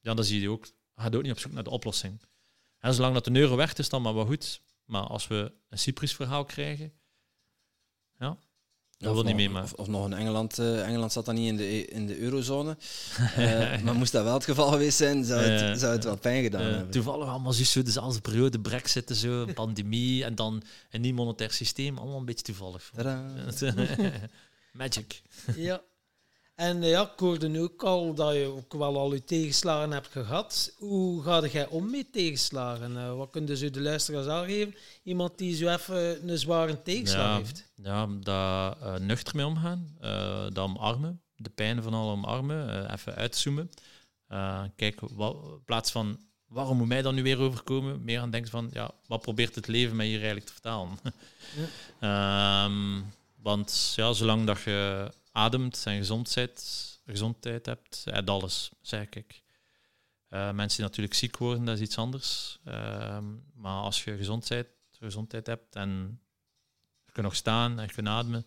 [0.00, 0.66] ja, dan zie je ook,
[0.96, 2.20] gaat ook niet op zoek naar de oplossing.
[2.78, 4.60] En zolang dat de euro weg is, dan maar wel goed.
[4.84, 6.92] Maar als we een Cyprus-verhaal krijgen,
[8.18, 8.38] ja,
[8.98, 9.70] dat wil niet mee, maar.
[9.76, 10.58] Of, nog een Engeland.
[10.58, 12.76] Uh, Engeland zat dan niet in de, in de eurozone.
[13.38, 16.42] uh, maar moest dat wel het geval geweest zijn, zou het, zou het wel pijn
[16.42, 16.90] gedaan hebben.
[16.90, 21.98] Toevallig allemaal zo dezelfde periode, brexit en zo, pandemie en dan een nieuw monetair systeem.
[21.98, 22.92] Allemaal een beetje toevallig.
[24.72, 25.22] Magic.
[25.56, 25.80] Ja.
[26.58, 30.08] En ja, ik hoorde nu ook al dat je ook wel al je tegenslagen hebt
[30.08, 30.74] gehad.
[30.76, 32.92] Hoe ga jij om met tegenslagen?
[32.92, 34.74] Uh, wat kunnen ze de luisteraars aangeven?
[35.02, 37.70] Iemand die zo even een zware tegenslag heeft.
[37.74, 39.96] Ja, daar uh, nuchter mee omgaan.
[40.00, 41.20] Uh, dat omarmen.
[41.36, 42.92] De pijn van al omarmen.
[42.92, 43.70] even uitzoomen.
[44.76, 46.18] kijk, wat, in plaats van
[46.48, 48.04] waarom moet mij dan nu weer overkomen?
[48.04, 50.98] Meer aan denken van, ja, wat probeert het leven mij hier eigenlijk te vertalen?
[52.00, 52.64] Ja.
[52.64, 53.04] um,
[53.48, 56.60] want ja, zolang dat je ademt en gezondheid,
[57.06, 59.42] gezondheid hebt, uit alles, zeg ik.
[60.30, 62.58] Uh, mensen die natuurlijk ziek worden, dat is iets anders.
[62.64, 63.18] Uh,
[63.54, 66.20] maar als je gezondheid, gezondheid hebt en
[67.04, 68.40] je kunt nog staan en je kunt ademen.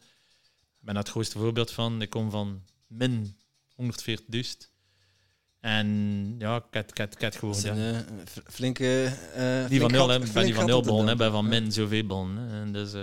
[0.80, 2.02] Ik ben het grootste voorbeeld van.
[2.02, 3.38] Ik kom van min
[3.76, 4.72] 140 duist.
[5.60, 5.88] En
[6.40, 7.62] ja, ik heb, ik gewoon...
[7.62, 7.72] ja.
[7.72, 9.18] een uh, flinke...
[9.38, 12.50] Uh, die van nul, ben die van nul begonnen, bij van min zoveel begonnen.
[12.52, 12.94] En dus...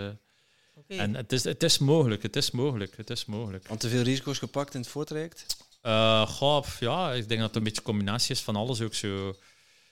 [0.97, 3.69] En het is, het is mogelijk, het is mogelijk, het is mogelijk.
[3.69, 5.56] Want te veel risico's gepakt in het voortraject?
[5.82, 8.81] Uh, goh, ja, ik denk dat het een beetje een combinatie is van alles.
[8.81, 9.36] Ook zo,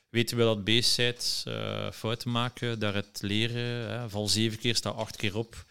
[0.08, 3.90] weten we dat bezig bent, uh, fouten maken, daar het leren.
[3.90, 4.08] Hè.
[4.08, 5.64] Val zeven keer, sta acht keer op.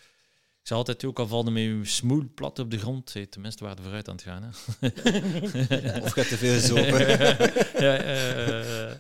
[0.66, 3.14] Ik zei altijd ook al valde met je smoel plat op de grond.
[3.14, 4.44] Hey, tenminste, waar de vooruit aan het gaan.
[4.44, 4.88] Hè.
[6.02, 7.08] of gaat te veel zopen.
[7.86, 8.92] ja, uh,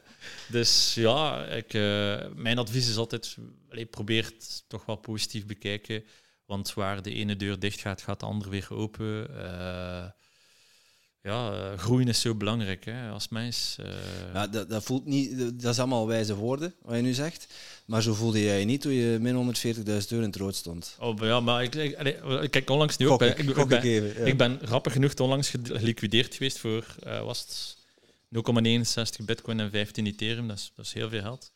[0.47, 3.37] dus ja, ik, uh, mijn advies is altijd:
[3.69, 6.03] allee, probeer het toch wel positief bekijken.
[6.45, 9.27] Want waar de ene deur dicht gaat, gaat de andere weer open.
[9.31, 10.05] Uh,
[11.26, 13.77] ja, uh, groeien is zo belangrijk hè, als mens.
[13.80, 13.85] Uh...
[14.34, 17.53] Ja, dat, dat, voelt niet, dat is allemaal wijze woorden, wat je nu zegt.
[17.85, 20.95] Maar zo voelde jij je niet toen je min 140.000 euro in het rood stond.
[20.99, 23.22] Oh, ja, maar ik, ik, kijk onlangs nu ook.
[23.22, 24.26] ik, ik, ben, even, ja.
[24.26, 27.77] ik ben grappig genoeg onlangs geliquideerd geweest voor, uh, was het
[29.19, 30.47] 0,69 bitcoin en 15 ethereum.
[30.47, 31.52] Dat is, dat is heel veel geld.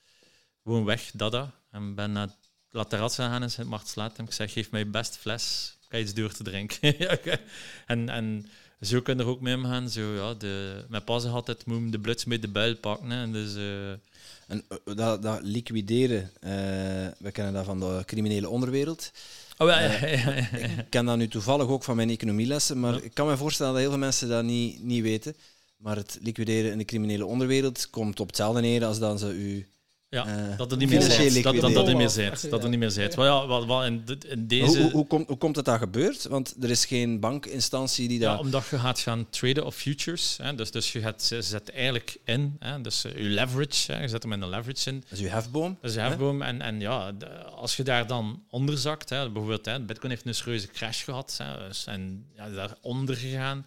[0.64, 1.52] Gewoon weg, dada.
[1.72, 2.30] En ben naar
[2.72, 5.98] La gegaan in Sint Maartslaat en ik zeg, geef mij je beste fles, ik ga
[5.98, 6.96] iets door te drinken.
[7.86, 8.10] en...
[8.10, 8.50] en
[8.82, 9.90] zo kun je er ook mee omgaan.
[9.90, 13.10] Zo, ja, de, mijn pas had het moet de bluts met de buil pakken.
[13.10, 13.90] Hè, dus, uh...
[13.90, 16.50] en uh, dat, dat, liquideren, uh,
[17.18, 19.12] we kennen dat van de criminele onderwereld.
[19.58, 20.30] Oh, ja, ja, ja,
[20.78, 23.82] Ik ken dat nu toevallig ook van mijn economielessen, maar ik kan me voorstellen dat
[23.82, 25.36] heel veel mensen dat niet, niet weten.
[25.78, 29.68] Maar het liquideren in de criminele onderwereld komt op hetzelfde neer als dan ze u
[30.10, 31.44] ja, uh, dat er niet meer zit.
[31.44, 32.50] Dat, dat, dat er niet meer.
[32.50, 34.82] Dat er niet meer ja, wat, wat in, in deze...
[34.82, 36.28] Hoe, hoe, komt, hoe komt het dat gebeurt?
[36.28, 38.34] Want er is geen bankinstantie die dat...
[38.34, 40.38] Ja, omdat je gaat gaan traden op futures.
[40.42, 40.56] Hè.
[40.56, 42.56] Dus, dus je gaat, zet eigenlijk in.
[42.60, 42.82] Hè.
[42.82, 44.02] Dus uh, je leverage, hè.
[44.02, 45.00] je zet hem in een leverage in.
[45.00, 45.78] Dat is je hefboom.
[45.82, 46.42] Dat is je hefboom.
[46.42, 50.26] En, en ja, de, als je daar dan onder zakt, hè, bijvoorbeeld hè, Bitcoin heeft
[50.26, 53.66] een serieuze crash gehad hè, dus, en ja, daaronder gegaan.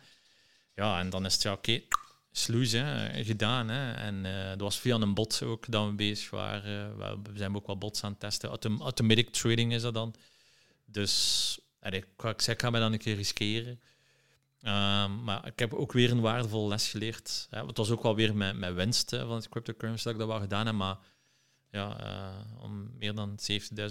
[0.75, 1.85] Ja, en dan is het ja, oké, okay,
[2.33, 3.69] sluis hè, gedaan.
[3.69, 3.93] Hè.
[3.93, 6.97] En uh, dat was via een bot ook dat we bezig waren.
[6.99, 8.49] we zijn ook wel bots aan het testen.
[8.49, 10.15] Autom automatic trading is dat dan.
[10.85, 13.81] Dus ik, ik ik ga mij dan een keer riskeren.
[14.65, 17.47] Um, maar ik heb ook weer een waardevol les geleerd.
[17.51, 17.67] Hè.
[17.67, 20.29] Het was ook wel weer mijn, mijn winst hè, van het cryptocurrency dat ik dat
[20.29, 20.75] wel gedaan heb.
[20.75, 20.99] Maar
[21.71, 21.97] ja,
[22.59, 23.39] om meer dan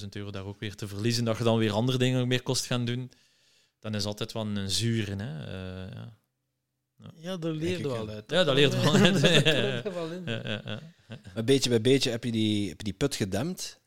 [0.01, 2.65] 70.000 euro daar ook weer te verliezen, dat je dan weer andere dingen meer kost
[2.65, 3.11] gaan doen,
[3.79, 5.19] dan is altijd wel een zuren.
[5.19, 5.51] Hè.
[5.95, 6.20] Ja.
[7.15, 8.29] Ja, dat leerde wel uit.
[8.31, 9.21] Ja, dat leert wel uit.
[11.33, 13.79] Maar beetje bij beetje heb je die, heb je die put gedempt.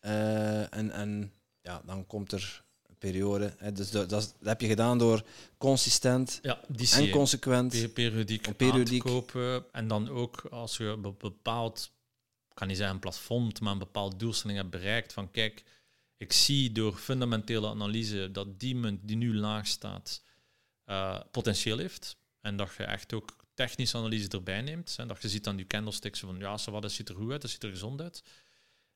[0.00, 3.54] Uh, en, en ja, dan komt er een periode.
[3.58, 5.22] Hè, dus dat, dat, heb je gedaan door
[5.58, 6.60] consistent ja,
[6.96, 7.92] en consequent.
[7.92, 9.64] Periodiek, en periodiek kopen.
[9.72, 11.92] En dan ook als je een bepaald,
[12.54, 15.12] kan niet zeggen een plafond, maar een bepaald doelstelling hebt bereikt.
[15.12, 15.64] Van kijk,
[16.16, 20.22] ik zie door fundamentele analyse dat die munt die nu laag staat,
[20.86, 22.16] uh, potentieel heeft.
[22.42, 24.94] En dat je echt ook technische analyse erbij neemt.
[24.98, 27.42] En dat je ziet dan die candlesticks van, ja, wat, dat ziet er goed uit,
[27.42, 28.22] dat ziet er gezond uit.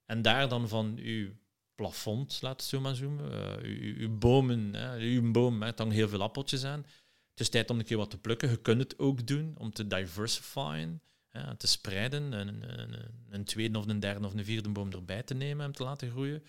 [0.05, 1.35] En daar dan van je
[1.75, 3.33] plafond, laat het zo maar zoomen,
[3.65, 6.87] uh, uw, bomen, hè, uw boom, hè, hangt heel veel appeltjes aan.
[7.31, 8.51] Het is tijd om een keer wat te plukken.
[8.51, 12.95] Je kunt het ook doen om te diversifyen, hè, te spreiden, een, een,
[13.31, 16.11] een, tweede of een derde of een vierde boom erbij te nemen en te laten
[16.11, 16.45] groeien.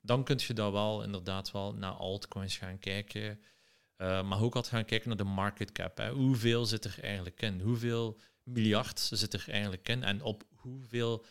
[0.00, 3.40] Dan kun je daar wel inderdaad wel naar altcoins gaan kijken.
[4.00, 5.96] Uh, maar ook altijd gaan kijken naar de market cap.
[5.96, 6.10] Hè.
[6.10, 7.60] Hoeveel zit er eigenlijk in?
[7.60, 10.02] Hoeveel miljard zit er eigenlijk in?
[10.02, 11.24] En op hoeveel,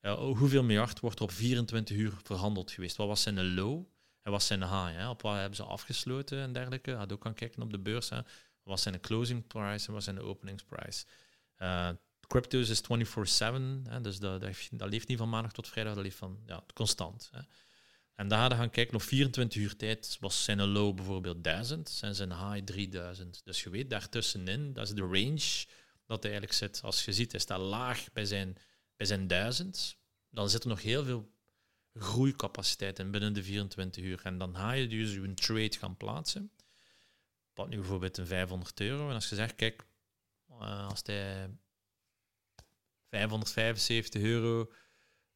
[0.00, 2.96] uh, hoeveel miljard wordt er op 24 uur verhandeld geweest?
[2.96, 3.84] Wat was zijn low
[4.22, 4.96] en wat zijn high?
[4.96, 5.08] Hè?
[5.08, 6.92] Op wat hebben ze afgesloten en dergelijke?
[6.92, 8.08] Had ook gaan kijken op de beurs.
[8.08, 8.20] Hè?
[8.62, 11.04] Wat zijn de closing price en wat zijn de openingsprice?
[11.58, 11.88] Uh,
[12.26, 12.84] crypto's is 24-7,
[14.02, 17.28] dus dat, dat, dat, leeft niet van maandag tot vrijdag, dat leeft van ja, constant.
[17.32, 17.40] Hè.
[18.14, 22.32] En daar gaan kijken, op 24 uur tijd was zijn low bijvoorbeeld 1000, zijn zijn
[22.32, 23.40] high 3000.
[23.44, 25.66] Dus je weet, daartussenin, dat is de range
[26.06, 26.82] dat hij eigenlijk zit.
[26.82, 28.56] Als je ziet, hij staat laag bij zijn,
[28.96, 29.96] bij zijn 1000,
[30.30, 31.32] dan zit er nog heel veel
[31.94, 34.20] groeicapaciteit in binnen de 24 uur.
[34.22, 36.52] En dan ga je dus een trade gaan plaatsen.
[37.52, 39.08] Pak nu bijvoorbeeld een 500 euro.
[39.08, 39.86] En als je zegt, kijk,
[40.50, 41.50] uh, als hij
[43.08, 44.72] 575 euro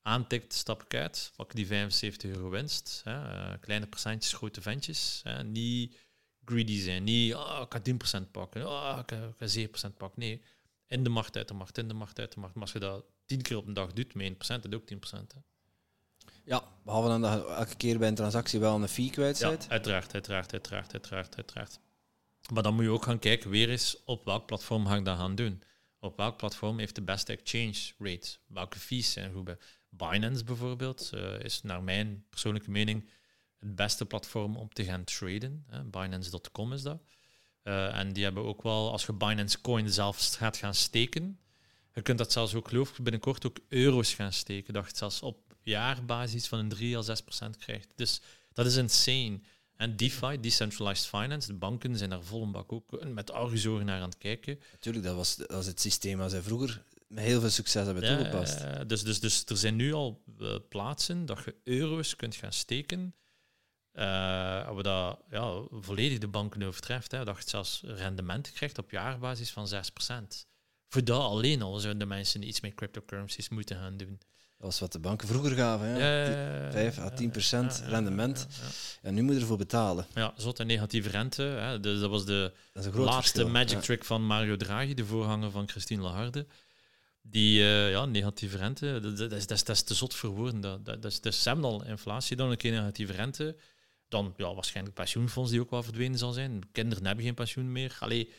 [0.09, 3.01] aantikt, stap ik uit, pak die 75 euro winst.
[3.05, 3.13] Hè.
[3.13, 5.21] Uh, kleine percentjes, grote ventjes.
[5.25, 5.45] Hè.
[5.45, 5.97] Niet
[6.45, 10.21] greedy zijn, niet oh, ik ga 10% pakken, oh, ik, ga, 7% pakken.
[10.21, 10.43] Nee,
[10.87, 12.55] in de markt, uit de markt, in de markt, uit de markt.
[12.55, 14.97] Maar als je dat 10 keer op een dag doet met 1%, dat ook 10%.
[15.11, 15.41] Hè.
[16.45, 19.65] Ja, behalve dan dat je elke keer bij een transactie wel een fee kwijt bent.
[19.65, 21.79] Ja, uiteraard, uiteraard, uiteraard, uiteraard, uiteraard.
[22.53, 25.19] Maar dan moet je ook gaan kijken, weer eens op welk platform ga ik dat
[25.19, 25.63] gaan doen.
[26.01, 28.37] Op welk platform heeft de beste exchange rate?
[28.47, 29.57] Welke fees zijn goed bij?
[29.89, 33.09] Binance bijvoorbeeld uh, is naar mijn persoonlijke mening
[33.59, 35.67] het beste platform om te gaan traden.
[35.91, 37.03] Binance.com is dat.
[37.65, 41.39] Uh, en die hebben ook wel, als je Binance Coin zelf gaat gaan steken,
[41.95, 44.75] je kunt dat zelfs ook, geloof ik, binnenkort ook euro's gaan steken.
[44.75, 47.93] Dat je het zelfs op jaarbasis van een 3 à 6 procent krijgt.
[47.97, 48.21] Dus
[48.53, 49.41] dat is insane.
[49.77, 54.01] En DeFi, Decentralized Finance, de banken zijn daar vol een bak ook met argusoren naar
[54.01, 54.61] aan het kijken.
[54.73, 58.89] Natuurlijk, dat was, dat het systeem als zij vroeger met heel veel succes hebben toegepast.
[58.89, 60.23] dus, dus, dus er zijn nu al
[60.69, 63.15] plaatsen dat je euro's kunt gaan steken.
[63.93, 67.13] Uh, we dat ja, volledig de banken overtreft.
[67.13, 70.47] Hè, dat je zelfs rendement krijgt op jaarbasis van 6%.
[70.89, 74.19] Voor dat alleen al zouden de mensen iets met cryptocurrencies moeten gaan doen.
[74.59, 75.87] Dat was wat de banken vroeger gaven.
[75.87, 76.23] Hè?
[76.65, 78.47] Ja, 5 à 10 procent rendement.
[79.03, 80.07] En nu moet je ervoor betalen.
[80.15, 81.43] Ja, zot en negatieve rente.
[81.43, 81.81] Hè.
[81.81, 82.53] Dus dat was de
[82.93, 86.47] laatste magic trick van Mario Draghi, de voorganger van Christine Lagarde.
[87.31, 90.61] Die uh, ja, negatieve rente, dat, is, dat, is, te zot voor woorden.
[90.61, 93.57] Dat, dat, dat is, dat is al inflatie, dan een keer negatieve rente.
[94.09, 96.73] Dan ja, waarschijnlijk pensioenfonds die ook wel verdwenen zal zijn.
[96.73, 97.97] Kinderen hebben geen pensioen meer.
[98.01, 98.33] Allee,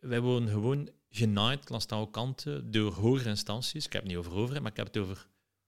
[0.00, 3.86] wij worden gewoon genaaid langs alle kanten door hogere instanties.
[3.86, 5.26] Ik heb het niet over overheid, maar ik heb het over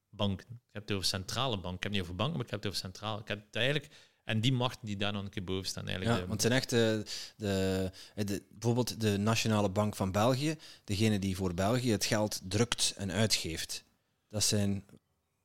[0.08, 0.46] banken.
[0.48, 1.76] Ik heb het over centrale banken.
[1.76, 3.20] Ik heb het niet over banken, maar ik heb het over centrale.
[3.20, 3.88] Ik heb het eigenlijk...
[4.28, 5.88] En die machten die daar nog een keer boven staan.
[5.88, 7.02] Eigenlijk ja, want het zijn echt de,
[7.36, 7.90] de,
[8.24, 13.12] de, bijvoorbeeld de Nationale Bank van België, degene die voor België het geld drukt en
[13.12, 13.84] uitgeeft.
[14.28, 14.84] Dat zijn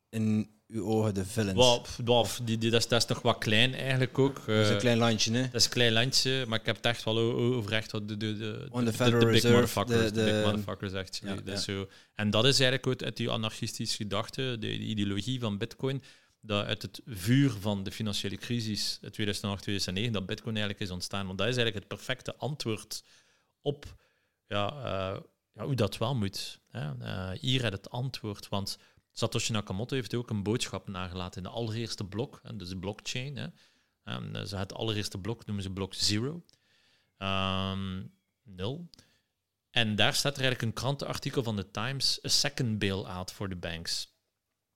[0.09, 1.95] in uw ogen de villains?
[2.05, 4.45] Well, die, die, dat, is, dat is toch wat klein eigenlijk ook.
[4.45, 5.41] dat is een klein landje, hè?
[5.41, 8.17] Dat is een klein landje, maar ik heb het echt wel over echt de, de,
[8.17, 11.21] de, de, Federal de, big motherfuckers, de, big motherfuckers echt.
[11.23, 11.89] Ja, dat Is zo.
[12.15, 16.03] En dat is eigenlijk ook uit die anarchistische gedachte, de, ideologie van bitcoin,
[16.45, 21.25] dat uit het vuur van de financiële crisis 2008, 2009, dat bitcoin eigenlijk is ontstaan.
[21.25, 23.03] Want dat is eigenlijk het perfecte antwoord
[23.61, 23.95] op
[24.47, 25.19] ja, uh,
[25.53, 26.59] ja, hoe dat wel moet.
[26.69, 26.93] Hè.
[26.95, 28.77] Uh, hier het antwoord, want
[29.11, 33.37] Satoshi Nakamoto heeft ook een boodschap nagelaten in de allereerste blok, dus de blockchain.
[33.37, 33.47] Hè.
[34.03, 36.43] Eh, het allereerste blok noemen ze blok zero.
[37.17, 38.13] Um,
[38.43, 38.89] nul.
[39.69, 43.55] En daar staat er eigenlijk een krantenartikel van de Times, a second bail-out for the
[43.55, 44.12] banks.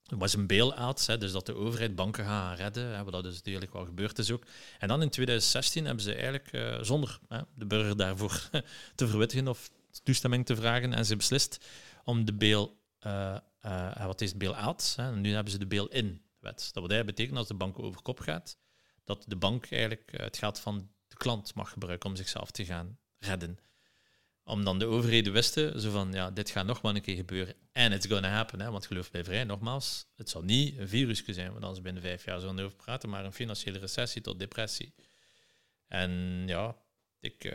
[0.07, 3.73] Was een bail-out, dus dat de overheid banken gaat redden, hè, wat dat dus natuurlijk
[3.73, 4.43] wel gebeurd is ook.
[4.79, 8.49] En dan in 2016 hebben ze eigenlijk, uh, zonder hè, de burger daarvoor
[8.95, 9.69] te verwittigen of
[10.03, 11.65] toestemming te vragen, en ze beslist
[12.03, 14.97] om de bail uh, uh, wat is bail-out?
[15.15, 16.69] Nu hebben ze de bail-in-wet.
[16.73, 18.57] Dat wat betekent als de bank over kop gaat,
[19.03, 22.65] dat de bank eigenlijk eh, het geld van de klant mag gebruiken om zichzelf te
[22.65, 23.59] gaan redden.
[24.47, 27.53] Om dan de overheden wisten, zo van, ja, dit gaat nog maar een keer gebeuren.
[27.71, 31.23] En it's gonna happen, hè, want geloof mij vrij, nogmaals, het zal niet een virus
[31.25, 34.39] zijn, want anders binnen vijf jaar zullen we over praten, maar een financiële recessie tot
[34.39, 34.93] depressie.
[35.87, 36.75] En ja,
[37.19, 37.51] ik, uh,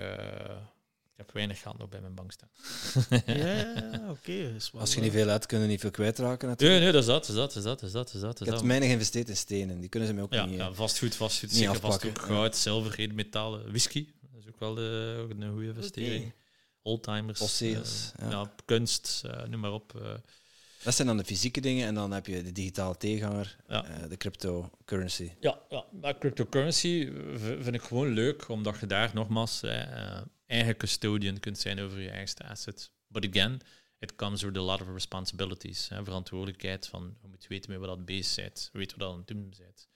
[1.03, 2.51] ik heb weinig geld nog bij mijn bank staan.
[3.37, 4.57] ja, oké.
[4.73, 6.81] Als je niet veel hebt, kunnen niet veel kwijtraken natuurlijk.
[6.81, 8.41] Nee, nee, dat is dat, is dat, is dat, is dat, is dat.
[8.41, 10.59] Ik heb weinig geïnvesteerd in stenen, die kunnen ze mij ook ja, niet...
[10.59, 14.09] Ja, vastgoed, vastgoed, niet zeker vastgoed, goud, zilver, edelmetalen, whisky.
[14.21, 16.25] Dat is ook wel de, ook een goede investering.
[16.25, 16.41] Okay.
[16.83, 17.63] Oldtimers.
[18.21, 18.53] Uh, ja.
[18.65, 19.93] kunst, uh, noem maar op.
[19.97, 20.15] Uh.
[20.83, 23.83] Dat zijn dan de fysieke dingen en dan heb je de digitale tegenhanger, ja.
[24.09, 25.31] de cryptocurrency.
[25.41, 29.63] Ja, ja, maar cryptocurrency vind ik gewoon leuk, omdat je daar nogmaals
[30.47, 32.91] eigen custodian kunt zijn over je eigen asset.
[33.07, 33.61] But again,
[33.99, 35.89] it comes with a lot of responsibilities.
[35.89, 39.19] Hè, verantwoordelijkheid van, je moet weten met wat dat bezig bent, weten wat dat aan
[39.19, 39.89] het doen bent.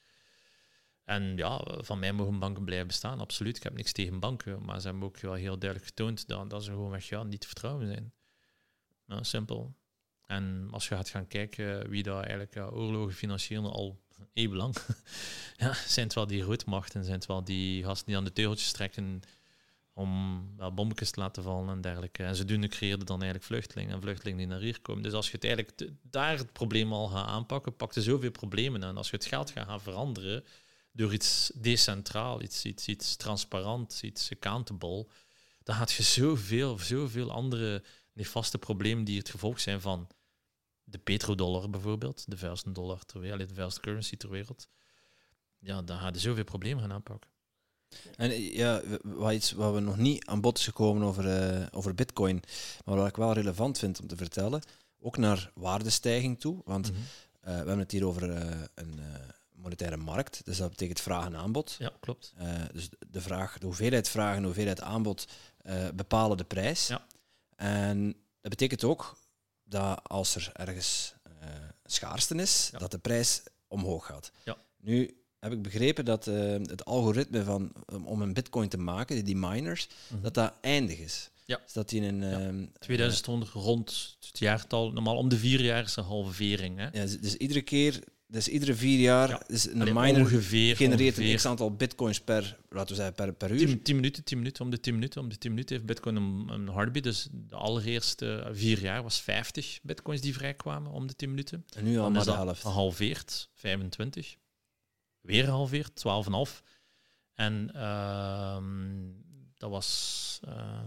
[1.06, 3.56] En ja, van mij mogen banken blijven bestaan, absoluut.
[3.56, 6.64] Ik heb niks tegen banken, maar ze hebben ook wel heel duidelijk getoond dat, dat
[6.64, 8.12] ze gewoon weg ja, niet te vertrouwen zijn.
[9.24, 9.74] Simpel.
[10.26, 14.00] En als je gaat gaan kijken wie daar eigenlijk ja, oorlogen financieren al
[14.32, 14.76] eeuwenlang,
[15.56, 18.72] ja, zijn het wel die roodmachten, zijn het wel die gasten die aan de teugeltjes
[18.72, 19.22] trekken
[19.92, 22.24] om ja, bommetjes te laten vallen en dergelijke.
[22.24, 25.02] En ze doen creëerden dan eigenlijk vluchtelingen en vluchtelingen die naar hier komen.
[25.02, 28.84] Dus als je het eigenlijk daar het probleem al gaat aanpakken, pak je zoveel problemen
[28.84, 28.96] aan.
[28.96, 30.44] Als je het geld gaat gaan veranderen
[30.96, 35.06] door iets decentraal, iets, iets, iets transparant, iets accountable,
[35.62, 37.82] dan gaat je zoveel, zoveel andere
[38.12, 40.08] nefaste problemen die het gevolg zijn van
[40.84, 44.68] de petrodollar bijvoorbeeld, de vuilste dollar ter wereld, de vuilste currency ter wereld.
[45.58, 47.30] Ja, dan gaat je zoveel problemen gaan aanpakken.
[48.16, 51.24] En ja, wat, iets wat we nog niet aan bod is gekomen over,
[51.60, 52.42] uh, over Bitcoin,
[52.84, 54.62] maar wat ik wel relevant vind om te vertellen,
[54.98, 56.60] ook naar waardestijging toe.
[56.64, 56.98] Want mm
[57.46, 59.00] we hebben het hier over uh, een
[59.66, 61.76] monetaire markt, dus dat betekent vraag en aanbod.
[61.78, 62.32] Ja, klopt.
[62.72, 65.28] dus de vraag, de hoeveelheid vraag en de hoeveelheid aanbod
[65.94, 66.86] bepalen de prijs.
[66.86, 67.06] Ja.
[67.56, 68.06] En
[68.40, 69.18] dat betekent ook
[69.64, 71.14] dat als er ergens
[71.84, 74.32] schaarste is, dat de prijs omhoog gaat.
[74.44, 74.56] Ja.
[74.80, 77.72] Nu heb ik begrepen dat uh, het algoritme van,
[78.04, 80.22] om een bitcoin te maken, die miners, mhm.
[80.22, 81.30] dat dat eindig is.
[81.44, 81.60] Ja.
[81.64, 82.20] Dus dat die een...
[82.20, 82.68] Ja.
[82.78, 86.78] 2000 uh, rond het jaartal, normaal om de vier jaar is een halvering.
[86.78, 86.84] Hè?
[86.84, 89.42] Ja, dus, dus iedere keer, dus iedere vier jaar ja.
[89.46, 91.30] is een miner ongeveer, genereert ongeveer.
[91.30, 93.82] een x-aantal bitcoins per, laten we zeggen, per, per uur.
[93.82, 95.20] 10, minuten, 10 minuten, om de 10 minuten.
[95.20, 96.92] Om de 10 minuten heeft bitcoin een, een.
[96.92, 101.64] Dus de allereerste vier jaar was 50 bitcoins die vrijkwamen om de 10 minuten.
[101.76, 102.60] En nu al maar de helft.
[102.60, 104.36] Gehalveerd, 25
[105.26, 106.04] weer gehalveerd,
[106.50, 106.62] 12,5.
[107.34, 108.56] En uh,
[109.54, 110.82] dat was uh,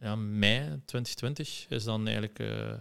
[0.00, 2.72] ja, mei 2020 is dan eigenlijk uh,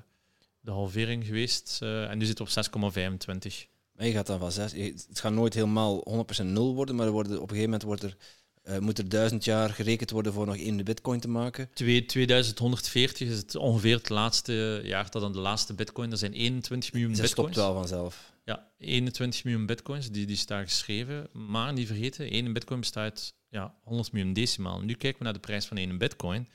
[0.60, 1.82] de halvering geweest.
[1.82, 3.70] en nu zit op 6,25.
[4.00, 4.72] Maar je gaat dan van 6.
[4.72, 8.04] Het gaat nooit helemaal 100% nul worden, maar er worden, op een gegeven moment wordt
[8.04, 8.18] er
[8.64, 11.70] uh, moet er duizend jaar gerekend worden voor nog één bitcoin te maken?
[11.74, 16.12] 2140 is het ongeveer het laatste jaar dat dan de laatste bitcoin.
[16.12, 17.36] Er zijn 21 miljoen bitcoins.
[17.36, 18.34] Dat stopt wel vanzelf.
[18.46, 21.28] Ja, 21 miljoen bitcoins, die, die staan geschreven.
[21.32, 24.82] Maar niet vergeten, één bitcoin bestaat ja, 100 miljoen decimaal.
[24.82, 26.48] Nu kijken we naar de prijs van één bitcoin.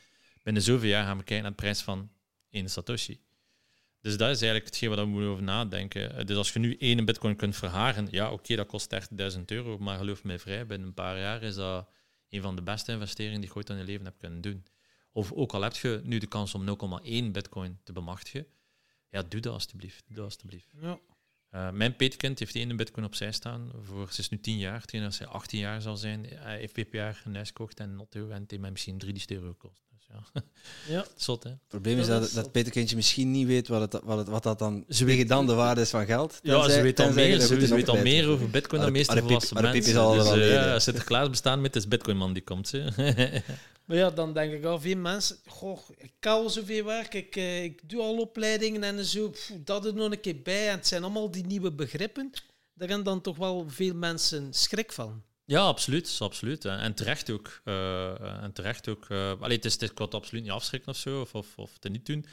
[0.43, 2.11] Binnen zoveel jaar gaan we kijken naar de prijs van
[2.51, 3.21] één satoshi.
[4.05, 6.27] Dus dat is eigenlijk hetgeen waar we moeten over nadenken.
[6.27, 8.95] Dus als je nu één bitcoin kunt verharen, ja oké, dat kost
[9.37, 11.89] 30.000 euro, maar geloof mij vrij, binnen een paar jaar is dat
[12.29, 14.65] een van de beste investeringen die je ooit in je leven hebt kunnen doen.
[15.13, 16.67] Of ook al heb je nu de kans om
[17.05, 18.47] 0,1 bitcoin te bemachtigen,
[19.09, 20.05] ja, doe dat alstublieft.
[20.07, 20.69] Doe dat alstublieft.
[20.81, 20.99] Ja.
[21.51, 23.71] Uh, mijn peetkind heeft één bitcoin opzij staan.
[23.83, 24.85] Voor, ze is nu 10 jaar.
[24.85, 27.97] Tegen als hij 18 jaar zal zijn, hij heeft per jaar een huis gekocht en
[27.97, 29.84] Notto en het heeft mij misschien 3000 euro gekost.
[30.35, 30.43] Ja,
[30.89, 31.05] ja.
[31.17, 31.51] zot hè.
[31.51, 34.59] Het probleem is dat, dat Peterkindje misschien niet weet wat, het, wat, het, wat dat
[34.59, 36.39] dan ze weet dan de waarde is van geld.
[36.43, 39.63] Ja, ze weet al meer, ze, weet al meer over bitcoin dan de meeste volwassen
[39.63, 40.13] mensen.
[40.13, 42.73] Dus, uh, ja, Sinterklaas bestaan met is bitcoin man die komt.
[43.85, 47.65] Maar ja, dan denk ik al, veel mensen, goh, ik kan zoveel werk, ik, eh,
[47.65, 49.33] ik doe al opleidingen en zo,
[49.65, 50.69] dat er nog een keer bij.
[50.69, 52.31] En het zijn allemaal die nieuwe begrippen.
[52.75, 55.23] Daar hebben dan toch wel veel mensen schrik van.
[55.47, 56.17] Ja, absoluut.
[56.21, 56.65] absoluut.
[56.65, 57.61] En terecht ook.
[57.65, 59.09] Uh, en terecht ook.
[59.09, 61.93] Uh, allee, het is, het kan absoluut niet afschrikken of zo, of, of, of het
[61.93, 62.27] niet doen.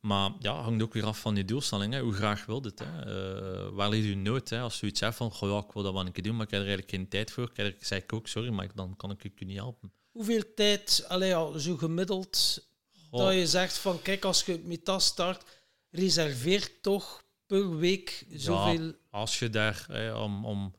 [0.00, 1.92] Maar ja, hangt ook weer af van je doelstelling.
[1.92, 2.00] Hè.
[2.00, 2.82] Hoe graag wil het?
[2.84, 3.06] Hè?
[3.06, 4.48] Uh, waar ligt je nood?
[4.48, 4.60] Hè?
[4.60, 6.46] Als je iets zegt van, goh, ja, ik wil dat wel een keer doen, maar
[6.46, 9.10] ik heb er eigenlijk geen tijd voor, ik zeg ik ook, sorry, maar dan kan
[9.10, 9.92] ik je niet helpen.
[10.10, 12.66] Hoeveel tijd, allee, ja, zo gemiddeld,
[13.10, 15.44] dat je zegt van, kijk, als je met dat start,
[15.90, 18.84] reserveer toch per week zoveel...
[18.84, 19.86] Ja, als je daar,
[20.16, 20.46] om...
[20.46, 20.74] om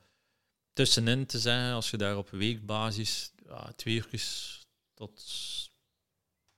[0.77, 4.27] tussenin te zijn, als je daar op weekbasis ja, twee uur
[4.93, 5.23] tot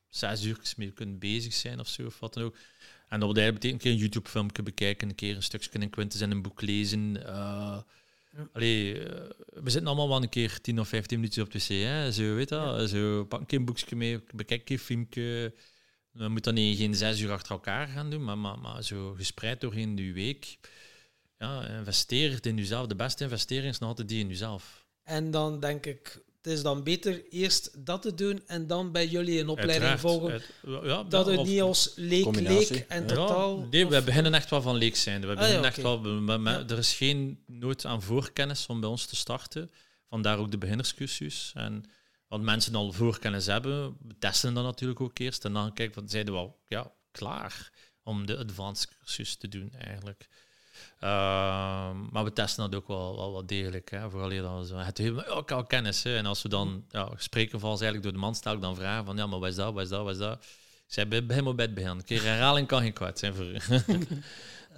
[0.09, 2.55] zes uur mee kunt bezig zijn of zo, of wat dan ook.
[3.07, 6.31] En dat betekent een keer een YouTube-filmpje bekijken, een keer een stukje in Quintus en
[6.31, 7.17] een boek lezen.
[7.17, 7.77] Uh,
[8.53, 9.05] allee, uh,
[9.47, 12.11] we zitten allemaal wel een keer 10 of 15 minuutjes op de wc, hè?
[12.11, 12.89] zo weet dat.
[12.89, 15.53] Zo, pak een keer een boekje mee, bekijk een filmpje.
[16.11, 19.13] We moeten dan niet geen zes uur achter elkaar gaan doen, maar, maar, maar zo
[19.13, 20.57] gespreid doorheen de week
[21.40, 22.88] ja, investeer in jezelf.
[22.88, 24.86] De beste investering is nog altijd die in jezelf.
[25.03, 29.07] En dan denk ik, het is dan beter eerst dat te doen en dan bij
[29.07, 30.41] jullie een opleiding volgen.
[30.84, 33.68] ja, dat het niet als leek, leek en totaal...
[33.72, 35.22] nee, we beginnen echt wel van leek zijn.
[35.22, 39.16] We ah, beginnen echt wel, Er is geen nood aan voorkennis om bij ons te
[39.16, 39.72] starten.
[40.10, 41.52] Vandaar ook de beginnerscursus.
[41.56, 41.84] En
[42.28, 45.45] wat mensen al voorkennis hebben, we testen dat natuurlijk ook eerst.
[45.45, 47.72] En dan kijken, van, zijn we wel ja, klaar
[48.03, 50.28] om de advanced cursus te doen eigenlijk.
[50.99, 53.99] Ehm, maar we testen dat ook wel, wel degelijk.
[54.09, 54.67] Vooral hier dan.
[54.71, 56.05] Het ook al kennis.
[56.05, 57.09] En als we dan ja,
[57.59, 59.73] vals eigenlijk door de man, stel ik dan vragen van ja, maar wat is dat,
[59.73, 60.45] wat is dat, wat is dat?
[60.88, 61.97] Zei, begin maar bij het.
[61.97, 63.57] Een keer herhaling kan geen kwaad zijn voor u.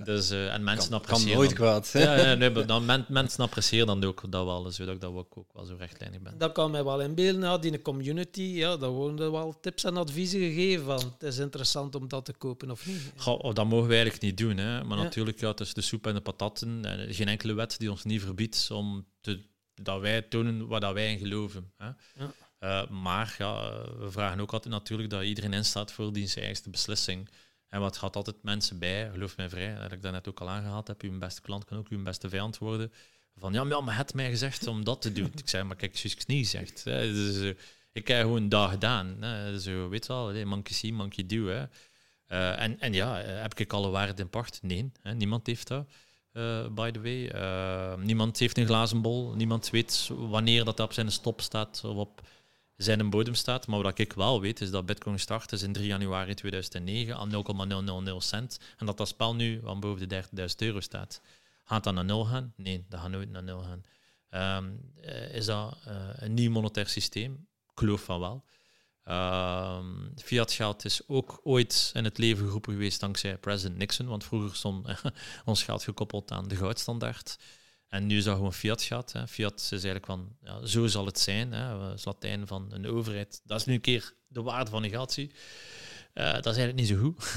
[0.03, 1.31] Dus, uh, en mensen kan, appreciëren.
[1.31, 1.89] Kan nooit kwaad.
[1.93, 5.13] Ja, ja nee, maar dan, men, mensen appreciëren dan ook dat wel, zodat ik dat
[5.13, 6.37] ook, ook wel zo rechtlijnig ben.
[6.37, 7.41] Dat kan mij wel inbeelden.
[7.41, 11.95] Ja, die community, ja, daar worden wel tips en adviezen gegeven van het is interessant
[11.95, 13.11] om dat te kopen of niet.
[13.15, 14.57] Goh, dat mogen wij eigenlijk niet doen.
[14.57, 14.83] Hè.
[14.83, 18.03] Maar natuurlijk, ja, tussen de soep en de patatten, eh, geen enkele wet die ons
[18.03, 19.41] niet verbiedt om te,
[19.73, 21.71] dat wij tonen wat dat wij in geloven.
[21.77, 21.85] Hè.
[21.85, 22.33] Ja.
[22.63, 26.71] Uh, maar ja, we vragen ook altijd natuurlijk dat iedereen instaat voor die zijn eigen
[26.71, 27.29] beslissing.
[27.71, 30.49] En wat gaat altijd mensen bij, geloof mij vrij, dat ik dat net ook al
[30.49, 32.91] aangehaald heb, uw beste klant kan ook uw beste vijand worden.
[33.35, 35.31] Van ja, maar, het mij gezegd om dat te doen.
[35.35, 36.51] ik zei, maar kijk, ik niet.
[36.83, 37.13] Hè.
[37.13, 37.53] Dus, uh,
[37.91, 39.17] ik heb gewoon daar gedaan.
[39.19, 39.59] Hè.
[39.59, 41.45] Zo, weet je wel, monkey see, monkey do.
[41.45, 41.65] Hè.
[42.27, 44.59] Uh, en, en ja, eh, heb ik alle waarde in pacht?
[44.61, 45.13] Nee, hè.
[45.13, 45.87] niemand heeft dat.
[46.71, 47.95] By the way.
[48.03, 49.33] niemand heeft een glazen bol.
[49.35, 52.21] Niemand weet wanneer dat op zijn stop staat of op
[52.83, 53.67] zijn een bodem staat.
[53.67, 57.29] Maar wat ik wel weet, is dat Bitcoin start is in 3 januari 2009 aan
[57.29, 58.59] 0,000 cent.
[58.77, 61.21] En dat dat spel nu aan boven de 30.000 euro staat.
[61.63, 62.53] Gaat dat naar nul gaan?
[62.55, 63.83] Nee, dat gaat nooit naar nul gaan.
[64.63, 64.93] Um,
[65.31, 67.47] is dat uh, een nieuw monetair systeem?
[67.71, 68.43] Ik geloof van wel.
[69.05, 74.23] Um, fiat geld is ook ooit in het leven geroepen geweest dankzij president Nixon, want
[74.23, 74.87] vroeger stond
[75.45, 77.37] ons geld gekoppeld aan de goudstandaard.
[77.91, 79.11] En nu is dat gewoon fiat gaat.
[79.11, 79.27] Hè.
[79.27, 81.51] Fiat is eigenlijk van, ja, zo zal het zijn.
[81.51, 81.79] Hè.
[81.79, 83.41] Dat is Latijn van een overheid.
[83.43, 85.31] Dat is nu een keer de waarde van negatie.
[86.13, 87.33] Uh, dat is eigenlijk niet zo goed.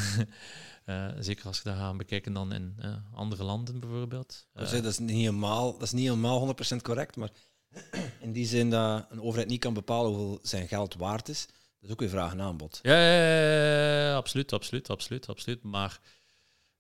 [0.86, 4.46] uh, zeker als je dat gaat bekijken dan in uh, andere landen bijvoorbeeld.
[4.52, 7.30] dat is niet helemaal, dat is niet helemaal 100% correct, maar
[8.20, 11.46] in die zin dat een overheid niet kan bepalen hoeveel zijn geld waard is.
[11.46, 12.78] Dat is ook weer vraag en aanbod.
[12.82, 15.62] Ja, ja, ja, absoluut, absoluut, absoluut, absoluut.
[15.62, 16.00] Maar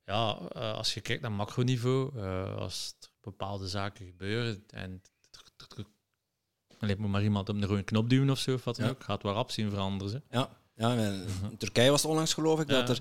[0.04, 2.20] ja, als je kijkt naar macroniveau,
[2.58, 2.94] als
[3.24, 5.02] bepaalde zaken gebeuren en
[6.78, 9.04] alleen moet maar iemand op de rode knop duwen of zo, of wat dan ook,
[9.04, 10.12] gaat waar zien veranderen.
[10.12, 10.22] Ze.
[10.30, 10.48] Ja.
[10.76, 12.98] Ja, in Turkije was het onlangs geloof ik dat er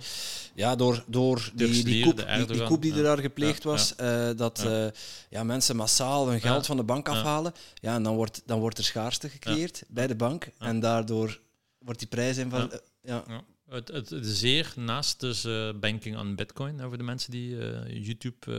[0.54, 4.30] ja, door, door die, die, koep, die, die, koep die er daar gepleegd was, uh,
[4.36, 4.88] dat uh,
[5.30, 7.54] ja, mensen massaal hun geld van de bank afhalen.
[7.74, 10.48] Ja, en dan wordt, dan wordt er schaarste gecreëerd bij de bank.
[10.58, 11.40] En daardoor
[11.78, 12.72] wordt die prijs in van.
[13.02, 13.24] ja.
[13.70, 15.48] Het, het, het, zeer naast dus
[15.80, 17.58] banking aan bitcoin, voor de mensen die
[18.02, 18.52] YouTube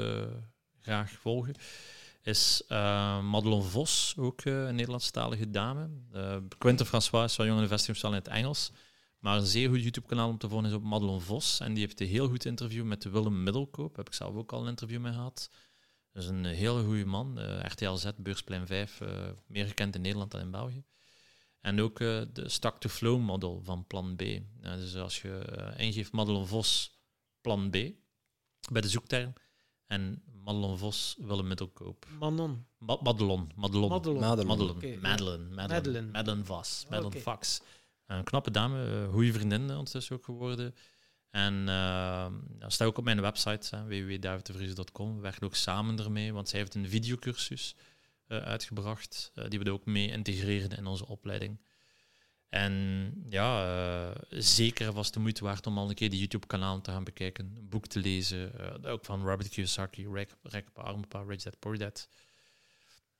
[0.84, 1.54] graag volgen
[2.22, 5.88] is uh, Madelon Vos, ook uh, een Nederlandstalige dame.
[6.14, 8.70] Uh, Quentin François is van Jonge Investing in het Engels.
[9.18, 11.60] Maar een zeer goed YouTube-kanaal om te volgen is op Madelon Vos.
[11.60, 13.96] En die heeft een heel goed interview met Willem Middelkoop.
[13.96, 15.50] Heb ik zelf ook al een interview mee gehad.
[16.12, 17.38] Dat is een hele goede man.
[17.66, 19.00] RTL Z, Beursplein 5,
[19.46, 20.84] meer gekend in Nederland dan in België.
[21.60, 24.22] En ook de Stack-to-Flow model van Plan B.
[24.60, 26.98] dus als je ingeeft Madelon Vos
[27.40, 27.76] Plan B
[28.72, 29.32] bij de zoekterm
[29.86, 32.06] en Madelon Vos wil een middelkoop.
[32.18, 32.66] Manon.
[32.78, 33.50] Ma Madelon.
[33.56, 33.88] Madelon.
[33.88, 34.20] Madelon.
[34.20, 34.46] Madelon.
[34.46, 34.76] Madelon.
[34.76, 34.96] Okay.
[34.96, 35.54] Madeline.
[35.54, 36.10] Madeline.
[36.10, 36.84] Madeline Vos.
[36.84, 37.20] Madeline okay.
[37.20, 37.60] Fox.
[38.06, 40.74] Een knappe dame, uh, goede vriendin ondertussen ook geworden.
[41.30, 42.26] En uh,
[42.58, 45.14] dat staat ook op mijn website, www.davidtevries.com.
[45.14, 47.74] We werken ook samen ermee, want zij heeft een videocursus
[48.28, 51.60] uh, uitgebracht, uh, die we ook mee integreren in onze opleiding.
[52.54, 56.90] En ja, uh, zeker was de moeite waard om al een keer die YouTube-kanaal te
[56.90, 58.52] gaan bekijken, een boek te lezen,
[58.84, 62.08] uh, ook van Robert Kiyosaki, Rek, Rek Armpa, Rich Dad, Poor Dad.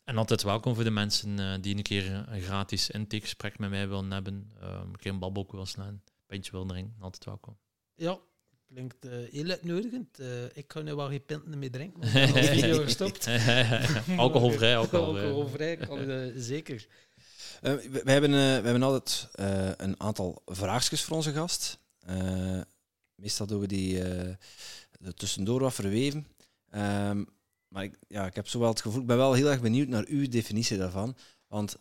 [0.04, 3.88] En altijd welkom voor de mensen uh, die een keer een gratis intakegesprek met mij
[3.88, 7.56] willen hebben, een keer een babbel willen slaan, een pintje willen drinken, altijd welkom.
[7.94, 8.18] Ja,
[8.66, 10.18] klinkt heel uitnodigend.
[10.52, 13.28] ik ga nu wel geen pinten meer drinken, want ik heb video gestopt.
[14.16, 15.26] alcoholvrij, alcoholvrij.
[15.26, 16.86] alcoholvrij, kan, zeker.
[17.62, 21.78] Uh, we, we, hebben, uh, we hebben altijd uh, een aantal vraagjes voor onze gast.
[23.14, 26.26] meestal doen we die er tussendoor wat verweven.
[26.74, 27.26] Um,
[27.68, 29.88] maar ik, ja, ik heb zo wel het gevoel, ik ben wel heel erg benieuwd
[29.88, 31.16] naar uw definitie daarvan.
[31.48, 31.76] Want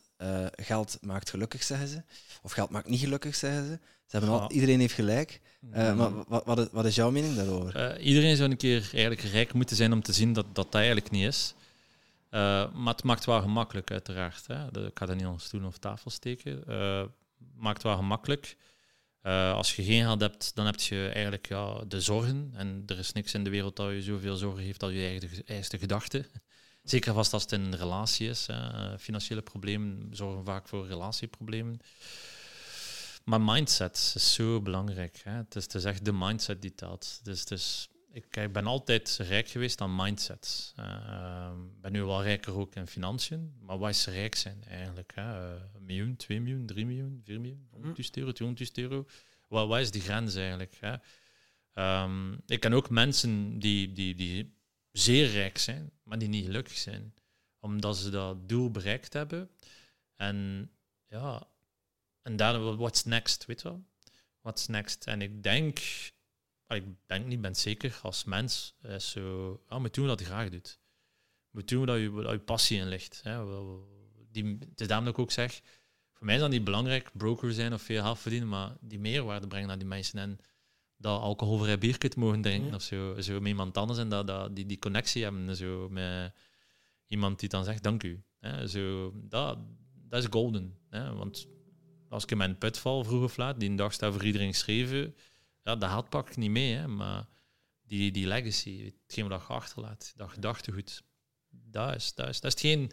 [0.55, 2.03] geld maakt gelukkig, zeggen ze.
[2.41, 3.79] Of geld maakt niet gelukkig, zeggen ze.
[4.05, 5.41] ze hebben iedereen heeft gelijk.
[5.71, 7.99] Maar wat, wat, wat, is jouw mening daarover?
[7.99, 11.11] iedereen zou een keer eigenlijk rijk moeten zijn om te zien dat dat, dat eigenlijk
[11.11, 11.53] niet is.
[12.33, 14.47] Uh, maar het maakt wel gemakkelijk, uiteraard.
[14.47, 14.85] Hè.
[14.85, 16.63] ik ga dat niet onder stoel of tafel steken.
[16.67, 17.03] Uh,
[17.55, 18.57] maakt wel gemakkelijk.
[19.23, 22.51] Uh, als je geen geld hebt, dan heb je eigenlijk ja, de zorgen.
[22.55, 25.45] En er is niks in de wereld dat je zoveel zorgen heeft als je eigen,
[25.45, 26.25] eigen gedachten.
[26.83, 28.47] Zeker vast als het in een relatie is.
[28.47, 28.99] Hè.
[28.99, 31.79] Financiële problemen zorgen vaak voor relatieproblemen.
[33.23, 35.21] Maar mindset is zo belangrijk.
[35.23, 35.31] Hè.
[35.31, 37.19] Het, is, het echt de mindset die telt.
[37.23, 40.73] Dus is ik, ben altijd rijk geweest aan mindset.
[40.75, 45.11] Ik uh, ben nu wel rijker ook in financiën, maar wat is rijk zijn eigenlijk?
[45.15, 45.53] Hè?
[45.55, 49.05] Uh, een miljoen, 2 miljoen, 3 miljoen, 4 miljoen, 100 euro, 200 euro.
[49.47, 50.77] Wat, wat is die grens eigenlijk?
[50.79, 50.95] Hè?
[52.03, 54.57] Um, ik ken ook mensen die, die, die
[54.91, 57.13] zeer rijk zijn, maar die niet gelukkig zijn,
[57.59, 59.49] omdat ze dat doel bereikt hebben.
[60.15, 60.69] En
[61.07, 61.47] ja,
[62.21, 63.83] en daar, what's next, weet je wel?
[64.41, 65.07] What's next?
[65.07, 65.79] En ik denk
[66.75, 70.49] ik denk niet, ben zeker als mens, is zo, ja, moet doen wat je graag
[70.49, 70.79] doet.
[71.51, 73.19] Moet doen wat je, wat je passie in ligt.
[73.23, 73.45] Hè.
[74.31, 75.61] Die, het is daarom dat ik ook zeg,
[76.13, 79.47] voor mij is dat niet belangrijk, broker zijn of veel geld verdienen, maar die meerwaarde
[79.47, 80.39] brengen naar die mensen en
[80.97, 84.55] dat alcoholvrij bier kunt mogen drinken of zo, zo met iemand anders en dat, dat,
[84.55, 86.33] die, die connectie hebben zo, met
[87.07, 88.23] iemand die dan zegt dank u.
[88.39, 88.67] Hè.
[88.67, 89.57] Zo, dat,
[89.93, 90.77] dat is golden.
[90.89, 91.13] Hè.
[91.13, 91.47] Want
[92.09, 94.53] als ik in mijn put val vroeg of laat, die een dag staat voor iedereen
[94.53, 95.15] geschreven,
[95.63, 97.25] ja, dat had pak ik niet mee, hè, maar
[97.81, 101.03] die, die legacy, hetgeen wat je achterlaat, dat gedachtegoed,
[101.49, 102.91] dat is, dat is, dat is hetgeen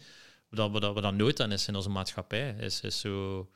[0.49, 2.57] wat, wat, wat dan nooit aan is in onze maatschappij.
[2.59, 3.51] Is, is zo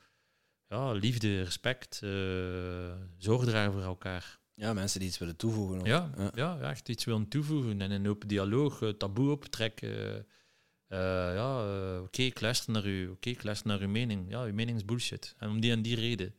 [0.67, 4.39] ja, liefde, respect, uh, zorg dragen voor elkaar.
[4.53, 5.85] Ja, mensen die iets willen toevoegen.
[5.85, 6.59] Ja, ja, ja.
[6.59, 10.25] echt iets willen toevoegen en een open dialoog, uh, taboe optrekken.
[10.89, 10.99] Uh,
[11.33, 11.59] ja,
[11.93, 13.03] oké, okay, ik luister naar u.
[13.03, 14.29] Oké, okay, ik luister naar uw mening.
[14.29, 15.35] Ja, uw mening is bullshit.
[15.37, 16.35] En om die en die reden.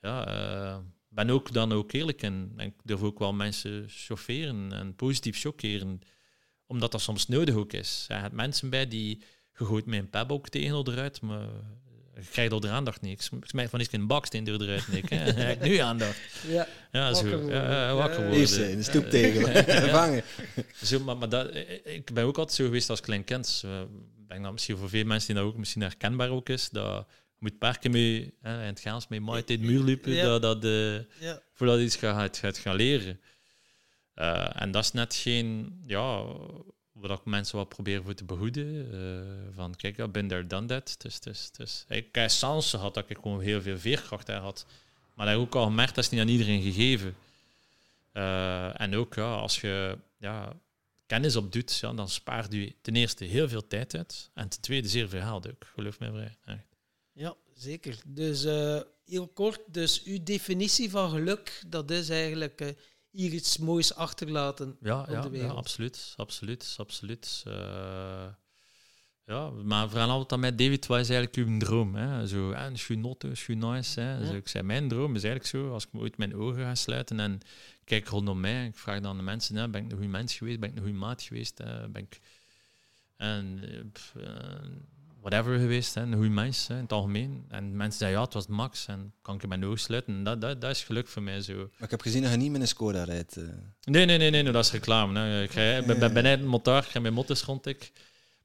[0.00, 0.82] Ja,
[1.14, 5.40] ben ook dan ook eerlijk en, en ik durf ook wel mensen chaufferen en positief
[5.40, 6.00] chockeren,
[6.66, 8.04] omdat dat soms nodig ook is.
[8.08, 9.22] Je hebt mensen bij die
[9.58, 11.48] je gooit met een peb ook tegen eruit, maar
[12.14, 13.30] je krijgt er de aandacht niet.
[13.32, 15.08] Ik smijt van eens een baksteen door eruit, Nick.
[15.10, 16.18] Heb ik nu aandacht.
[16.48, 17.30] Ja, ja zo.
[17.30, 18.38] Wakker Ja, wakker worden.
[18.38, 20.22] Liefst in de stoep tegen, vangen.
[20.82, 21.54] Zo, maar, maar dat,
[21.84, 23.64] ik ben ook altijd zo geweest als klein kind.
[24.20, 27.06] Ik denk dat misschien voor veel mensen die dat ook misschien herkenbaar ook is, dat
[27.44, 30.94] moet parken mee, hè, in het Gaans mee, maar het muur liepen, dat, dat, uh,
[31.20, 31.40] ja.
[31.52, 33.20] voordat iets gaat, gaat gaan leren.
[34.16, 36.24] Uh, en dat is net geen, ja,
[36.92, 38.94] wat ik mensen wat proberen voor te behoeden.
[38.94, 40.94] Uh, van, kijk, ik ben there, done that.
[40.98, 44.66] Dus, dus, dus, ik heb chance gehad dat ik gewoon heel veel veerkracht daar had.
[45.14, 47.16] Maar dat heb ik ook al gemerkt, dat is niet aan iedereen gegeven.
[48.76, 50.52] en ook, ja, als je ja,
[51.06, 54.30] kennis op doet, dan spaart je ten eerste heel veel tijd uit.
[54.34, 56.36] En ten tweede zeer veel ook, geloof mij vrij.
[56.44, 56.73] Echt.
[57.14, 57.98] Ja, zeker.
[58.06, 62.68] Dus uh, heel kort, dus uw definitie van geluk, dat is eigenlijk uh,
[63.10, 65.50] hier iets moois achterlaten ja, ja, de wereld.
[65.50, 67.42] Ja, absoluut, absoluut, absoluut.
[67.46, 68.26] Uh,
[69.26, 71.94] ja, maar vooral altijd met David, wat is eigenlijk uw droom?
[71.94, 72.26] Hè?
[72.26, 74.00] Zo, en schunotto, nice.
[74.00, 74.18] Hè?
[74.18, 77.20] Dus ik zei, mijn droom is eigenlijk zo, als ik ooit mijn ogen ga sluiten
[77.20, 77.40] en
[77.84, 80.34] kijk rondom mij, ik vraag dan aan de mensen, hè, ben ik een goede mens
[80.34, 81.88] geweest, ben ik een goede maat geweest, hè?
[81.88, 82.20] ben ik...
[83.16, 83.60] En,
[85.24, 87.44] whatever geweest, hè, een goede mens hè, in het algemeen.
[87.48, 88.86] En mensen zeggen, ja, het was Max.
[88.86, 90.22] En kan ik mijn ogen sluiten.
[90.22, 91.56] Dat, dat, dat is geluk voor mij zo.
[91.56, 93.36] Maar ik heb gezien dat je niet met een Skoda rijdt.
[93.36, 93.44] Uh.
[93.84, 95.18] Nee, nee, nee, nee, dat is reclame.
[95.18, 95.42] Hè.
[95.42, 97.92] Ik rij, ben, ben, een motor, ik ga mijn motters rond ik.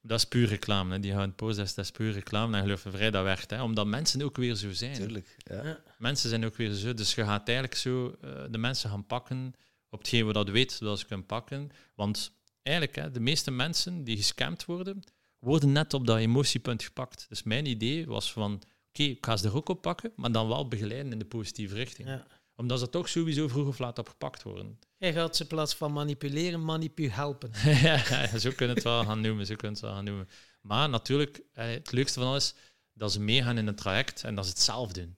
[0.01, 0.93] Dat is puur reclame.
[0.93, 0.99] Hè.
[0.99, 2.57] Die gaan posten, dat is puur reclame.
[2.57, 3.49] En geloof me vrij, dat werkt.
[3.49, 3.61] Hè.
[3.63, 4.93] Omdat mensen ook weer zo zijn.
[4.93, 5.79] Tuurlijk, ja.
[5.97, 6.93] Mensen zijn ook weer zo.
[6.93, 9.53] Dus je gaat eigenlijk zo uh, de mensen gaan pakken
[9.89, 11.71] op hetgeen we dat weten, dat ze kunnen pakken.
[11.95, 12.31] Want
[12.63, 15.03] eigenlijk, hè, de meeste mensen die gescamd worden,
[15.39, 17.25] worden net op dat emotiepunt gepakt.
[17.29, 18.53] Dus mijn idee was van,
[18.89, 21.75] oké, ik ga ze er ook op pakken, maar dan wel begeleiden in de positieve
[21.75, 22.07] richting.
[22.07, 22.27] Ja.
[22.55, 24.79] Omdat ze toch sowieso vroeg of laat opgepakt worden.
[24.97, 27.51] Jij gaat ze in plaats van manipuleren, manipu helpen.
[27.81, 30.29] ja, zo kunnen het wel gaan noemen, zo kunnen het wel gaan noemen.
[30.61, 32.55] Maar natuurlijk, eh, het leukste van alles
[32.93, 35.17] dat ze meegaan in een traject en dat ze het zelf doen.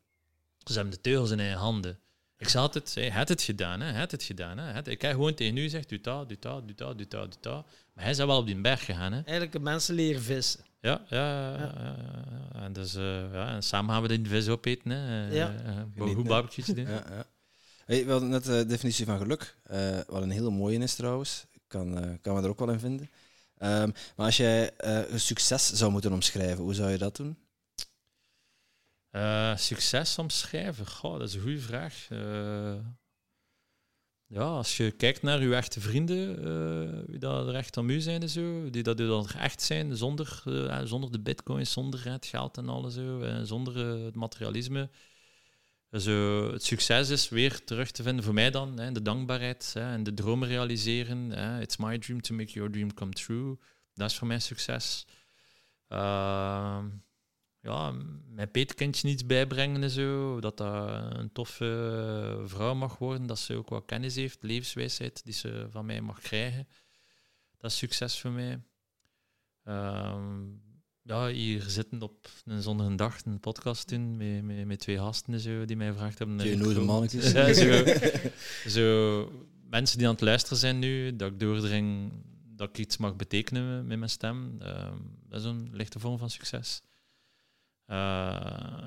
[0.57, 1.99] Ze hebben de teugels in hun handen.
[2.41, 4.57] Ik zei altijd, hij had het gedaan, hè, het gedaan.
[4.57, 4.89] Hè.
[4.89, 7.41] Ik heb gewoon tegen u gezegd, doe dat, doe dat, doe dat, doe dat, doe
[7.41, 7.65] dat.
[7.93, 9.11] Maar hij is wel op die berg gegaan.
[9.11, 9.18] Hè.
[9.18, 10.59] Eigenlijk de mensen leren vissen.
[10.80, 11.95] Ja, ja, ja.
[12.53, 14.91] En, dus, uh, ja, en samen gaan we die vis opeten.
[14.91, 15.31] Hè.
[15.31, 15.53] Ja.
[15.95, 16.88] Uh, goed barbecues doen.
[16.88, 17.26] Ja, ja.
[17.85, 21.45] Hey, we hadden net de definitie van geluk, uh, wat een hele mooie is trouwens.
[21.68, 23.09] Kan, uh, kan we er ook wel in vinden.
[23.59, 27.38] Um, maar als jij uh, succes zou moeten omschrijven, hoe zou je dat doen?
[29.11, 30.88] Uh, succes omschrijven?
[30.88, 32.07] Goh, dat is een goede vraag.
[32.09, 32.75] Uh,
[34.25, 37.99] ja, als je kijkt naar uw echte vrienden, uh, die dat er echt aan u
[37.99, 40.43] zijn en zo, die dat er echt zijn, zonder,
[40.83, 43.75] zonder de bitcoins, zonder het geld en alles, zo, zonder
[44.05, 44.89] het materialisme.
[45.89, 46.05] Dus,
[46.51, 50.03] het succes is weer terug te vinden voor mij dan, hè, de dankbaarheid hè, en
[50.03, 51.29] de dromen realiseren.
[51.29, 51.61] Hè.
[51.61, 53.57] It's my dream to make your dream come true.
[53.93, 55.05] Dat is voor mij succes.
[55.89, 56.83] Uh,
[57.61, 57.93] ja,
[58.27, 60.39] mijn peetkindje iets bijbrengen en zo.
[60.39, 63.27] Dat dat een toffe vrouw mag worden.
[63.27, 66.67] Dat ze ook wat kennis heeft, levenswijsheid die ze van mij mag krijgen.
[67.57, 68.59] Dat is succes voor mij.
[69.63, 70.43] Ehm,
[71.01, 75.39] ja, hier zitten op een zonnige dag een podcast doen met, met, met twee gasten
[75.39, 76.35] zo, die mij gevraagd hebben.
[76.35, 77.31] Nooit mannetjes.
[77.31, 77.83] Ja, zo,
[78.79, 82.11] zo, mensen die aan het luisteren zijn nu, dat ik doordring
[82.55, 84.55] dat ik iets mag betekenen met mijn stem.
[84.59, 84.97] Ehm,
[85.27, 86.81] dat is een lichte vorm van succes.
[87.91, 87.97] Eh,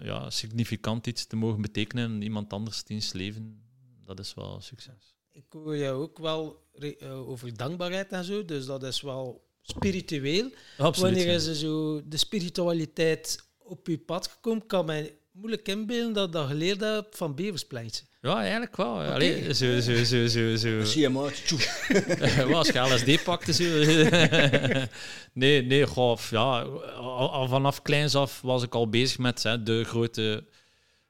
[0.03, 3.63] ja, significant iets te mogen betekenen in iemand anders diens leven,
[4.05, 5.15] dat is wel succes.
[5.31, 10.51] Ik hoor jou ook wel uh, over dankbaarheid en zo, dus dat is wel spiritueel.
[10.79, 16.13] Absoluut, Wanneer is er zo de spiritualiteit op je pad gekomen, kan mij moeilijk inbeelden
[16.13, 18.05] dat dat geleerd hebt van Beverspleintje.
[18.21, 18.93] Ja, eigenlijk wel.
[18.93, 19.09] Okay.
[19.09, 20.85] Allee, zo, zo, zo, zo, zo.
[20.85, 21.23] Zie je maar,
[22.55, 23.65] Als je LSD pakte, zo.
[25.33, 29.85] nee, nee, goh, ja, al, vanaf kleins af was ik al bezig met hè, de
[29.85, 30.47] grote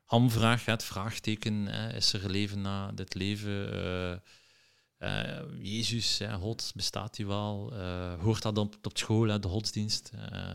[0.04, 3.74] hamvraag, het vraagteken, hè, is er leven na dit leven?
[3.74, 4.14] Uh,
[4.98, 7.72] uh, Jezus, hè, God, bestaat hij wel?
[7.72, 10.12] Uh, hoort dat op, op school, hè, de godsdienst?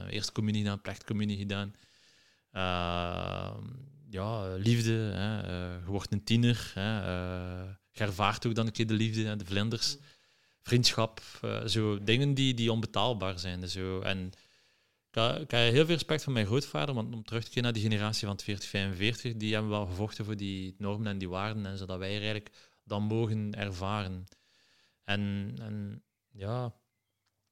[0.09, 1.73] eerst communie gedaan, plechtcommunie gedaan
[4.09, 4.91] ja, liefde.
[4.91, 6.71] Hè, uh, je wordt een tiener.
[6.73, 9.97] Hè, uh, je ervaart ook dan een keer de liefde en de vlinders.
[10.61, 11.21] Vriendschap.
[11.45, 13.69] Uh, zo dingen die, die onbetaalbaar zijn.
[13.69, 14.01] Zo.
[14.01, 14.31] En
[15.11, 17.81] ik, heb heel veel respect voor mijn grootvader, want om terug te keren naar die
[17.81, 21.77] generatie van 40, 45, die hebben wel gevochten voor die normen en die waarden, en
[21.77, 22.51] zodat wij eigenlijk
[22.83, 24.25] dan mogen ervaren.
[25.03, 26.73] En, en ja,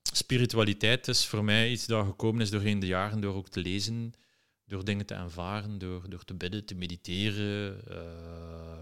[0.02, 4.14] spiritualiteit is voor mij iets dat gekomen is doorheen de jaren, door ook te lezen,
[4.68, 8.78] door dingen te ervaren, door, door te bidden, te mediteren, uh,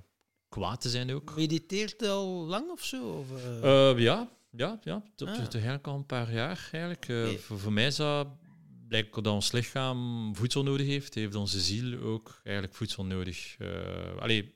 [0.50, 1.36] kwaad te zijn ook.
[1.36, 3.10] Mediteert al lang of zo?
[3.10, 3.28] Of,
[3.64, 4.00] uh?
[4.00, 5.04] ja, ja, ja.
[5.16, 5.78] Tot, ah.
[5.82, 7.40] al een paar jaar eigenlijk.
[7.42, 8.28] voor, voor mij is dat
[8.88, 13.58] blijkbaar dat ons lichaam voedsel nodig heeft, heeft onze ziel ook eigenlijk voedsel nodig.
[14.20, 14.56] allee,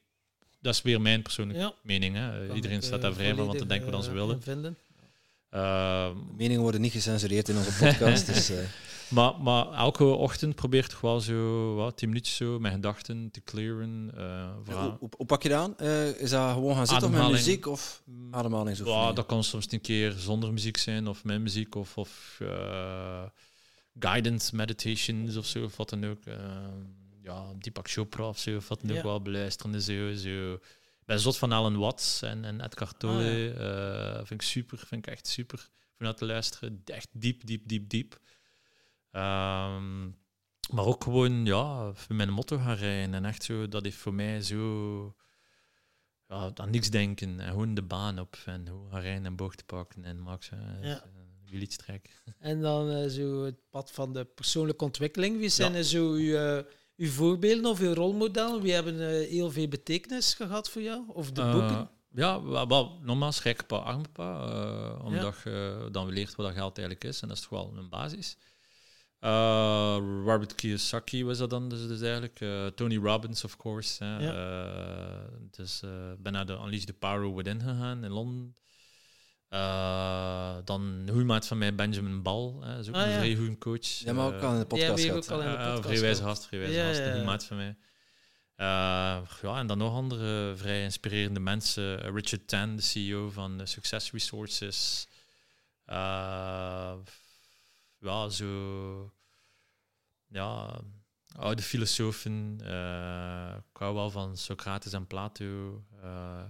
[0.61, 2.15] dat is weer mijn persoonlijke mening.
[2.15, 2.53] Hè.
[2.53, 4.41] Iedereen staat daar vrij van wat te denken wat ze willen.
[4.41, 4.77] Vinden.
[6.37, 8.25] Meningen worden niet gecensureerd in onze podcast.
[8.25, 8.51] dus,
[9.09, 13.41] maar, maar elke ochtend probeer toch wel zo wat, tien minuutjes zo mijn gedachten te
[13.43, 14.11] clearen.
[14.17, 15.75] Uh, hoe, hoe, pak je dat aan?
[15.81, 18.77] Uh, is dat gewoon gaan zitten of met muziek of ademhaling?
[18.77, 23.23] Ja, dat kan soms een keer zonder muziek zijn of met muziek of, of uh,
[23.99, 26.19] guidance meditations of zo, of wat dan ook.
[27.21, 29.81] ja, Deepak Chopra of zo, of wat dan ook wel beluisteren.
[29.81, 30.59] Zo, zo.
[31.09, 33.55] Ben zot van Alan Watts en, en Edgar Tolle.
[33.57, 35.69] Ah, vind ik super, vind ik echt super.
[35.97, 38.13] Vanuit te luisteren, echt diep, diep, diep, diep.
[39.11, 40.17] Um,
[40.71, 43.13] maar ook gewoon, ja, met een motto gaan rijden.
[43.13, 45.15] En echt zo, dat heeft voor mij zo...
[46.27, 47.39] Ja, aan niks denken.
[47.39, 48.37] En gewoon de baan op.
[48.45, 50.03] En hoe gaan rijden en bocht pakken.
[50.03, 50.49] En max,
[50.81, 51.03] ja.
[52.39, 55.37] En dan uh, zo het pad van de persoonlijke ontwikkeling.
[55.37, 55.81] Wie zijn ja.
[55.81, 56.63] zo uw,
[56.99, 58.61] uw voorbeelden of uw rolmodellen?
[58.61, 61.03] Wie hebben uh, heel veel betekenis gehad voor jou?
[61.07, 61.89] Of de boeken?
[62.11, 64.99] Ja, wel, nogmaals, rijke arme pa.
[65.03, 67.21] omdat je dan leert wat dat geld eigenlijk is.
[67.21, 68.37] En dat is toch wel een basis.
[69.21, 72.39] Uh, Robert Kiyosaki was dat dan dus, dus eigenlijk.
[72.39, 74.03] Uh, Tony Robbins, of course.
[74.03, 74.17] Hè.
[74.17, 75.29] Ja.
[75.51, 75.83] Dus
[76.17, 78.55] ben naar de Unleash the Power Within gegaan in Londen.
[80.65, 82.53] Dan een goede van mij, Benjamin Ball.
[82.61, 83.17] Hè, is ook ah, een ja.
[83.17, 83.85] vrij goede coach.
[83.85, 86.23] Ja, maar ook al in de podcast ja, ook al in de podcast Vrij wijze
[86.23, 86.99] gast, vrij wijze gast.
[86.99, 87.75] Een goede maat van mij.
[89.41, 92.13] ja, en dan nog andere vrij inspirerende mensen.
[92.13, 95.07] Richard Tan, de CEO van Success Resources
[97.99, 99.13] ja, zo.
[100.27, 100.79] Ja,
[101.35, 102.59] oude filosofen.
[102.61, 105.83] Uh, ik hou wel van Socrates en Plato.
[106.03, 106.43] Uh,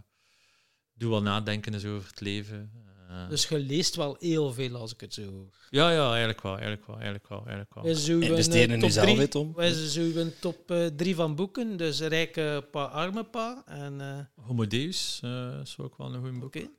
[0.93, 2.71] doe wel nadenken eens over het leven.
[3.09, 6.51] Uh, dus je leest wel heel veel als ik het zo Ja, ja, eigenlijk wel.
[6.51, 7.83] Eigenlijk wel, eigenlijk wel, eigenlijk wel.
[8.21, 9.53] Investeer in jezelf, Tom.
[9.53, 11.77] Wij zijn een top uh, drie van boeken.
[11.77, 13.63] Dus Rijke Pa, Arme Pa.
[13.65, 15.19] En, uh, Homo Deus
[15.61, 16.55] is ook wel een goed boek.
[16.55, 16.69] Okay.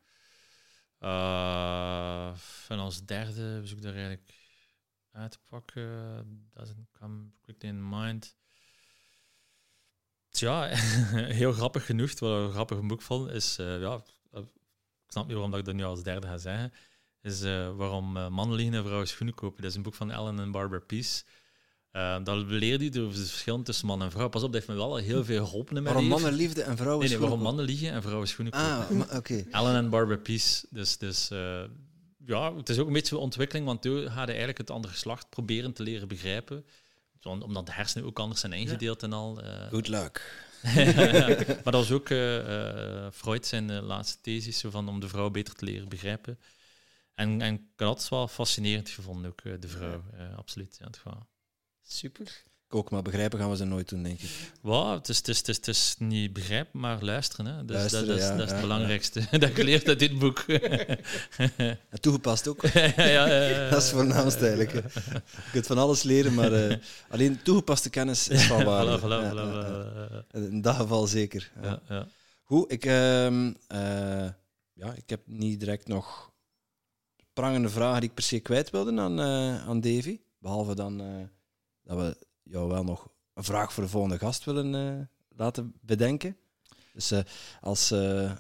[2.69, 4.32] en als derde zoek ik daar eigenlijk
[5.12, 6.51] uit te pakken.
[6.55, 8.36] Doesn't come quickly in mind.
[10.31, 10.66] Ja,
[11.40, 14.02] heel grappig genoeg, wat een grappig boek vond, is, uh, ja,
[15.11, 16.73] ik snap niet waarom dat ik dat nu als derde ga zeggen,
[17.23, 19.62] is uh, waarom uh, mannen liggen en vrouwen schoenen kopen.
[19.62, 21.23] Dat is een boek van Ellen en Barbara Peace.
[21.93, 24.28] Uh, dat leert hij over het verschil tussen man en vrouw.
[24.28, 27.01] Pas op, dat heeft me wel heel veel geholpen in Waarom mannen liefde en vrouwen
[27.01, 29.09] nee, nee, waarom mannen liegen en vrouwen schoenen ah, kopen.
[29.09, 29.45] Ah, oké.
[29.51, 30.66] Ellen en Barbara Peace.
[30.70, 31.28] Dus, dus
[32.27, 35.31] ja, het is ook een beetje een ontwikkeling, want toen hadden eigenlijk het andere geslacht
[35.31, 36.65] proberen te leren begrijpen.
[37.23, 39.45] Omdat de hersenen ook anders zijn ingedeeld en al.
[39.45, 39.69] Uh.
[39.70, 40.49] Good luck.
[40.62, 45.65] Maar dat was ook uh, Freud zijn laatste thesis, van om de vrouw beter te
[45.65, 46.39] leren begrijpen.
[47.15, 50.03] En, en ik had het wel fascinerend gevonden, ook de vrouw.
[50.37, 50.77] absoluut.
[50.78, 51.01] Ja, het
[51.82, 52.43] Super
[52.75, 54.31] ook, maar begrijpen gaan we ze nooit doen, denk ik.
[54.61, 57.47] Wow, het, is, het, is, het, is, het is niet begrijpen, maar luisteren.
[57.47, 57.65] Hè.
[57.65, 60.39] Dus luisteren, dat, is, dat is het belangrijkste dat ik leer uit dit boek.
[61.91, 62.63] en toegepast ook.
[63.71, 64.73] dat is voornaamste eigenlijk.
[64.73, 66.77] Je kunt van alles leren, maar uh,
[67.09, 68.99] alleen toegepaste kennis is van waarde.
[68.99, 71.51] voilà, voilà, In dat geval zeker.
[72.43, 73.53] Goed, ik, uh, uh,
[74.73, 76.31] ja, ik heb niet direct nog
[77.33, 80.21] prangende vragen die ik per se kwijt wilde aan, uh, aan Davy.
[80.39, 80.99] Behalve dan
[81.83, 86.37] dat we jou wel nog een vraag voor de volgende gast willen uh, laten bedenken.
[86.93, 87.21] Dus uh,
[87.61, 88.33] als uh,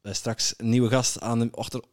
[0.00, 1.84] wij straks een nieuwe gast aan de achter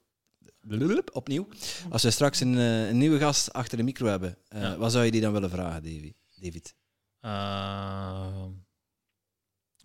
[1.14, 1.48] opnieuw.
[1.90, 4.78] Als wij straks een, een, nieuwe gast achter de micro hebben, ja.
[4.78, 6.14] wat zou je die dan willen vragen, Davy?
[6.36, 6.76] David?
[7.20, 8.52] Ehm,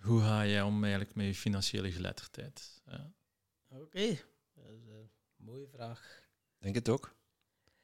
[0.01, 2.83] hoe ga jij om eigenlijk met je financiële geletterdheid?
[2.87, 3.13] Ja.
[3.69, 4.07] Oké,
[4.55, 6.23] dat is een mooie vraag.
[6.59, 7.15] Denk het ook.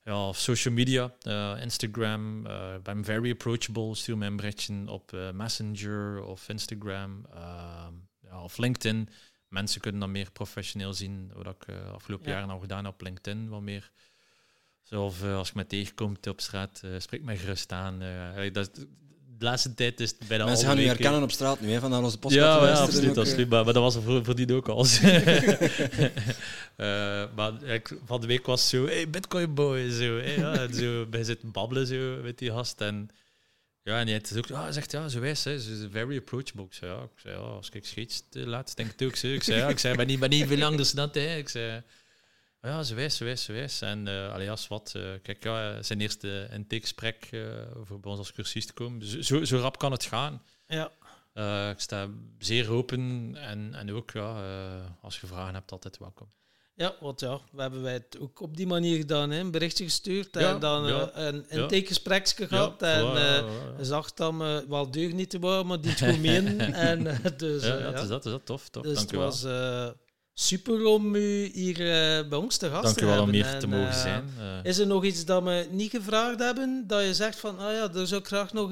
[0.05, 2.47] Ja, of social media, uh, Instagram.
[2.47, 3.95] Ik ben very approachable.
[3.95, 7.27] Stuur mij een berichtje op Messenger of Instagram.
[8.43, 9.09] Of LinkedIn.
[9.49, 13.49] Mensen kunnen dan meer professioneel zien, wat ik uh, afgelopen jaren al gedaan op LinkedIn,
[13.49, 13.91] wat meer.
[14.83, 18.03] Zoals uh, als je me tegenkomt op straat, uh, spreek mij gerust aan.
[18.53, 18.71] dat,
[19.39, 22.05] de laatste tijd is het bijna Mensen gaan nu herkennen op straat nu, hè, van
[22.05, 22.43] onze podcast.
[22.43, 24.77] Ja, ja absoluut, absoluut maar, maar, dat was er voor, voor die ook al.
[27.37, 30.17] maar ik, van de week was zo, hey, bitcoin boy, zo.
[30.19, 32.81] Hey, ja, zo bij zitten babbelen zo, met die gast.
[32.81, 33.11] En
[33.87, 36.65] ja, en hij ook, ah, zegt ja, zo wijs, hè, ze is very approachable.
[36.65, 39.27] Ik zei, ja, ik zei, ja als ik scheets laat, denk ik ook zo.
[39.27, 41.37] Ik zei, ja, ik zei, ben niet, ben niet veel anders dan hè.
[41.37, 41.83] Ik zei,
[42.61, 43.81] ja, zo wijs, zo wijs, zo wijs.
[43.81, 47.47] En uh, alias wat, uh, kijk, ja, zijn eerste intakegesprek uh,
[47.83, 49.25] voor bij ons als cursist te komen.
[49.25, 50.43] Zo, zo rap kan het gaan.
[50.67, 50.91] Ja.
[51.71, 52.09] ik sta
[52.39, 56.31] zeer open en, en ook, ja, als je vragen hebt, altijd welkom.
[56.77, 59.31] Ja, want ja, we hebben wij het ook op die manier gedaan.
[59.31, 59.41] Hè?
[59.41, 62.83] Een berichtje gestuurd en dan ja, een, teekgespreksje gehad.
[62.83, 63.45] en uh,
[63.81, 66.61] zag dan uh, wel deugd niet te worden, maar die goed meen.
[66.91, 68.69] en, uh, dus, ja, dat is dat, is dat tof.
[68.69, 68.83] tof.
[68.83, 69.47] Dus Dank het was
[70.35, 71.77] super om u hier
[72.29, 73.25] bij ons te gast Dank te hebben.
[73.25, 74.31] Dank u wel om hier te mogen zijn.
[74.63, 77.89] Is er nog iets dat we niet gevraagd hebben, dat je zegt van, ah ja,
[77.89, 78.71] daar zou ik graag nog...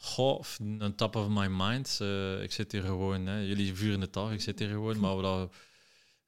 [0.00, 2.00] Goh, een top of my mind.
[2.42, 3.38] ik zit hier gewoon, hè.
[3.38, 5.50] jullie vuren het af, ik zit hier gewoon, maar we dat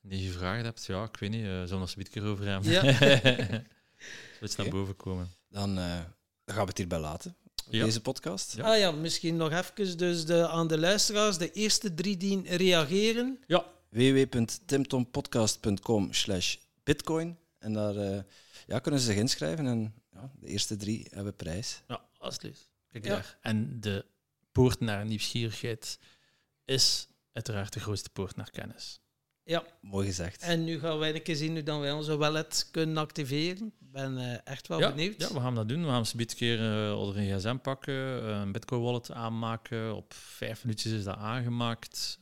[0.03, 2.71] die je gevraagd hebt, ja, ik weet niet, uh, zullen we het erover hebben?
[2.71, 2.83] Ja.
[4.43, 5.31] Iets naar boven komen.
[5.49, 5.99] Dan, uh,
[6.45, 7.37] dan, gaan we het hierbij laten,
[7.71, 8.57] deze podcast.
[8.57, 8.73] Ja.
[8.73, 13.39] Ah ja, misschien nog even dus de, aan de luisteraars, de eerste drie die reageren.
[13.47, 13.65] Ja.
[13.89, 17.39] www.timtompodcast.com slash bitcoin.
[17.59, 18.19] En daar uh,
[18.67, 21.83] ja, kunnen ze zich inschrijven en ja, de eerste drie hebben prijs.
[21.89, 22.69] Ja, alsjeblieft.
[22.91, 23.11] Kijk ja.
[23.11, 23.39] daar.
[23.41, 24.05] En de
[24.53, 25.99] poort naar nieuwsgierigheid
[26.65, 29.01] is uiteraard de grootste poort naar kennis.
[29.51, 29.65] Ja.
[29.81, 30.43] Mooi gezegd.
[30.43, 33.67] En nu gaan wij een keer zien hoe dan wij onze wallet kunnen activeren.
[33.67, 35.21] Ik ben uh, echt wel ja, benieuwd.
[35.21, 35.83] Ja, we gaan dat doen.
[35.83, 39.95] We gaan ze een keer uh, een gsm pakken, uh, een bitcoin wallet aanmaken.
[39.95, 42.19] Op vijf minuutjes is dat aangemaakt.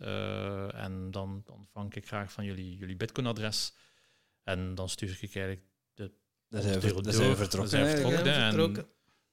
[0.74, 3.74] en dan ontvang ik graag van jullie jullie bitcoin adres.
[4.42, 5.62] En dan stuur ik eigenlijk
[5.94, 6.12] de...
[6.48, 6.80] Dat zijn we
[7.36, 7.68] vertrokken.
[7.68, 8.86] zijn vertrokken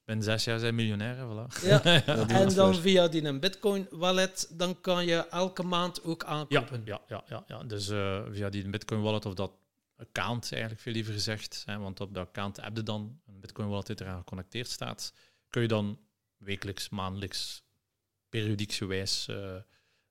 [0.06, 1.62] ben zes jaar zijn miljonair, voilà.
[1.62, 1.82] Ja.
[2.42, 6.82] en dan via die Bitcoin wallet, dan kan je elke maand ook aankopen.
[6.84, 7.62] Ja, ja, ja, ja.
[7.62, 9.52] dus uh, via die Bitcoin wallet of dat
[9.96, 13.68] account eigenlijk veel liever gezegd, hè, want op dat account heb je dan een Bitcoin
[13.68, 15.12] wallet die eraan geconnecteerd staat,
[15.48, 15.98] kun je dan
[16.36, 17.62] wekelijks, maandelijks,
[18.28, 19.54] periodiek wijs uh,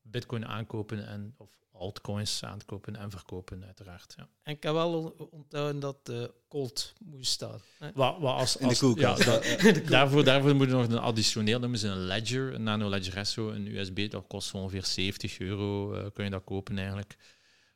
[0.02, 4.14] Bitcoin aankopen en of altcoins aankopen en verkopen, uiteraard.
[4.18, 4.28] Ja.
[4.44, 7.62] En ik heb wel onthouden dat de cold moest staan.
[7.80, 11.60] Wat, wat als, als, in de Ja, dat, daarvoor, daarvoor moet je nog een additioneel,
[11.60, 15.96] noemen ze een ledger, een nano ledger Esso, een USB, dat kost ongeveer 70 euro,
[15.96, 17.18] uh, kun je dat kopen eigenlijk.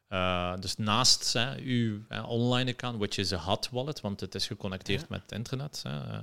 [0.10, 4.48] Uh, dus naast hè, uw online account, which is een hot wallet, want het is
[4.48, 6.20] geconnecteerd met het internet, hè, uh,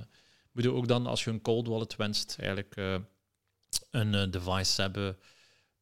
[0.51, 2.75] moet je ook dan, als je een cold wallet wenst, eigenlijk
[3.91, 5.17] een device hebben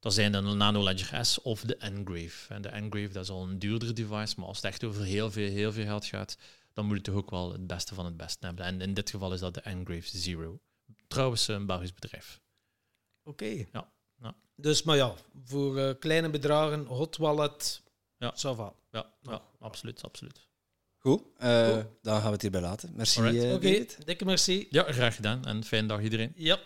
[0.06, 2.54] dat zijn de Nano Ledger S of de Engrave.
[2.54, 5.32] En de Engrave dat is al een duurder device, maar als het echt over heel
[5.32, 6.38] veel, heel veel geld gaat,
[6.74, 8.66] dan moet je toch ook wel het beste van het beste hebben.
[8.66, 10.60] En in dit geval is dat de Engrave Zero.
[11.08, 12.42] Trouwens, een Belgisch bedrijf.
[13.24, 13.66] Oké.
[13.72, 13.92] Ja,
[14.22, 15.14] ja, Dus, maar ja,
[15.46, 17.82] voor uh, kleine bedragen, hot wallet,
[18.18, 18.32] ja.
[18.36, 18.74] Sava.
[18.92, 20.48] Ja, ja, absoluut, absoluut.
[20.98, 22.92] Goed, uh, Goed, dan gaan we het hierbij laten.
[22.96, 23.22] Merci.
[23.22, 23.90] Uh, Oké, okay.
[24.06, 24.68] dikke merci.
[24.70, 26.34] Ja, graag gedaan en fijne dag iedereen.
[26.36, 26.60] Ja.